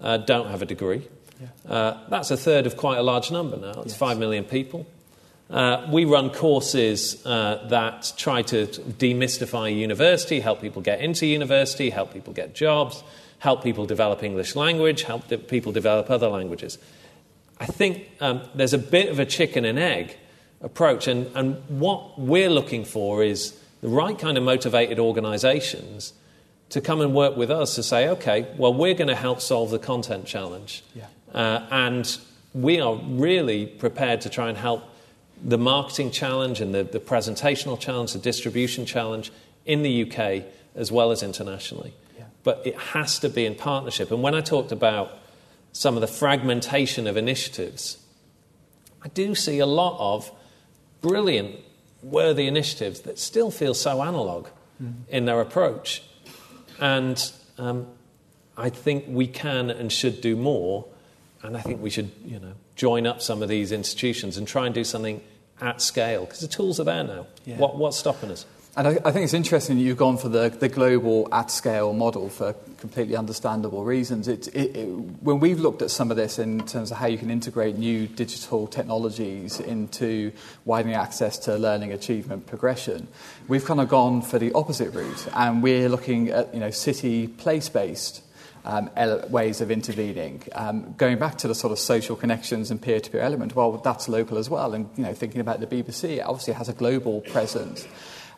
uh, 0.00 0.16
don't 0.16 0.48
have 0.48 0.62
a 0.62 0.66
degree. 0.66 1.08
Yeah. 1.40 1.72
Uh, 1.72 1.98
that's 2.08 2.30
a 2.30 2.36
third 2.36 2.66
of 2.66 2.76
quite 2.76 2.98
a 2.98 3.02
large 3.02 3.30
number 3.30 3.56
now. 3.56 3.82
It's 3.82 3.92
yes. 3.92 3.96
5 3.96 4.18
million 4.18 4.44
people. 4.44 4.86
Uh, 5.50 5.86
we 5.92 6.04
run 6.04 6.30
courses 6.30 7.24
uh, 7.26 7.66
that 7.68 8.12
try 8.16 8.42
to 8.42 8.66
demystify 8.66 9.74
university, 9.74 10.40
help 10.40 10.60
people 10.60 10.80
get 10.80 11.00
into 11.00 11.26
university, 11.26 11.90
help 11.90 12.12
people 12.12 12.32
get 12.32 12.54
jobs, 12.54 13.02
help 13.38 13.62
people 13.62 13.84
develop 13.84 14.22
English 14.22 14.56
language, 14.56 15.02
help 15.02 15.28
de- 15.28 15.36
people 15.36 15.70
develop 15.70 16.10
other 16.10 16.28
languages. 16.28 16.78
I 17.62 17.66
think 17.66 18.08
um, 18.20 18.42
there's 18.56 18.72
a 18.72 18.78
bit 18.78 19.08
of 19.08 19.20
a 19.20 19.24
chicken 19.24 19.64
and 19.64 19.78
egg 19.78 20.16
approach, 20.60 21.06
and, 21.06 21.28
and 21.36 21.62
what 21.68 22.18
we're 22.18 22.50
looking 22.50 22.84
for 22.84 23.22
is 23.22 23.56
the 23.82 23.88
right 23.88 24.18
kind 24.18 24.36
of 24.36 24.42
motivated 24.42 24.98
organizations 24.98 26.12
to 26.70 26.80
come 26.80 27.00
and 27.00 27.14
work 27.14 27.36
with 27.36 27.52
us 27.52 27.76
to 27.76 27.82
say, 27.84 28.08
okay, 28.08 28.52
well, 28.56 28.74
we're 28.74 28.94
going 28.94 29.06
to 29.08 29.14
help 29.14 29.40
solve 29.40 29.70
the 29.70 29.78
content 29.78 30.26
challenge. 30.26 30.82
Yeah. 30.92 31.06
Uh, 31.32 31.64
and 31.70 32.18
we 32.52 32.80
are 32.80 32.96
really 32.96 33.66
prepared 33.66 34.22
to 34.22 34.28
try 34.28 34.48
and 34.48 34.58
help 34.58 34.82
the 35.40 35.58
marketing 35.58 36.10
challenge 36.10 36.60
and 36.60 36.74
the, 36.74 36.82
the 36.82 36.98
presentational 36.98 37.78
challenge, 37.78 38.12
the 38.12 38.18
distribution 38.18 38.86
challenge 38.86 39.30
in 39.66 39.84
the 39.84 40.02
UK 40.02 40.44
as 40.74 40.90
well 40.90 41.12
as 41.12 41.22
internationally. 41.22 41.94
Yeah. 42.18 42.24
But 42.42 42.62
it 42.66 42.76
has 42.76 43.20
to 43.20 43.28
be 43.28 43.46
in 43.46 43.54
partnership. 43.54 44.10
And 44.10 44.20
when 44.20 44.34
I 44.34 44.40
talked 44.40 44.72
about 44.72 45.16
some 45.72 45.96
of 45.96 46.00
the 46.00 46.06
fragmentation 46.06 47.06
of 47.06 47.16
initiatives, 47.16 47.98
I 49.02 49.08
do 49.08 49.34
see 49.34 49.58
a 49.58 49.66
lot 49.66 49.96
of 49.98 50.30
brilliant, 51.00 51.56
worthy 52.02 52.46
initiatives 52.46 53.00
that 53.00 53.18
still 53.18 53.50
feel 53.50 53.74
so 53.74 54.02
analog 54.02 54.48
in 55.08 55.24
their 55.26 55.40
approach. 55.40 56.02
And 56.80 57.32
um, 57.58 57.86
I 58.56 58.68
think 58.68 59.04
we 59.08 59.26
can 59.26 59.70
and 59.70 59.92
should 59.92 60.20
do 60.20 60.36
more. 60.36 60.86
And 61.42 61.56
I 61.56 61.60
think 61.60 61.80
we 61.80 61.90
should, 61.90 62.10
you 62.24 62.38
know, 62.38 62.54
join 62.76 63.06
up 63.06 63.20
some 63.20 63.42
of 63.42 63.48
these 63.48 63.72
institutions 63.72 64.36
and 64.36 64.46
try 64.46 64.66
and 64.66 64.74
do 64.74 64.84
something 64.84 65.20
at 65.60 65.80
scale 65.80 66.24
because 66.24 66.40
the 66.40 66.48
tools 66.48 66.80
are 66.80 66.84
there 66.84 67.04
now. 67.04 67.26
Yeah. 67.44 67.58
What, 67.58 67.76
what's 67.76 67.98
stopping 67.98 68.30
us? 68.30 68.46
And 68.74 68.88
I, 68.88 68.98
I 69.04 69.12
think 69.12 69.24
it's 69.24 69.34
interesting 69.34 69.76
that 69.76 69.82
you've 69.82 69.98
gone 69.98 70.16
for 70.16 70.30
the, 70.30 70.48
the 70.48 70.68
global 70.68 71.28
at 71.30 71.50
scale 71.50 71.92
model 71.92 72.30
for 72.30 72.54
completely 72.78 73.16
understandable 73.16 73.84
reasons. 73.84 74.28
It, 74.28 74.48
it, 74.48 74.74
it, 74.74 74.86
when 74.86 75.40
we've 75.40 75.60
looked 75.60 75.82
at 75.82 75.90
some 75.90 76.10
of 76.10 76.16
this 76.16 76.38
in 76.38 76.64
terms 76.64 76.90
of 76.90 76.96
how 76.96 77.06
you 77.06 77.18
can 77.18 77.30
integrate 77.30 77.76
new 77.76 78.06
digital 78.06 78.66
technologies 78.66 79.60
into 79.60 80.32
widening 80.64 80.96
access 80.96 81.36
to 81.40 81.56
learning 81.56 81.92
achievement 81.92 82.46
progression, 82.46 83.08
we've 83.46 83.64
kind 83.64 83.78
of 83.78 83.90
gone 83.90 84.22
for 84.22 84.38
the 84.38 84.50
opposite 84.54 84.94
route. 84.94 85.26
And 85.34 85.62
we're 85.62 85.90
looking 85.90 86.30
at 86.30 86.54
you 86.54 86.60
know, 86.60 86.70
city 86.70 87.26
place 87.26 87.68
based 87.68 88.22
um, 88.64 88.90
ele- 88.96 89.28
ways 89.28 89.60
of 89.60 89.70
intervening. 89.70 90.42
Um, 90.52 90.94
going 90.96 91.18
back 91.18 91.38
to 91.38 91.48
the 91.48 91.54
sort 91.54 91.72
of 91.72 91.78
social 91.78 92.16
connections 92.16 92.70
and 92.70 92.80
peer-to-peer 92.80 93.20
element, 93.20 93.54
well, 93.54 93.72
that's 93.72 94.08
local 94.08 94.38
as 94.38 94.48
well. 94.48 94.72
And 94.74 94.88
you 94.96 95.04
know, 95.04 95.14
thinking 95.14 95.40
about 95.40 95.60
the 95.60 95.66
BBC, 95.66 96.16
it 96.16 96.20
obviously 96.20 96.54
has 96.54 96.68
a 96.68 96.72
global 96.72 97.20
presence, 97.22 97.86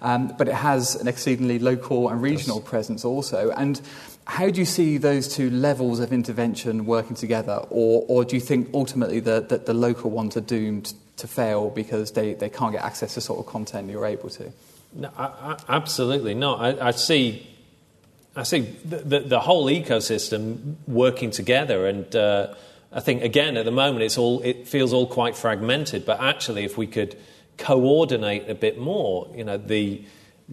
um, 0.04 0.34
but 0.36 0.48
it 0.48 0.54
has 0.54 0.94
an 0.96 1.08
exceedingly 1.08 1.58
local 1.58 2.10
and 2.10 2.20
regional 2.20 2.60
presence 2.60 3.06
also. 3.06 3.50
And 3.56 3.80
how 4.26 4.50
do 4.50 4.60
you 4.60 4.66
see 4.66 4.98
those 4.98 5.26
two 5.26 5.50
levels 5.50 5.98
of 5.98 6.12
intervention 6.12 6.84
working 6.84 7.16
together, 7.16 7.64
or, 7.70 8.04
or 8.06 8.24
do 8.24 8.36
you 8.36 8.40
think 8.40 8.68
ultimately 8.74 9.18
that 9.20 9.48
the, 9.48 9.58
the 9.58 9.74
local 9.74 10.10
ones 10.10 10.36
are 10.36 10.42
doomed 10.42 10.92
to 11.16 11.26
fail 11.26 11.70
because 11.70 12.12
they, 12.12 12.34
they 12.34 12.50
can't 12.50 12.72
get 12.72 12.84
access 12.84 13.14
to 13.14 13.20
sort 13.22 13.40
of 13.40 13.46
content 13.46 13.90
you're 13.90 14.04
able 14.04 14.28
to? 14.28 14.52
No, 14.92 15.10
I, 15.16 15.24
I, 15.24 15.56
absolutely 15.70 16.34
not. 16.34 16.60
I, 16.60 16.88
I 16.88 16.90
see 16.90 17.48
I 18.36 18.42
see 18.42 18.60
the, 18.84 18.96
the, 18.96 19.20
the, 19.20 19.40
whole 19.40 19.66
ecosystem 19.66 20.74
working 20.88 21.30
together, 21.30 21.86
and 21.86 22.14
uh, 22.16 22.54
I 22.92 22.98
think 22.98 23.22
again 23.22 23.56
at 23.56 23.64
the 23.64 23.70
moment 23.70 24.02
it's 24.02 24.18
all 24.18 24.40
it 24.40 24.66
feels 24.66 24.92
all 24.92 25.06
quite 25.06 25.36
fragmented. 25.36 26.04
But 26.04 26.20
actually, 26.20 26.64
if 26.64 26.76
we 26.76 26.88
could 26.88 27.16
coordinate 27.58 28.48
a 28.48 28.54
bit 28.54 28.78
more, 28.78 29.28
you 29.34 29.44
know, 29.44 29.56
the 29.56 30.04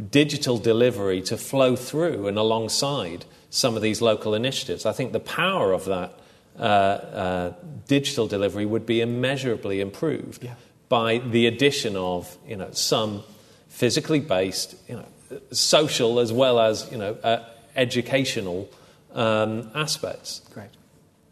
digital 0.10 0.58
delivery 0.58 1.22
to 1.22 1.38
flow 1.38 1.76
through 1.76 2.28
and 2.28 2.38
alongside 2.38 3.26
some 3.50 3.76
of 3.76 3.82
these 3.82 4.02
local 4.02 4.34
initiatives, 4.34 4.86
I 4.86 4.94
think 4.94 5.12
the 5.12 5.20
power 5.20 5.74
of 5.74 5.86
that 5.86 6.14
uh, 6.58 6.62
uh, 6.62 7.54
digital 7.88 8.28
delivery 8.28 8.66
would 8.66 8.86
be 8.86 9.02
immeasurably 9.02 9.82
improved 9.82 10.44
yeah. 10.44 10.54
by 10.90 11.18
the 11.18 11.48
addition 11.48 11.96
of 11.96 12.38
you 12.48 12.56
know 12.56 12.72
some 12.72 13.24
physically 13.68 14.20
based, 14.20 14.76
you 14.88 14.96
know, 14.96 15.40
social 15.52 16.20
as 16.20 16.32
well 16.32 16.60
as 16.60 16.90
you 16.92 16.98
know. 16.98 17.14
Uh, 17.24 17.44
educational 17.76 18.70
um, 19.14 19.72
aspects. 19.76 20.42
Great, 20.54 20.70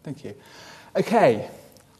thank 0.03 0.24
you. 0.24 0.36
Okay, 0.95 1.49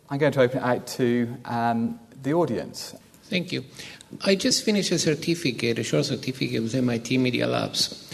I'm 0.09 0.17
going 0.17 0.32
to 0.34 0.41
open 0.41 0.59
it 0.59 0.63
out 0.63 0.88
to 0.88 1.36
um, 1.45 1.99
the 2.22 2.34
audience. 2.34 2.95
Thank 3.30 3.51
you. 3.51 3.63
I 4.25 4.36
just 4.36 4.63
finished 4.63 4.91
a 4.91 4.99
certificate, 4.99 5.77
a 5.80 5.84
short 5.84 6.05
certificate 6.05 6.63
with 6.63 6.73
MIT 6.73 7.17
Media 7.19 7.47
Labs, 7.47 8.09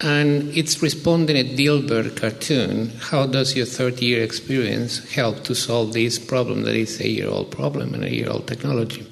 and 0.00 0.48
it's 0.56 0.82
responding 0.82 1.36
a 1.36 1.44
Dilbert 1.44 2.16
cartoon. 2.16 2.90
How 2.98 3.26
does 3.26 3.54
your 3.54 3.66
30 3.66 4.04
year 4.04 4.22
experience 4.22 5.12
help 5.14 5.44
to 5.44 5.54
solve 5.54 5.92
this 5.92 6.18
problem 6.18 6.62
that 6.62 6.74
is 6.74 7.00
a 7.00 7.08
year 7.08 7.28
old 7.28 7.50
problem 7.50 7.94
and 7.94 8.04
a 8.04 8.12
year 8.12 8.28
old 8.28 8.48
technology? 8.48 9.06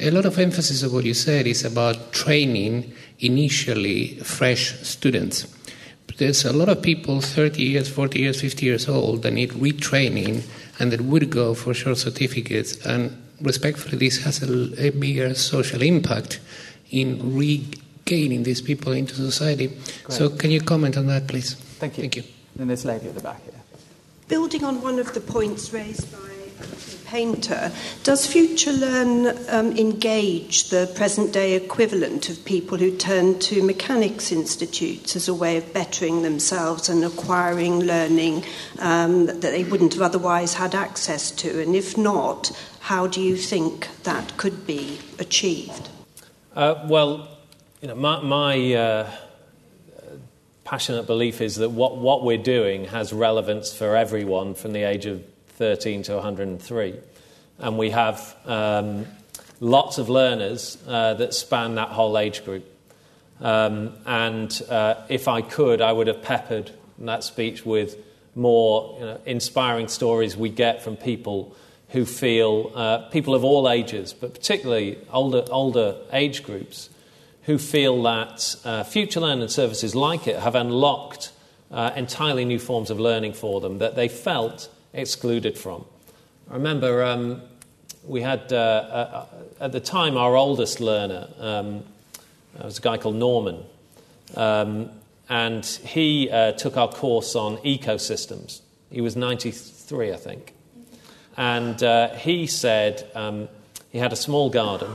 A 0.00 0.10
lot 0.10 0.26
of 0.26 0.38
emphasis 0.38 0.82
of 0.82 0.92
what 0.92 1.04
you 1.04 1.14
said 1.14 1.46
is 1.46 1.64
about 1.64 2.12
training 2.12 2.92
initially 3.20 4.16
fresh 4.18 4.74
students 4.80 5.46
there's 6.18 6.44
a 6.44 6.52
lot 6.52 6.68
of 6.68 6.80
people 6.80 7.20
30 7.20 7.62
years, 7.62 7.88
40 7.88 8.20
years, 8.20 8.40
50 8.40 8.66
years 8.66 8.88
old 8.88 9.22
that 9.22 9.32
need 9.32 9.50
retraining 9.50 10.44
and 10.78 10.92
that 10.92 11.00
would 11.00 11.30
go 11.30 11.54
for 11.54 11.74
short 11.74 11.98
certificates. 11.98 12.76
And 12.86 13.20
respectfully, 13.40 13.98
this 13.98 14.24
has 14.24 14.42
a, 14.42 14.86
a 14.86 14.90
bigger 14.90 15.34
social 15.34 15.82
impact 15.82 16.40
in 16.90 17.36
regaining 17.36 18.42
these 18.42 18.60
people 18.60 18.92
into 18.92 19.14
society. 19.14 19.68
Great. 19.68 20.12
So, 20.16 20.28
can 20.30 20.50
you 20.50 20.60
comment 20.60 20.96
on 20.96 21.06
that, 21.06 21.26
please? 21.26 21.54
Thank 21.54 21.98
you. 21.98 22.02
Thank 22.02 22.16
you. 22.16 22.24
And 22.58 22.70
this 22.70 22.84
lady 22.84 23.08
at 23.08 23.14
the 23.14 23.20
back 23.20 23.42
here. 23.44 23.52
Building 24.28 24.64
on 24.64 24.80
one 24.80 24.98
of 24.98 25.12
the 25.12 25.20
points 25.20 25.72
raised 25.72 26.10
by 26.12 26.18
the 26.60 26.96
Painter, 27.04 27.70
does 28.02 28.26
FutureLearn 28.26 29.52
um, 29.52 29.76
engage 29.76 30.70
the 30.70 30.90
present 30.96 31.32
day 31.32 31.54
equivalent 31.54 32.28
of 32.28 32.44
people 32.44 32.78
who 32.78 32.96
turn 32.96 33.38
to 33.40 33.62
mechanics 33.62 34.32
institutes 34.32 35.14
as 35.14 35.28
a 35.28 35.34
way 35.34 35.56
of 35.56 35.72
bettering 35.72 36.22
themselves 36.22 36.88
and 36.88 37.04
acquiring 37.04 37.80
learning 37.80 38.44
um, 38.80 39.26
that 39.26 39.42
they 39.42 39.62
wouldn't 39.62 39.92
have 39.92 40.02
otherwise 40.02 40.54
had 40.54 40.74
access 40.74 41.30
to? 41.30 41.60
And 41.60 41.76
if 41.76 41.96
not, 41.96 42.50
how 42.84 43.06
do 43.06 43.18
you 43.18 43.34
think 43.34 43.88
that 44.02 44.36
could 44.36 44.66
be 44.66 44.98
achieved? 45.18 45.88
Uh, 46.54 46.84
well, 46.86 47.26
you 47.80 47.88
know, 47.88 47.94
my, 47.94 48.20
my 48.20 48.74
uh, 48.74 49.10
passionate 50.64 51.06
belief 51.06 51.40
is 51.40 51.56
that 51.56 51.70
what, 51.70 51.96
what 51.96 52.22
we're 52.22 52.36
doing 52.36 52.84
has 52.84 53.10
relevance 53.10 53.74
for 53.74 53.96
everyone 53.96 54.54
from 54.54 54.74
the 54.74 54.82
age 54.82 55.06
of 55.06 55.24
13 55.56 56.02
to 56.02 56.14
103. 56.16 57.00
And 57.58 57.78
we 57.78 57.88
have 57.88 58.36
um, 58.44 59.06
lots 59.60 59.96
of 59.96 60.10
learners 60.10 60.76
uh, 60.86 61.14
that 61.14 61.32
span 61.32 61.76
that 61.76 61.88
whole 61.88 62.18
age 62.18 62.44
group. 62.44 62.70
Um, 63.40 63.94
and 64.04 64.60
uh, 64.68 64.96
if 65.08 65.26
I 65.26 65.40
could, 65.40 65.80
I 65.80 65.90
would 65.90 66.06
have 66.06 66.20
peppered 66.20 66.70
that 66.98 67.24
speech 67.24 67.64
with 67.64 67.96
more 68.34 68.96
you 68.98 69.06
know, 69.06 69.20
inspiring 69.24 69.88
stories 69.88 70.36
we 70.36 70.50
get 70.50 70.82
from 70.82 70.96
people 70.96 71.56
who 71.94 72.04
feel, 72.04 72.72
uh, 72.74 72.98
people 73.10 73.36
of 73.36 73.44
all 73.44 73.70
ages, 73.70 74.12
but 74.12 74.34
particularly 74.34 74.98
older, 75.12 75.44
older 75.48 75.94
age 76.12 76.42
groups, 76.42 76.90
who 77.44 77.56
feel 77.56 78.02
that 78.02 78.56
uh, 78.64 78.82
future 78.82 79.20
learning 79.20 79.46
services 79.46 79.94
like 79.94 80.26
it 80.26 80.40
have 80.40 80.56
unlocked 80.56 81.30
uh, 81.70 81.92
entirely 81.94 82.44
new 82.44 82.58
forms 82.58 82.90
of 82.90 82.98
learning 82.98 83.32
for 83.32 83.60
them 83.60 83.78
that 83.78 83.94
they 83.94 84.08
felt 84.08 84.68
excluded 84.92 85.56
from. 85.56 85.84
I 86.50 86.54
remember 86.54 87.04
um, 87.04 87.42
we 88.04 88.22
had, 88.22 88.52
uh, 88.52 88.56
uh, 88.56 89.26
at 89.60 89.70
the 89.70 89.78
time, 89.78 90.16
our 90.16 90.34
oldest 90.34 90.80
learner 90.80 91.28
um, 91.38 91.84
was 92.60 92.78
a 92.78 92.82
guy 92.82 92.96
called 92.96 93.14
Norman. 93.14 93.62
Um, 94.34 94.90
and 95.28 95.64
he 95.64 96.28
uh, 96.28 96.52
took 96.52 96.76
our 96.76 96.88
course 96.88 97.36
on 97.36 97.58
ecosystems. 97.58 98.62
He 98.90 99.00
was 99.00 99.14
93, 99.14 100.12
I 100.12 100.16
think. 100.16 100.54
And 101.36 101.82
uh, 101.82 102.14
he 102.14 102.46
said 102.46 103.10
um, 103.14 103.48
he 103.90 103.98
had 103.98 104.12
a 104.12 104.16
small 104.16 104.50
garden, 104.50 104.92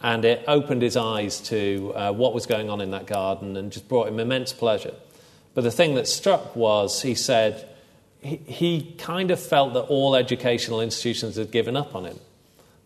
and 0.00 0.24
it 0.24 0.44
opened 0.46 0.82
his 0.82 0.96
eyes 0.96 1.40
to 1.42 1.92
uh, 1.94 2.12
what 2.12 2.34
was 2.34 2.46
going 2.46 2.70
on 2.70 2.80
in 2.80 2.90
that 2.92 3.06
garden 3.06 3.56
and 3.56 3.72
just 3.72 3.88
brought 3.88 4.08
him 4.08 4.20
immense 4.20 4.52
pleasure. 4.52 4.94
But 5.54 5.64
the 5.64 5.70
thing 5.70 5.94
that 5.94 6.06
struck 6.06 6.54
was 6.54 7.02
he 7.02 7.14
said, 7.14 7.68
he, 8.20 8.94
kind 8.98 9.30
of 9.30 9.40
felt 9.40 9.74
that 9.74 9.82
all 9.82 10.16
educational 10.16 10.80
institutions 10.80 11.36
had 11.36 11.50
given 11.50 11.76
up 11.76 11.94
on 11.94 12.04
him 12.04 12.18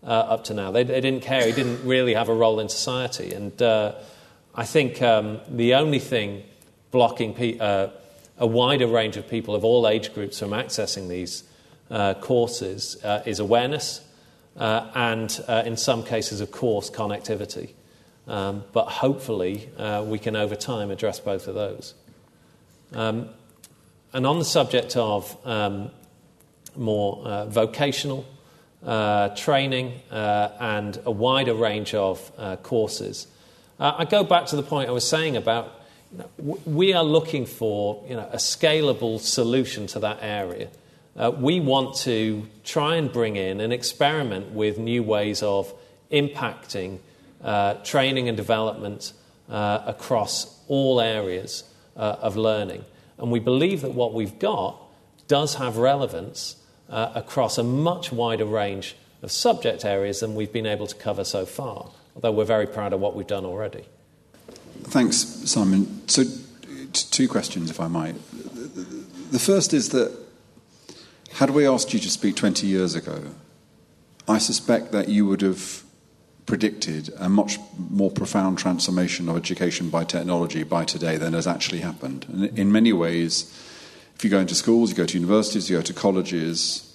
uh, 0.05 0.11
up 0.11 0.45
to 0.45 0.55
now. 0.55 0.71
They, 0.71 0.85
they, 0.85 1.01
didn't 1.01 1.23
care. 1.23 1.47
He 1.47 1.53
didn't 1.53 1.85
really 1.85 2.15
have 2.15 2.29
a 2.29 2.35
role 2.35 2.61
in 2.61 2.69
society. 2.69 3.33
And 3.33 3.61
uh, 3.63 3.95
I 4.55 4.65
think 4.65 5.01
um, 5.03 5.41
the 5.49 5.75
only 5.75 5.99
thing 5.99 6.43
blocking 6.91 7.35
pe- 7.35 7.59
uh, 7.59 7.89
a 8.39 8.47
wider 8.47 8.87
range 8.87 9.17
of 9.17 9.29
people 9.29 9.55
of 9.55 9.65
all 9.65 9.89
age 9.89 10.13
groups 10.15 10.39
from 10.39 10.51
accessing 10.51 11.09
these 11.09 11.45
uh, 11.91 12.15
courses 12.15 13.03
uh, 13.05 13.23
is 13.27 13.39
awareness 13.39 14.01
uh, 14.57 14.91
and, 14.95 15.41
in 15.67 15.77
some 15.77 16.03
cases, 16.05 16.41
of 16.41 16.51
course, 16.51 16.91
connectivity. 16.91 17.71
Um, 18.27 18.65
but 18.73 18.87
hopefully, 18.87 19.71
we 20.05 20.19
can 20.19 20.37
over 20.37 20.55
time 20.55 20.91
address 20.91 21.21
both 21.21 21.49
of 21.49 21.55
those. 21.55 21.95
Um, 22.93 23.29
and 24.13 24.27
on 24.27 24.39
the 24.39 24.45
subject 24.45 24.97
of 24.97 25.37
um, 25.47 25.91
more 26.77 27.23
uh, 27.25 27.47
vocational 27.47 28.27
uh, 28.85 29.29
training 29.37 30.01
uh, 30.11 30.51
and 30.59 31.01
a 31.05 31.11
wider 31.11 31.55
range 31.55 31.95
of 31.95 32.33
uh, 32.37 32.57
courses, 32.57 33.27
uh, 33.79 33.95
I 33.99 34.05
go 34.05 34.25
back 34.25 34.47
to 34.47 34.57
the 34.57 34.63
point 34.63 34.89
I 34.89 34.93
was 34.93 35.09
saying 35.09 35.37
about 35.37 35.73
you 36.13 36.19
know, 36.19 36.59
we 36.67 36.93
are 36.93 37.05
looking 37.05 37.47
for 37.47 38.05
you 38.09 38.17
know, 38.17 38.29
a 38.33 38.37
scalable 38.37 39.21
solution 39.21 39.87
to 39.89 40.01
that 40.01 40.19
area. 40.23 40.69
Uh, 41.17 41.31
we 41.31 41.61
want 41.61 41.97
to 41.97 42.47
try 42.65 42.97
and 42.97 43.13
bring 43.13 43.37
in 43.37 43.61
and 43.61 43.73
experiment 43.73 44.53
with 44.53 44.79
new 44.79 45.03
ways 45.03 45.43
of 45.43 45.73
impacting 46.11 46.99
training 47.85 48.29
and 48.29 48.37
development 48.37 49.13
across 49.49 50.59
all 50.69 51.01
areas 51.01 51.65
of 51.97 52.37
learning. 52.37 52.85
And 53.19 53.31
we 53.31 53.41
believe 53.41 53.83
that 53.83 53.93
what 53.93 54.15
we've 54.15 54.39
got 54.39 54.81
does 55.29 55.55
have 55.57 55.77
relevance 55.77 56.57
uh, 56.89 57.13
across 57.15 57.59
a 57.59 57.63
much 57.63 58.11
wider 58.11 58.45
range 58.45 58.97
of 59.23 59.31
subject 59.31 59.85
areas 59.85 60.21
than 60.21 60.35
we've 60.35 60.53
been 60.53 60.67
able 60.67 60.87
to 60.87 60.95
cover 60.97 61.23
so 61.23 61.47
far, 61.47 61.91
although 62.15 62.33
we're 62.33 62.45
very 62.45 62.67
proud 62.67 62.93
of 62.93 63.01
what 63.01 63.15
we've 63.15 63.27
done 63.27 63.45
already. 63.45 63.85
Thanks, 64.85 65.17
Simon. 65.17 66.09
So, 66.09 66.25
two 66.93 67.29
questions, 67.29 67.71
if 67.71 67.79
I 67.79 67.87
might. 67.87 68.17
The 69.31 69.39
first 69.39 69.73
is 69.73 69.91
that 69.91 70.17
had 71.33 71.51
we 71.51 71.67
asked 71.67 71.93
you 71.93 72.01
to 72.01 72.11
speak 72.11 72.37
20 72.37 72.67
years 72.67 72.95
ago, 72.95 73.23
I 74.29 74.39
suspect 74.39 74.93
that 74.93 75.09
you 75.09 75.27
would 75.27 75.41
have 75.43 75.85
predicted 76.47 77.11
a 77.19 77.29
much 77.29 77.59
more 77.79 78.11
profound 78.11 78.59
transformation 78.59 79.29
of 79.29 79.37
education 79.37 79.89
by 79.89 80.05
technology 80.05 80.65
by 80.65 80.85
today 80.85 81.17
than 81.17 81.33
has 81.33 81.47
actually 81.47 81.79
happened. 81.79 82.27
And 82.29 82.59
in 82.59 82.73
many 82.73 82.93
ways, 82.93 83.57
if 84.17 84.25
you 84.25 84.31
go 84.31 84.41
into 84.41 84.55
schools, 84.55 84.91
you 84.91 84.97
go 84.97 85.07
to 85.07 85.19
universities, 85.19 85.71
you 85.71 85.77
go 85.77 85.83
to 85.83 85.93
colleges, 85.93 86.90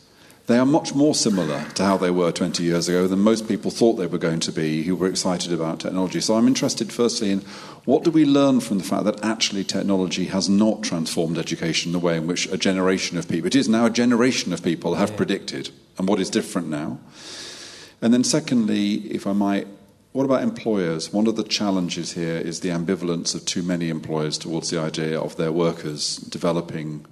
they 0.48 0.60
are 0.60 0.66
much 0.66 0.94
more 0.94 1.16
similar 1.16 1.66
to 1.74 1.84
how 1.84 1.98
they 1.98 2.12
were 2.12 2.32
20 2.32 2.62
years 2.62 2.88
ago 2.88 3.08
than 3.08 3.20
most 3.20 3.48
people 3.48 3.72
thought 3.72 3.94
they 3.94 4.06
were 4.06 4.20
going 4.20 4.40
to 4.42 4.52
be 4.52 4.84
who 4.84 4.96
were 4.96 5.08
excited 5.08 5.52
about 5.52 5.80
technology. 5.80 6.22
So 6.22 6.36
I'm 6.36 6.48
interested, 6.48 6.94
firstly, 6.94 7.32
in 7.32 7.40
what 7.86 8.04
do 8.04 8.12
we 8.12 8.26
learn 8.26 8.60
from 8.60 8.78
the 8.78 8.84
fact 8.84 9.06
that 9.06 9.24
actually 9.24 9.64
technology 9.64 10.26
has 10.26 10.48
not 10.48 10.84
transformed 10.84 11.40
education 11.40 11.94
the 11.94 12.00
way 12.00 12.18
in 12.18 12.28
which 12.28 12.46
a 12.52 12.58
generation 12.58 13.18
of 13.18 13.28
people, 13.28 13.48
it 13.48 13.56
is 13.56 13.68
now 13.68 13.88
a 13.88 13.90
generation 13.90 14.54
of 14.54 14.64
people, 14.64 14.96
have 14.96 15.12
yeah. 15.12 15.18
predicted, 15.18 15.70
and 15.98 16.08
what 16.08 16.20
is 16.20 16.30
different 16.30 16.68
now? 16.68 17.00
And 18.02 18.14
then, 18.14 18.24
secondly, 18.24 18.96
if 19.12 19.26
I 19.26 19.34
might, 19.34 19.68
what 20.12 20.26
about 20.26 20.44
employers? 20.44 21.12
One 21.12 21.26
of 21.26 21.38
the 21.38 21.44
challenges 21.44 22.14
here 22.14 22.38
is 22.38 22.60
the 22.60 22.70
ambivalence 22.70 23.34
of 23.34 23.46
too 23.46 23.64
many 23.64 23.90
employers 23.90 24.38
towards 24.38 24.70
the 24.70 24.80
idea 24.80 25.20
of 25.20 25.38
their 25.38 25.52
workers 25.52 26.18
developing 26.18 27.06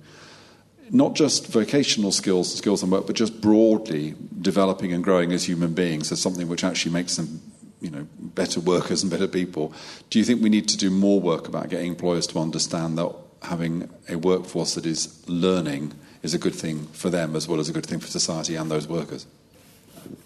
not 0.89 1.15
just 1.15 1.47
vocational 1.47 2.11
skills, 2.11 2.53
skills 2.53 2.83
and 2.83 2.91
work, 2.91 3.07
but 3.07 3.15
just 3.15 3.41
broadly 3.41 4.15
developing 4.41 4.93
and 4.93 5.03
growing 5.03 5.31
as 5.31 5.43
human 5.47 5.73
beings 5.73 6.11
as 6.11 6.21
something 6.21 6.47
which 6.47 6.63
actually 6.63 6.91
makes 6.91 7.15
them 7.15 7.41
you 7.79 7.89
know, 7.89 8.07
better 8.19 8.59
workers 8.59 9.03
and 9.03 9.11
better 9.11 9.27
people. 9.27 9.73
Do 10.09 10.17
you 10.17 10.25
think 10.25 10.41
we 10.41 10.49
need 10.49 10.67
to 10.69 10.77
do 10.77 10.89
more 10.89 11.19
work 11.19 11.47
about 11.47 11.69
getting 11.69 11.87
employers 11.87 12.25
to 12.27 12.39
understand 12.39 12.97
that 12.97 13.13
having 13.43 13.89
a 14.07 14.15
workforce 14.15 14.75
that 14.75 14.85
is 14.85 15.21
learning 15.27 15.93
is 16.21 16.33
a 16.33 16.39
good 16.39 16.55
thing 16.55 16.87
for 16.87 17.09
them 17.09 17.35
as 17.35 17.47
well 17.47 17.59
as 17.59 17.67
a 17.67 17.73
good 17.73 17.85
thing 17.85 17.99
for 17.99 18.07
society 18.07 18.55
and 18.55 18.71
those 18.71 18.87
workers? 18.87 19.27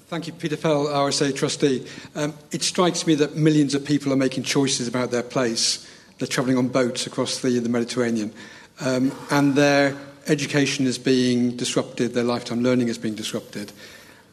Thank 0.07 0.27
you, 0.27 0.33
Peter 0.33 0.55
Fell, 0.55 0.85
RSA 0.85 1.35
trustee. 1.35 1.85
Um, 2.15 2.33
it 2.51 2.61
strikes 2.61 3.05
me 3.05 3.15
that 3.15 3.35
millions 3.35 3.75
of 3.75 3.83
people 3.83 4.13
are 4.13 4.17
making 4.17 4.43
choices 4.43 4.87
about 4.87 5.11
their 5.11 5.23
place. 5.23 5.85
They're 6.17 6.27
travelling 6.27 6.57
on 6.57 6.69
boats 6.69 7.07
across 7.07 7.41
the, 7.41 7.59
the 7.59 7.69
Mediterranean, 7.69 8.31
um, 8.79 9.11
and 9.31 9.55
their 9.55 9.97
education 10.29 10.85
is 10.85 10.97
being 10.97 11.55
disrupted, 11.55 12.13
their 12.13 12.23
lifetime 12.23 12.63
learning 12.63 12.87
is 12.89 12.97
being 12.97 13.15
disrupted. 13.15 13.71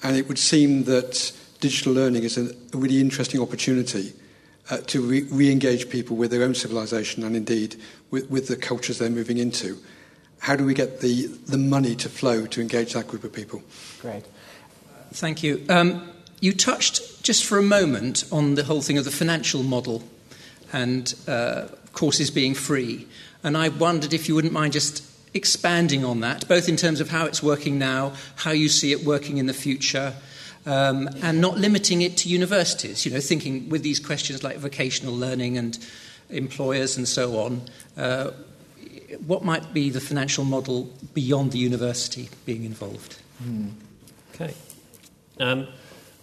And 0.03 0.17
it 0.17 0.29
would 0.29 0.39
seem 0.39 0.85
that 0.85 1.33
digital 1.61 1.93
learning 1.93 2.25
is 2.25 2.37
a, 2.37 2.55
really 2.77 3.01
interesting 3.01 3.41
opportunity 3.41 4.13
uh, 4.71 4.79
to 4.79 5.01
re 5.01 5.51
engage 5.51 5.89
people 5.89 6.17
with 6.17 6.31
their 6.31 6.43
own 6.43 6.55
civilization 6.55 7.23
and 7.23 7.37
indeed 7.37 7.77
with, 8.11 8.31
with 8.31 8.49
the 8.49 8.57
cultures 8.57 8.99
they're 8.99 9.11
moving 9.11 9.39
into. 9.39 9.79
How 10.41 10.57
do 10.57 10.65
we 10.65 10.75
get 10.75 11.01
the, 11.01 11.27
the 11.47 11.57
money 11.57 11.95
to 11.97 12.09
flow 12.09 12.47
to 12.47 12.61
engage 12.61 12.93
that 12.93 13.09
group 13.09 13.25
of 13.25 13.33
people? 13.33 13.63
Great. 14.01 14.25
Thank 15.13 15.43
you. 15.43 15.65
Um, 15.69 16.11
you 16.41 16.53
touched 16.53 17.23
just 17.23 17.47
for 17.47 17.57
a 17.57 17.63
moment 17.63 18.25
on 18.31 18.55
the 18.55 18.65
whole 18.65 18.83
thing 18.83 18.99
of 18.99 19.05
the 19.05 19.11
financial 19.11 19.63
model 19.63 20.03
and 20.73 21.15
uh, 21.27 21.69
courses 21.93 22.31
being 22.31 22.53
free. 22.53 23.07
And 23.43 23.57
I 23.57 23.69
wondered 23.69 24.13
if 24.13 24.29
you 24.29 24.35
wouldn't 24.35 24.53
mind 24.53 24.75
just 24.75 25.03
expanding 25.35 26.05
on 26.05 26.21
that, 26.21 26.47
both 26.49 26.69
in 26.69 26.77
terms 26.77 27.01
of 27.01 27.11
how 27.11 27.27
it's 27.27 27.43
working 27.43 27.79
now, 27.79 28.13
how 28.37 28.53
you 28.53 28.69
see 28.69 28.93
it 28.93 29.05
working 29.05 29.39
in 29.39 29.47
the 29.47 29.55
future, 29.55 30.15
um, 30.65 31.09
and 31.23 31.41
not 31.41 31.59
limiting 31.59 32.03
it 32.03 32.17
to 32.19 32.29
universities. 32.29 33.05
You 33.05 33.13
know, 33.13 33.21
thinking 33.21 33.69
with 33.69 33.83
these 33.83 34.01
questions 34.01 34.43
like 34.43 34.57
vocational 34.57 35.15
learning 35.15 35.59
and 35.59 35.79
employers 36.31 36.97
and 36.97 37.07
so 37.07 37.39
on, 37.39 37.63
uh, 37.97 38.31
what 39.27 39.45
might 39.45 39.75
be 39.75 39.91
the 39.91 40.01
financial 40.01 40.45
model 40.45 40.93
beyond 41.13 41.53
the 41.53 41.59
university 41.59 42.31
being 42.47 42.65
involved? 42.65 43.19
Mm. 43.43 43.73
Okay. 44.35 44.55
Um, 45.39 45.67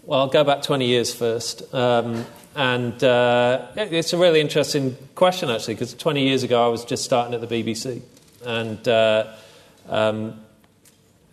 well, 0.03 0.22
I'll 0.22 0.28
go 0.28 0.43
back 0.43 0.64
20 0.64 0.86
years 0.86 1.14
first. 1.14 1.74
Um, 1.74 2.26
and 2.55 3.01
uh, 3.03 3.68
it's 3.76 4.14
a 4.14 4.18
really 4.18 4.41
interesting 4.41 4.97
question, 5.16 5.49
actually, 5.49 5.76
because 5.76 5.93
20 5.93 6.24
years 6.28 6.43
ago 6.43 6.66
I 6.66 6.68
was 6.68 6.84
just 6.84 7.05
starting 7.05 7.34
at 7.34 7.47
the 7.47 7.64
BBC. 7.64 8.01
And 8.45 8.87
uh, 8.87 9.33
um, 9.87 10.41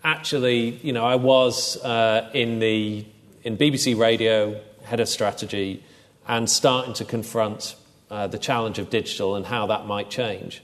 actually, 0.03 0.69
you 0.83 0.93
know, 0.93 1.05
I 1.05 1.15
was 1.15 1.77
uh, 1.83 2.29
in 2.33 2.59
the 2.59 3.05
in 3.43 3.57
BBC 3.57 3.97
Radio, 3.97 4.59
head 4.83 4.99
of 4.99 5.07
strategy, 5.07 5.83
and 6.27 6.49
starting 6.49 6.93
to 6.95 7.05
confront 7.05 7.75
uh, 8.11 8.27
the 8.27 8.37
challenge 8.37 8.79
of 8.79 8.89
digital 8.89 9.35
and 9.35 9.45
how 9.45 9.67
that 9.67 9.85
might 9.85 10.09
change. 10.09 10.61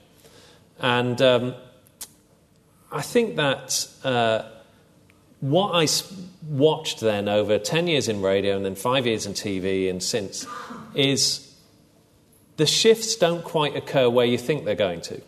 And 0.79 1.21
um, 1.21 1.55
I 2.91 3.01
think 3.01 3.35
that 3.37 3.87
uh, 4.03 4.43
what 5.39 5.71
I 5.73 5.87
watched 6.47 6.99
then 6.99 7.27
over 7.27 7.57
10 7.57 7.87
years 7.87 8.07
in 8.07 8.21
radio 8.21 8.55
and 8.55 8.65
then 8.65 8.75
five 8.75 9.05
years 9.05 9.25
in 9.25 9.33
TV 9.33 9.89
and 9.89 10.01
since 10.01 10.45
is 10.93 11.53
the 12.57 12.65
shifts 12.65 13.15
don't 13.15 13.43
quite 13.43 13.75
occur 13.75 14.09
where 14.09 14.25
you 14.25 14.37
think 14.37 14.65
they're 14.65 14.75
going 14.75 15.01
to. 15.01 15.21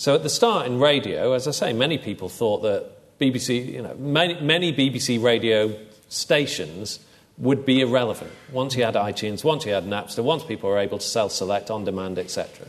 So 0.00 0.14
at 0.14 0.22
the 0.22 0.30
start 0.30 0.66
in 0.66 0.80
radio, 0.80 1.34
as 1.34 1.46
I 1.46 1.50
say, 1.50 1.74
many 1.74 1.98
people 1.98 2.30
thought 2.30 2.62
that 2.62 3.18
BBC, 3.18 3.70
you 3.70 3.82
know, 3.82 3.94
many, 3.96 4.40
many 4.40 4.72
BBC 4.72 5.22
radio 5.22 5.78
stations 6.08 7.00
would 7.36 7.66
be 7.66 7.82
irrelevant 7.82 8.30
once 8.50 8.74
you 8.74 8.82
had 8.82 8.94
iTunes, 8.94 9.44
once 9.44 9.66
you 9.66 9.72
had 9.72 9.84
Napster, 9.84 10.24
once 10.24 10.42
people 10.42 10.70
were 10.70 10.78
able 10.78 10.96
to 10.96 11.06
self 11.06 11.32
select 11.32 11.70
on 11.70 11.84
demand, 11.84 12.18
etc. 12.18 12.68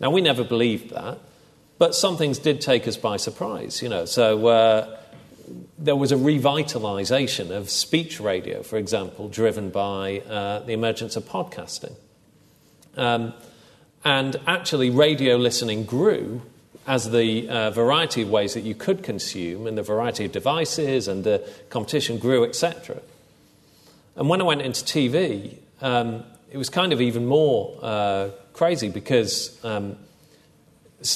Now, 0.00 0.10
we 0.10 0.20
never 0.20 0.44
believed 0.44 0.90
that, 0.90 1.18
but 1.78 1.94
some 1.94 2.18
things 2.18 2.38
did 2.38 2.60
take 2.60 2.86
us 2.86 2.98
by 2.98 3.16
surprise, 3.16 3.80
you 3.80 3.88
know. 3.88 4.04
So, 4.04 4.46
uh, 4.46 4.98
there 5.78 5.96
was 5.96 6.12
a 6.12 6.16
revitalization 6.16 7.52
of 7.52 7.70
speech 7.70 8.20
radio, 8.20 8.62
for 8.62 8.76
example, 8.76 9.30
driven 9.30 9.70
by 9.70 10.18
uh, 10.18 10.58
the 10.58 10.74
emergence 10.74 11.16
of 11.16 11.24
podcasting. 11.24 11.94
Um, 12.98 13.32
and 14.04 14.36
actually, 14.46 14.90
radio 14.90 15.36
listening 15.36 15.84
grew 15.84 16.42
as 16.86 17.10
the 17.10 17.48
uh, 17.48 17.70
variety 17.70 18.22
of 18.22 18.30
ways 18.30 18.54
that 18.54 18.62
you 18.62 18.74
could 18.74 19.02
consume 19.02 19.66
and 19.66 19.76
the 19.76 19.82
variety 19.82 20.24
of 20.24 20.32
devices 20.32 21.08
and 21.08 21.24
the 21.24 21.46
competition 21.68 22.18
grew, 22.18 22.44
etc. 22.44 23.00
And 24.14 24.28
when 24.28 24.40
I 24.40 24.44
went 24.44 24.62
into 24.62 24.84
TV, 24.84 25.56
um, 25.80 26.24
it 26.50 26.58
was 26.58 26.70
kind 26.70 26.92
of 26.92 27.00
even 27.00 27.26
more 27.26 27.76
uh, 27.82 28.30
crazy 28.52 28.88
because 28.88 29.58
um, 29.64 29.96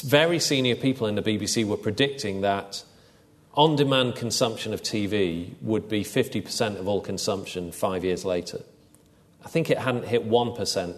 very 0.04 0.38
senior 0.38 0.74
people 0.74 1.06
in 1.06 1.14
the 1.14 1.22
BBC 1.22 1.64
were 1.64 1.76
predicting 1.76 2.40
that 2.40 2.82
on 3.54 3.76
demand 3.76 4.16
consumption 4.16 4.74
of 4.74 4.82
TV 4.82 5.54
would 5.60 5.88
be 5.88 6.02
50% 6.02 6.78
of 6.78 6.88
all 6.88 7.00
consumption 7.00 7.72
five 7.72 8.04
years 8.04 8.24
later. 8.24 8.60
I 9.44 9.48
think 9.48 9.70
it 9.70 9.78
hadn't 9.78 10.06
hit 10.06 10.28
1% 10.28 10.96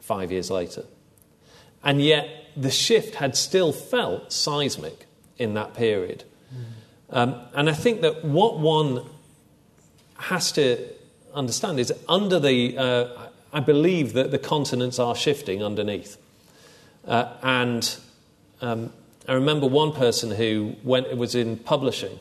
five 0.00 0.32
years 0.32 0.50
later. 0.50 0.84
And 1.82 2.00
yet, 2.00 2.28
the 2.60 2.70
shift 2.70 3.16
had 3.16 3.36
still 3.36 3.72
felt 3.72 4.32
seismic 4.32 5.06
in 5.38 5.54
that 5.54 5.74
period. 5.74 6.24
Mm. 6.54 6.64
Um, 7.10 7.34
and 7.54 7.70
I 7.70 7.72
think 7.72 8.02
that 8.02 8.24
what 8.24 8.58
one 8.58 9.04
has 10.16 10.52
to 10.52 10.78
understand 11.34 11.80
is 11.80 11.92
under 12.08 12.38
the, 12.38 12.76
uh, 12.76 13.28
I 13.52 13.60
believe 13.60 14.12
that 14.12 14.30
the 14.30 14.38
continents 14.38 14.98
are 14.98 15.14
shifting 15.16 15.62
underneath. 15.62 16.18
Uh, 17.06 17.32
and 17.42 17.96
um, 18.60 18.92
I 19.26 19.32
remember 19.32 19.66
one 19.66 19.92
person 19.92 20.30
who 20.30 20.76
went, 20.84 21.16
was 21.16 21.34
in 21.34 21.56
publishing 21.56 22.18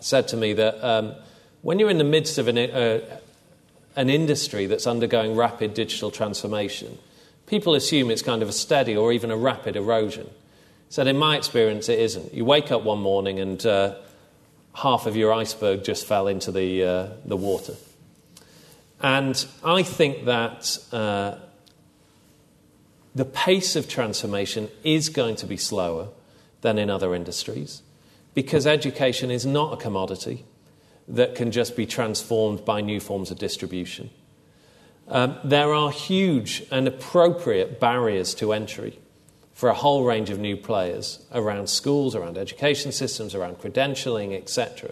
said 0.00 0.28
to 0.28 0.36
me 0.36 0.52
that 0.54 0.82
um, 0.84 1.14
when 1.62 1.78
you're 1.78 1.90
in 1.90 1.98
the 1.98 2.04
midst 2.04 2.38
of 2.38 2.48
an, 2.48 2.58
uh, 2.58 3.00
an 3.96 4.08
industry 4.08 4.66
that's 4.66 4.86
undergoing 4.86 5.34
rapid 5.34 5.74
digital 5.74 6.10
transformation, 6.10 6.98
people 7.46 7.74
assume 7.74 8.10
it's 8.10 8.22
kind 8.22 8.42
of 8.42 8.48
a 8.48 8.52
steady 8.52 8.96
or 8.96 9.12
even 9.12 9.30
a 9.30 9.36
rapid 9.36 9.76
erosion. 9.76 10.28
said, 10.88 11.06
in 11.06 11.16
my 11.16 11.36
experience, 11.36 11.88
it 11.88 11.98
isn't. 11.98 12.34
You 12.34 12.44
wake 12.44 12.70
up 12.70 12.82
one 12.82 13.00
morning 13.00 13.38
and 13.38 13.64
uh, 13.64 13.96
half 14.74 15.06
of 15.06 15.16
your 15.16 15.32
iceberg 15.32 15.84
just 15.84 16.06
fell 16.06 16.28
into 16.28 16.52
the, 16.52 16.84
uh, 16.84 17.08
the 17.24 17.36
water. 17.36 17.74
And 19.00 19.46
I 19.64 19.82
think 19.82 20.24
that 20.24 20.78
uh, 20.92 21.36
the 23.14 23.24
pace 23.24 23.76
of 23.76 23.88
transformation 23.88 24.68
is 24.84 25.08
going 25.08 25.36
to 25.36 25.46
be 25.46 25.56
slower 25.56 26.08
than 26.60 26.78
in 26.78 26.90
other 26.90 27.14
industries 27.14 27.82
because 28.34 28.66
education 28.66 29.30
is 29.30 29.46
not 29.46 29.72
a 29.72 29.76
commodity 29.76 30.44
that 31.08 31.34
can 31.34 31.50
just 31.50 31.76
be 31.76 31.86
transformed 31.86 32.64
by 32.64 32.80
new 32.80 33.00
forms 33.00 33.30
of 33.30 33.38
distribution. 33.38 34.10
Um, 35.08 35.38
there 35.44 35.72
are 35.72 35.90
huge 35.90 36.64
and 36.70 36.88
appropriate 36.88 37.78
barriers 37.78 38.34
to 38.34 38.52
entry 38.52 38.98
for 39.54 39.68
a 39.68 39.74
whole 39.74 40.04
range 40.04 40.30
of 40.30 40.38
new 40.38 40.56
players 40.56 41.24
around 41.32 41.68
schools, 41.68 42.14
around 42.14 42.36
education 42.36 42.92
systems, 42.92 43.34
around 43.34 43.58
credentialing, 43.58 44.36
etc. 44.36 44.90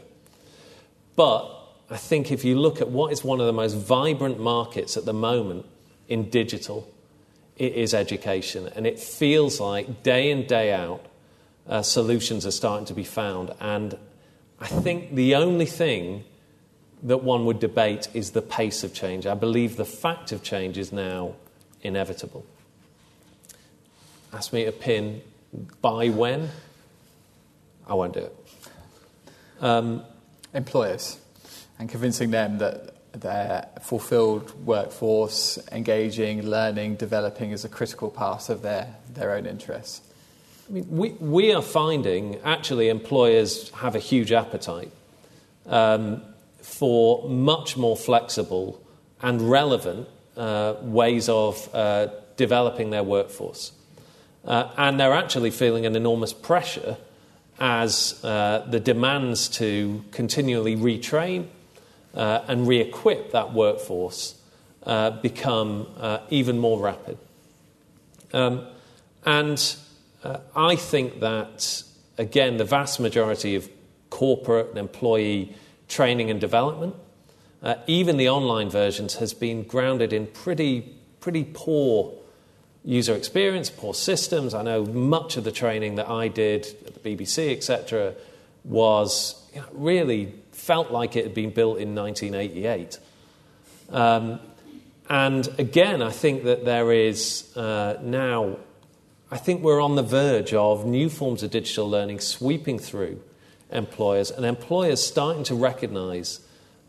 But 1.16 1.50
I 1.90 1.96
think 1.96 2.32
if 2.32 2.44
you 2.44 2.58
look 2.58 2.80
at 2.80 2.88
what 2.88 3.12
is 3.12 3.22
one 3.22 3.40
of 3.40 3.46
the 3.46 3.52
most 3.52 3.74
vibrant 3.74 4.40
markets 4.40 4.96
at 4.96 5.04
the 5.04 5.12
moment 5.12 5.66
in 6.08 6.30
digital, 6.30 6.90
it 7.56 7.74
is 7.74 7.92
education. 7.92 8.68
And 8.74 8.86
it 8.86 8.98
feels 8.98 9.60
like 9.60 10.02
day 10.02 10.30
in, 10.30 10.46
day 10.46 10.72
out, 10.72 11.04
uh, 11.68 11.82
solutions 11.82 12.46
are 12.46 12.50
starting 12.50 12.86
to 12.86 12.94
be 12.94 13.04
found. 13.04 13.52
And 13.60 13.96
I 14.60 14.66
think 14.66 15.14
the 15.14 15.34
only 15.34 15.66
thing 15.66 16.24
that 17.04 17.22
one 17.22 17.44
would 17.44 17.60
debate 17.60 18.08
is 18.14 18.30
the 18.30 18.42
pace 18.42 18.82
of 18.82 18.94
change. 18.94 19.26
I 19.26 19.34
believe 19.34 19.76
the 19.76 19.84
fact 19.84 20.32
of 20.32 20.42
change 20.42 20.78
is 20.78 20.92
now 20.92 21.34
inevitable. 21.82 22.44
Ask 24.32 24.52
me 24.52 24.64
to 24.64 24.72
pin 24.72 25.20
by 25.80 26.08
when, 26.08 26.50
I 27.86 27.94
won't 27.94 28.14
do 28.14 28.20
it. 28.20 28.36
Um, 29.60 30.02
Employers 30.54 31.18
and 31.80 31.88
convincing 31.88 32.30
them 32.30 32.58
that 32.58 32.94
their 33.12 33.68
fulfilled 33.82 34.52
workforce, 34.64 35.58
engaging, 35.72 36.46
learning, 36.46 36.94
developing 36.94 37.50
is 37.50 37.64
a 37.64 37.68
critical 37.68 38.08
part 38.08 38.48
of 38.48 38.62
their, 38.62 38.94
their 39.12 39.34
own 39.34 39.46
interests. 39.46 40.00
I 40.68 40.72
mean, 40.72 40.86
we, 40.88 41.10
we 41.10 41.52
are 41.52 41.62
finding 41.62 42.38
actually 42.44 42.88
employers 42.88 43.70
have 43.70 43.94
a 43.94 43.98
huge 43.98 44.32
appetite 44.32 44.90
um, 45.66 46.22
for 46.64 47.28
much 47.28 47.76
more 47.76 47.94
flexible 47.94 48.82
and 49.20 49.50
relevant 49.50 50.08
uh, 50.34 50.74
ways 50.80 51.28
of 51.28 51.68
uh, 51.74 52.08
developing 52.36 52.88
their 52.88 53.02
workforce. 53.02 53.72
Uh, 54.46 54.70
and 54.78 54.98
they're 54.98 55.12
actually 55.12 55.50
feeling 55.50 55.84
an 55.84 55.94
enormous 55.94 56.32
pressure 56.32 56.96
as 57.60 58.18
uh, 58.24 58.66
the 58.68 58.80
demands 58.80 59.48
to 59.48 60.02
continually 60.10 60.74
retrain 60.74 61.46
uh, 62.14 62.40
and 62.48 62.66
re 62.66 62.80
equip 62.80 63.32
that 63.32 63.52
workforce 63.52 64.34
uh, 64.84 65.10
become 65.10 65.86
even 66.30 66.58
more 66.58 66.80
rapid. 66.80 67.18
Um, 68.32 68.66
and 69.24 69.76
I 70.56 70.76
think 70.76 71.20
that, 71.20 71.82
again, 72.16 72.56
the 72.56 72.64
vast 72.64 73.00
majority 73.00 73.54
of 73.54 73.68
corporate 74.08 74.70
and 74.70 74.78
employee 74.78 75.54
training 75.94 76.28
and 76.28 76.40
development, 76.40 76.92
uh, 77.62 77.76
even 77.86 78.16
the 78.16 78.28
online 78.28 78.68
versions, 78.68 79.14
has 79.16 79.32
been 79.32 79.62
grounded 79.62 80.12
in 80.12 80.26
pretty, 80.26 80.92
pretty 81.20 81.44
poor 81.54 82.12
user 82.84 83.14
experience, 83.14 83.70
poor 83.70 83.94
systems. 83.94 84.54
I 84.54 84.62
know 84.62 84.84
much 84.84 85.36
of 85.36 85.44
the 85.44 85.52
training 85.52 85.94
that 85.94 86.10
I 86.10 86.26
did 86.26 86.66
at 86.84 87.00
the 87.00 87.16
BBC, 87.16 87.52
etc., 87.52 88.14
was 88.64 89.40
you 89.54 89.60
know, 89.60 89.66
really 89.72 90.34
felt 90.50 90.90
like 90.90 91.14
it 91.14 91.24
had 91.24 91.34
been 91.34 91.50
built 91.50 91.78
in 91.78 91.94
1988. 91.94 92.98
Um, 93.90 94.40
and 95.08 95.48
again, 95.58 96.02
I 96.02 96.10
think 96.10 96.42
that 96.44 96.64
there 96.64 96.90
is 96.90 97.56
uh, 97.56 97.98
now 98.02 98.56
I 99.30 99.36
think 99.36 99.62
we're 99.62 99.80
on 99.80 99.94
the 99.94 100.02
verge 100.02 100.54
of 100.54 100.86
new 100.86 101.08
forms 101.08 101.42
of 101.42 101.50
digital 101.50 101.88
learning 101.88 102.20
sweeping 102.20 102.78
through 102.78 103.20
employers, 103.74 104.30
and 104.30 104.46
employers 104.46 105.04
starting 105.04 105.44
to 105.44 105.54
recognize 105.54 106.40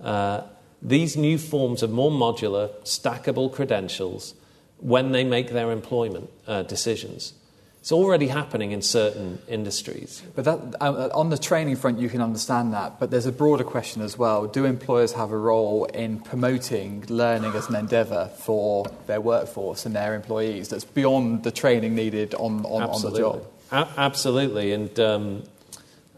uh, 0.02 0.42
these 0.82 1.18
new 1.18 1.38
forms 1.38 1.84
of 1.84 1.92
more 1.92 2.12
modular, 2.12 2.70
stackable 2.84 3.52
credentials 3.52 4.36
when 4.80 5.12
they 5.12 5.24
make 5.24 5.52
their 5.52 5.72
employment 5.72 6.30
uh, 6.48 6.64
decisions. 6.64 7.34
It's 7.80 7.92
already 7.92 8.30
happening 8.30 8.72
in 8.72 8.82
certain 8.82 9.38
industries. 9.48 10.24
But 10.36 10.46
that, 10.46 10.76
uh, 10.82 11.10
on 11.14 11.30
the 11.30 11.38
training 11.38 11.76
front, 11.76 12.00
you 12.00 12.10
can 12.10 12.20
understand 12.20 12.74
that. 12.74 13.00
But 13.00 13.12
there's 13.12 13.28
a 13.28 13.32
broader 13.32 13.64
question 13.64 14.02
as 14.02 14.18
well. 14.18 14.48
Do 14.48 14.66
employers 14.66 15.14
have 15.14 15.32
a 15.32 15.38
role 15.38 15.86
in 15.86 16.20
promoting 16.20 17.06
learning 17.10 17.54
as 17.54 17.70
an 17.70 17.76
endeavour 17.76 18.32
for 18.38 18.88
their 19.06 19.22
workforce 19.22 19.86
and 19.86 19.96
their 19.96 20.16
employees 20.16 20.70
that's 20.70 20.84
beyond 20.84 21.44
the 21.44 21.52
training 21.52 21.94
needed 21.94 22.34
on, 22.34 22.66
on, 22.66 22.90
on 22.90 23.02
the 23.04 23.16
job? 23.16 23.46
A- 23.72 23.88
absolutely. 23.98 24.72
And 24.74 25.00
um, 25.00 25.44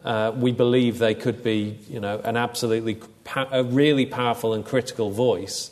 uh, 0.08 0.32
we 0.32 0.54
believe 0.54 1.00
they 1.00 1.14
could 1.14 1.44
be 1.44 1.78
you 1.90 2.00
know, 2.00 2.22
an 2.24 2.38
absolutely, 2.38 2.96
pa- 3.26 3.50
a 3.52 3.62
really 3.62 4.06
powerful 4.06 4.54
and 4.54 4.64
critical 4.64 5.12
voice 5.12 5.70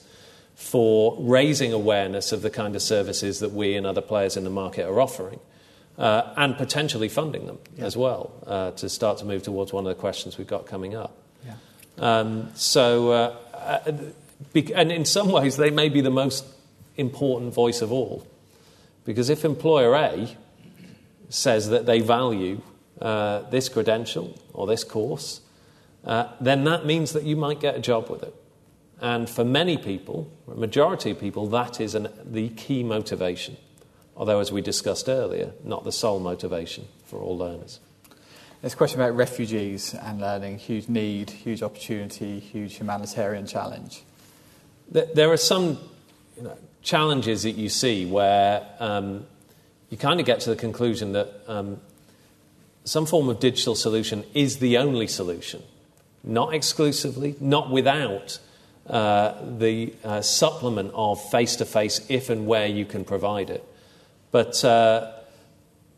for 0.56 1.16
raising 1.22 1.72
awareness 1.72 2.34
of 2.34 2.42
the 2.42 2.50
kind 2.50 2.76
of 2.76 2.82
services 2.82 3.40
that 3.40 3.54
we 3.54 3.76
and 3.76 3.88
other 3.88 4.02
players 4.02 4.36
in 4.36 4.44
the 4.44 4.50
market 4.50 4.86
are 4.86 5.00
offering 5.00 5.40
uh, 5.98 6.34
and 6.36 6.58
potentially 6.58 7.08
funding 7.08 7.46
them 7.46 7.58
yeah. 7.78 7.86
as 7.86 7.96
well 7.96 8.34
uh, 8.46 8.72
to 8.72 8.90
start 8.90 9.18
to 9.20 9.26
move 9.26 9.42
towards 9.42 9.72
one 9.72 9.86
of 9.86 9.96
the 9.96 10.00
questions 10.00 10.38
we've 10.38 10.48
got 10.48 10.66
coming 10.66 10.96
up. 10.96 11.16
Yeah. 11.46 11.54
Um, 11.98 12.52
so, 12.56 13.12
uh, 13.12 13.36
uh 13.54 13.92
and 14.54 14.92
in 14.92 15.06
some 15.06 15.32
ways, 15.32 15.56
they 15.56 15.72
may 15.72 15.88
be 15.88 16.02
the 16.02 16.10
most 16.10 16.46
important 16.98 17.54
voice 17.54 17.82
of 17.82 17.90
all. 17.90 18.28
Because 19.06 19.30
if 19.30 19.46
employer 19.46 19.96
A 19.96 20.36
says 21.30 21.70
that 21.70 21.86
they 21.86 22.02
value 22.02 22.62
uh, 23.02 23.42
this 23.50 23.70
credential 23.70 24.40
or 24.54 24.68
this 24.68 24.84
course, 24.84 25.42
uh, 26.06 26.30
then 26.40 26.64
that 26.66 26.86
means 26.86 27.14
that 27.14 27.24
you 27.24 27.36
might 27.36 27.60
get 27.60 27.76
a 27.76 27.80
job 27.80 28.10
with 28.10 28.24
it. 28.24 28.34
And 29.02 29.30
for 29.30 29.44
many 29.44 29.78
people, 29.78 30.32
a 30.50 30.56
majority 30.56 31.12
of 31.12 31.20
people, 31.20 31.48
that 31.48 31.82
is 31.82 31.96
an, 31.96 32.08
the 32.24 32.50
key 32.50 32.84
motivation 32.84 33.58
although, 34.16 34.40
as 34.40 34.52
we 34.52 34.62
discussed 34.62 35.10
earlier, 35.10 35.52
not 35.64 35.84
the 35.84 35.92
sole 35.92 36.20
motivation 36.20 36.88
for 37.06 37.20
all 37.20 37.38
learners. 37.38 37.80
There's 38.62 38.74
a 38.74 38.78
question 38.78 39.00
about 39.00 39.16
refugees 39.16 39.94
and 39.94 40.20
learning. 40.20 40.58
Huge 40.58 40.88
need, 40.88 41.30
huge 41.30 41.62
opportunity, 41.62 42.40
huge 42.40 42.78
humanitarian 42.78 43.46
challenge. 43.46 44.04
There 44.90 45.32
are 45.32 45.38
some 45.38 45.78
you 46.38 46.44
know, 46.44 46.58
challenges 46.82 47.44
that 47.44 47.52
you 47.52 47.70
see 47.70 48.06
where 48.06 48.66
um, 48.80 49.26
you 49.90 49.98
kind 49.98 50.20
of 50.20 50.26
get 50.26 50.40
to 50.42 50.50
the 50.50 50.56
conclusion 50.56 51.12
that 51.14 51.34
um, 51.48 51.82
some 52.86 53.08
form 53.08 53.30
of 53.30 53.40
digital 53.40 53.76
solution 53.76 54.24
is 54.34 54.60
the 54.60 54.78
only 54.78 55.08
solution, 55.08 55.64
not 56.24 56.54
exclusively, 56.54 57.36
not 57.40 57.72
without 57.72 58.40
uh, 58.88 59.34
the 59.58 59.92
uh, 60.04 60.22
supplement 60.22 60.92
of 60.94 61.20
face 61.32 61.56
to 61.56 61.66
face 61.66 62.06
if 62.10 62.30
and 62.30 62.46
where 62.46 62.68
you 62.68 62.86
can 62.86 63.04
provide 63.04 63.50
it. 63.50 63.64
But 64.32 64.64
uh, 64.64 65.12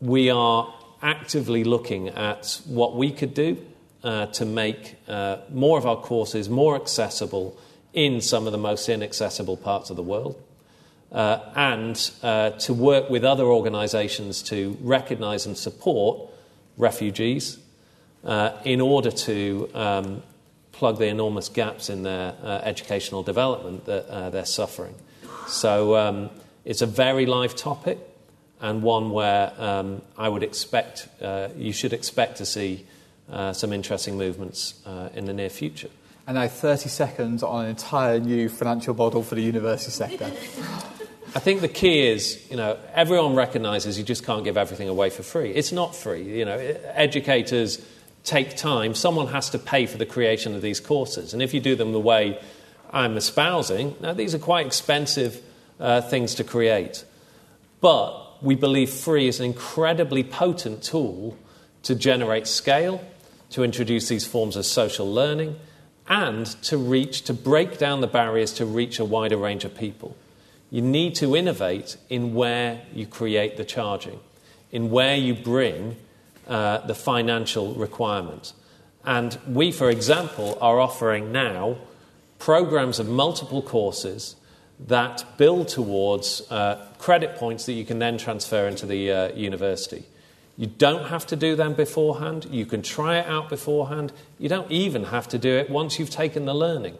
we 0.00 0.30
are 0.30 0.74
actively 1.02 1.62
looking 1.62 2.08
at 2.08 2.58
what 2.66 2.96
we 2.96 3.12
could 3.12 3.34
do 3.34 3.58
uh, 4.02 4.26
to 4.26 4.46
make 4.46 4.96
uh, 5.06 5.38
more 5.50 5.76
of 5.76 5.84
our 5.84 5.96
courses 5.96 6.48
more 6.48 6.74
accessible 6.74 7.58
in 7.92 8.22
some 8.22 8.46
of 8.46 8.52
the 8.52 8.58
most 8.58 8.88
inaccessible 8.88 9.58
parts 9.58 9.90
of 9.90 9.96
the 9.96 10.02
world. 10.02 10.42
Uh, 11.12 11.40
and 11.54 11.96
to 12.58 12.72
work 12.74 13.08
with 13.10 13.24
other 13.24 13.44
organizations 13.44 14.42
to 14.42 14.76
recognize 14.80 15.46
and 15.46 15.56
support 15.56 16.30
refugees 16.78 17.58
uh, 18.24 18.52
in 18.64 18.80
order 18.80 19.10
to 19.10 19.68
um, 19.74 20.22
plug 20.72 20.98
the 20.98 21.06
enormous 21.06 21.48
gaps 21.48 21.90
in 21.90 22.04
their 22.04 22.34
educational 22.64 23.22
development 23.22 23.84
that 23.84 24.32
they're 24.32 24.46
suffering. 24.46 24.94
So 25.48 25.96
um, 25.96 26.30
it's 26.64 26.82
a 26.82 26.86
very 26.86 27.26
live 27.26 27.56
topic 27.56 27.98
and 28.60 28.82
one 28.82 29.10
where 29.10 29.52
um, 29.58 30.02
I 30.16 30.28
would 30.28 30.42
expect, 30.42 31.08
uh, 31.22 31.48
you 31.56 31.72
should 31.72 31.92
expect 31.92 32.36
to 32.38 32.46
see 32.46 32.86
uh, 33.30 33.52
some 33.52 33.72
interesting 33.72 34.16
movements 34.16 34.74
uh, 34.86 35.10
in 35.14 35.26
the 35.26 35.32
near 35.32 35.50
future. 35.50 35.90
And 36.26 36.36
now 36.36 36.48
30 36.48 36.88
seconds 36.88 37.42
on 37.42 37.64
an 37.64 37.70
entire 37.70 38.20
new 38.20 38.48
financial 38.48 38.94
model 38.94 39.22
for 39.22 39.34
the 39.34 39.42
university 39.42 39.92
sector. 39.92 40.30
I 41.34 41.40
think 41.40 41.60
the 41.60 41.68
key 41.68 42.08
is, 42.08 42.46
you 42.50 42.56
know, 42.56 42.78
everyone 42.94 43.34
recognises 43.34 43.98
you 43.98 44.04
just 44.04 44.24
can't 44.24 44.44
give 44.44 44.56
everything 44.56 44.88
away 44.88 45.10
for 45.10 45.22
free. 45.22 45.50
It's 45.50 45.72
not 45.72 45.94
free. 45.94 46.22
You 46.22 46.44
know, 46.44 46.56
educators 46.58 47.84
take 48.24 48.56
time. 48.56 48.94
Someone 48.94 49.28
has 49.28 49.50
to 49.50 49.58
pay 49.58 49.86
for 49.86 49.98
the 49.98 50.06
creation 50.06 50.54
of 50.54 50.62
these 50.62 50.80
courses. 50.80 51.34
And 51.34 51.42
if 51.42 51.52
you 51.52 51.60
do 51.60 51.76
them 51.76 51.92
the 51.92 52.00
way 52.00 52.40
I'm 52.90 53.16
espousing, 53.16 53.94
now 54.00 54.14
these 54.14 54.34
are 54.34 54.38
quite 54.38 54.66
expensive 54.66 55.42
uh, 55.78 56.00
things 56.00 56.34
to 56.36 56.44
create. 56.44 57.04
But 57.80 58.42
we 58.42 58.54
believe 58.54 58.90
free 58.90 59.28
is 59.28 59.38
an 59.38 59.46
incredibly 59.46 60.24
potent 60.24 60.82
tool 60.82 61.36
to 61.82 61.94
generate 61.94 62.46
scale, 62.46 63.04
to 63.50 63.64
introduce 63.64 64.08
these 64.08 64.26
forms 64.26 64.56
of 64.56 64.64
social 64.64 65.12
learning, 65.12 65.56
and 66.08 66.46
to 66.62 66.78
reach, 66.78 67.22
to 67.22 67.34
break 67.34 67.78
down 67.78 68.00
the 68.00 68.06
barriers 68.06 68.52
to 68.54 68.64
reach 68.64 68.98
a 68.98 69.04
wider 69.04 69.36
range 69.36 69.64
of 69.64 69.76
people. 69.76 70.16
You 70.70 70.82
need 70.82 71.14
to 71.16 71.34
innovate 71.34 71.96
in 72.08 72.34
where 72.34 72.82
you 72.92 73.06
create 73.06 73.56
the 73.56 73.64
charging, 73.64 74.20
in 74.70 74.90
where 74.90 75.16
you 75.16 75.34
bring 75.34 75.96
uh, 76.46 76.86
the 76.86 76.94
financial 76.94 77.74
requirement. 77.74 78.52
And 79.04 79.38
we, 79.46 79.72
for 79.72 79.90
example, 79.90 80.58
are 80.60 80.78
offering 80.78 81.32
now 81.32 81.78
programs 82.38 82.98
of 82.98 83.08
multiple 83.08 83.62
courses 83.62 84.36
that 84.86 85.24
build 85.38 85.68
towards 85.68 86.42
uh, 86.50 86.86
credit 86.98 87.36
points 87.36 87.66
that 87.66 87.72
you 87.72 87.84
can 87.84 87.98
then 87.98 88.18
transfer 88.18 88.68
into 88.68 88.86
the 88.86 89.10
uh, 89.10 89.28
university. 89.32 90.04
You 90.56 90.66
don't 90.66 91.08
have 91.08 91.26
to 91.28 91.36
do 91.36 91.56
them 91.56 91.74
beforehand. 91.74 92.46
You 92.50 92.66
can 92.66 92.82
try 92.82 93.18
it 93.18 93.26
out 93.26 93.48
beforehand. 93.48 94.12
You 94.38 94.48
don't 94.48 94.70
even 94.70 95.04
have 95.04 95.28
to 95.28 95.38
do 95.38 95.56
it 95.56 95.70
once 95.70 95.98
you've 95.98 96.10
taken 96.10 96.44
the 96.44 96.54
learning. 96.54 96.98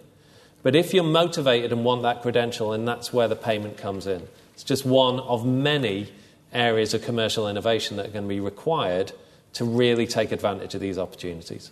But 0.69 0.77
if 0.77 0.93
you're 0.93 1.03
motivated 1.03 1.73
and 1.73 1.83
want 1.83 2.03
that 2.03 2.21
credential, 2.21 2.75
and 2.75 2.87
that's 2.87 3.11
where 3.11 3.27
the 3.27 3.35
payment 3.35 3.79
comes 3.79 4.07
in. 4.07 4.29
It's 4.53 4.63
just 4.63 4.85
one 4.85 5.19
of 5.19 5.47
many 5.47 6.13
areas 6.53 6.93
of 6.93 7.03
commercial 7.03 7.49
innovation 7.49 7.97
that 7.97 8.05
are 8.05 8.11
going 8.11 8.25
to 8.25 8.29
be 8.29 8.39
required 8.39 9.13
to 9.55 9.65
really 9.65 10.07
take 10.07 10.31
advantage 10.31 10.75
of 10.75 10.83
these 10.83 10.99
opportunities. 10.99 11.71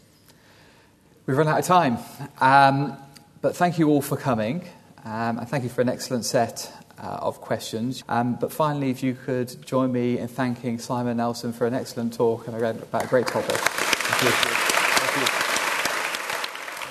We've 1.27 1.37
run 1.37 1.47
out 1.47 1.59
of 1.59 1.67
time. 1.67 1.99
Um, 2.41 2.97
but 3.43 3.55
thank 3.55 3.79
you 3.79 3.91
all 3.91 4.01
for 4.01 4.17
coming. 4.17 4.67
Um, 5.05 5.41
and 5.41 5.47
thank 5.47 5.63
you 5.63 5.69
for 5.69 5.83
an 5.83 5.91
excellent 5.91 6.25
set 6.25 6.73
uh, 6.99 7.19
of 7.21 7.43
questions. 7.43 8.03
Um, 8.09 8.37
but 8.41 8.51
finally, 8.51 8.89
if 8.89 9.03
you 9.03 9.13
could 9.13 9.55
join 9.67 9.93
me 9.93 10.17
in 10.17 10.29
thanking 10.29 10.79
Simon 10.79 11.19
Nelson 11.19 11.53
for 11.53 11.67
an 11.67 11.75
excellent 11.75 12.15
talk 12.15 12.49
and 12.49 12.57
about 12.57 13.05
a 13.05 13.09
great 13.09 13.27
topic. 13.27 13.57
Thank 13.57 14.23
you. 14.23 14.31
Thank 14.31 15.21
you. 15.21 15.27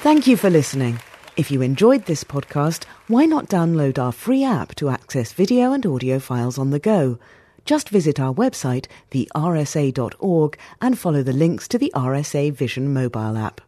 Thank 0.03 0.27
you 0.27 0.37
for 0.37 0.51
listening. 0.51 0.99
If 1.37 1.51
you 1.51 1.61
enjoyed 1.61 2.05
this 2.05 2.23
podcast, 2.23 2.85
why 3.09 3.25
not 3.25 3.49
download 3.49 3.99
our 3.99 4.13
free 4.13 4.45
app 4.45 4.73
to 4.75 4.87
access 4.87 5.33
video 5.33 5.73
and 5.73 5.85
audio 5.85 6.17
files 6.17 6.57
on 6.57 6.69
the 6.69 6.79
go? 6.79 7.19
Just 7.65 7.89
visit 7.89 8.21
our 8.21 8.33
website, 8.33 8.85
thersa.org, 9.11 10.57
and 10.79 10.97
follow 10.97 11.23
the 11.23 11.33
links 11.33 11.67
to 11.67 11.77
the 11.77 11.91
RSA 11.93 12.53
Vision 12.53 12.93
mobile 12.93 13.35
app. 13.35 13.59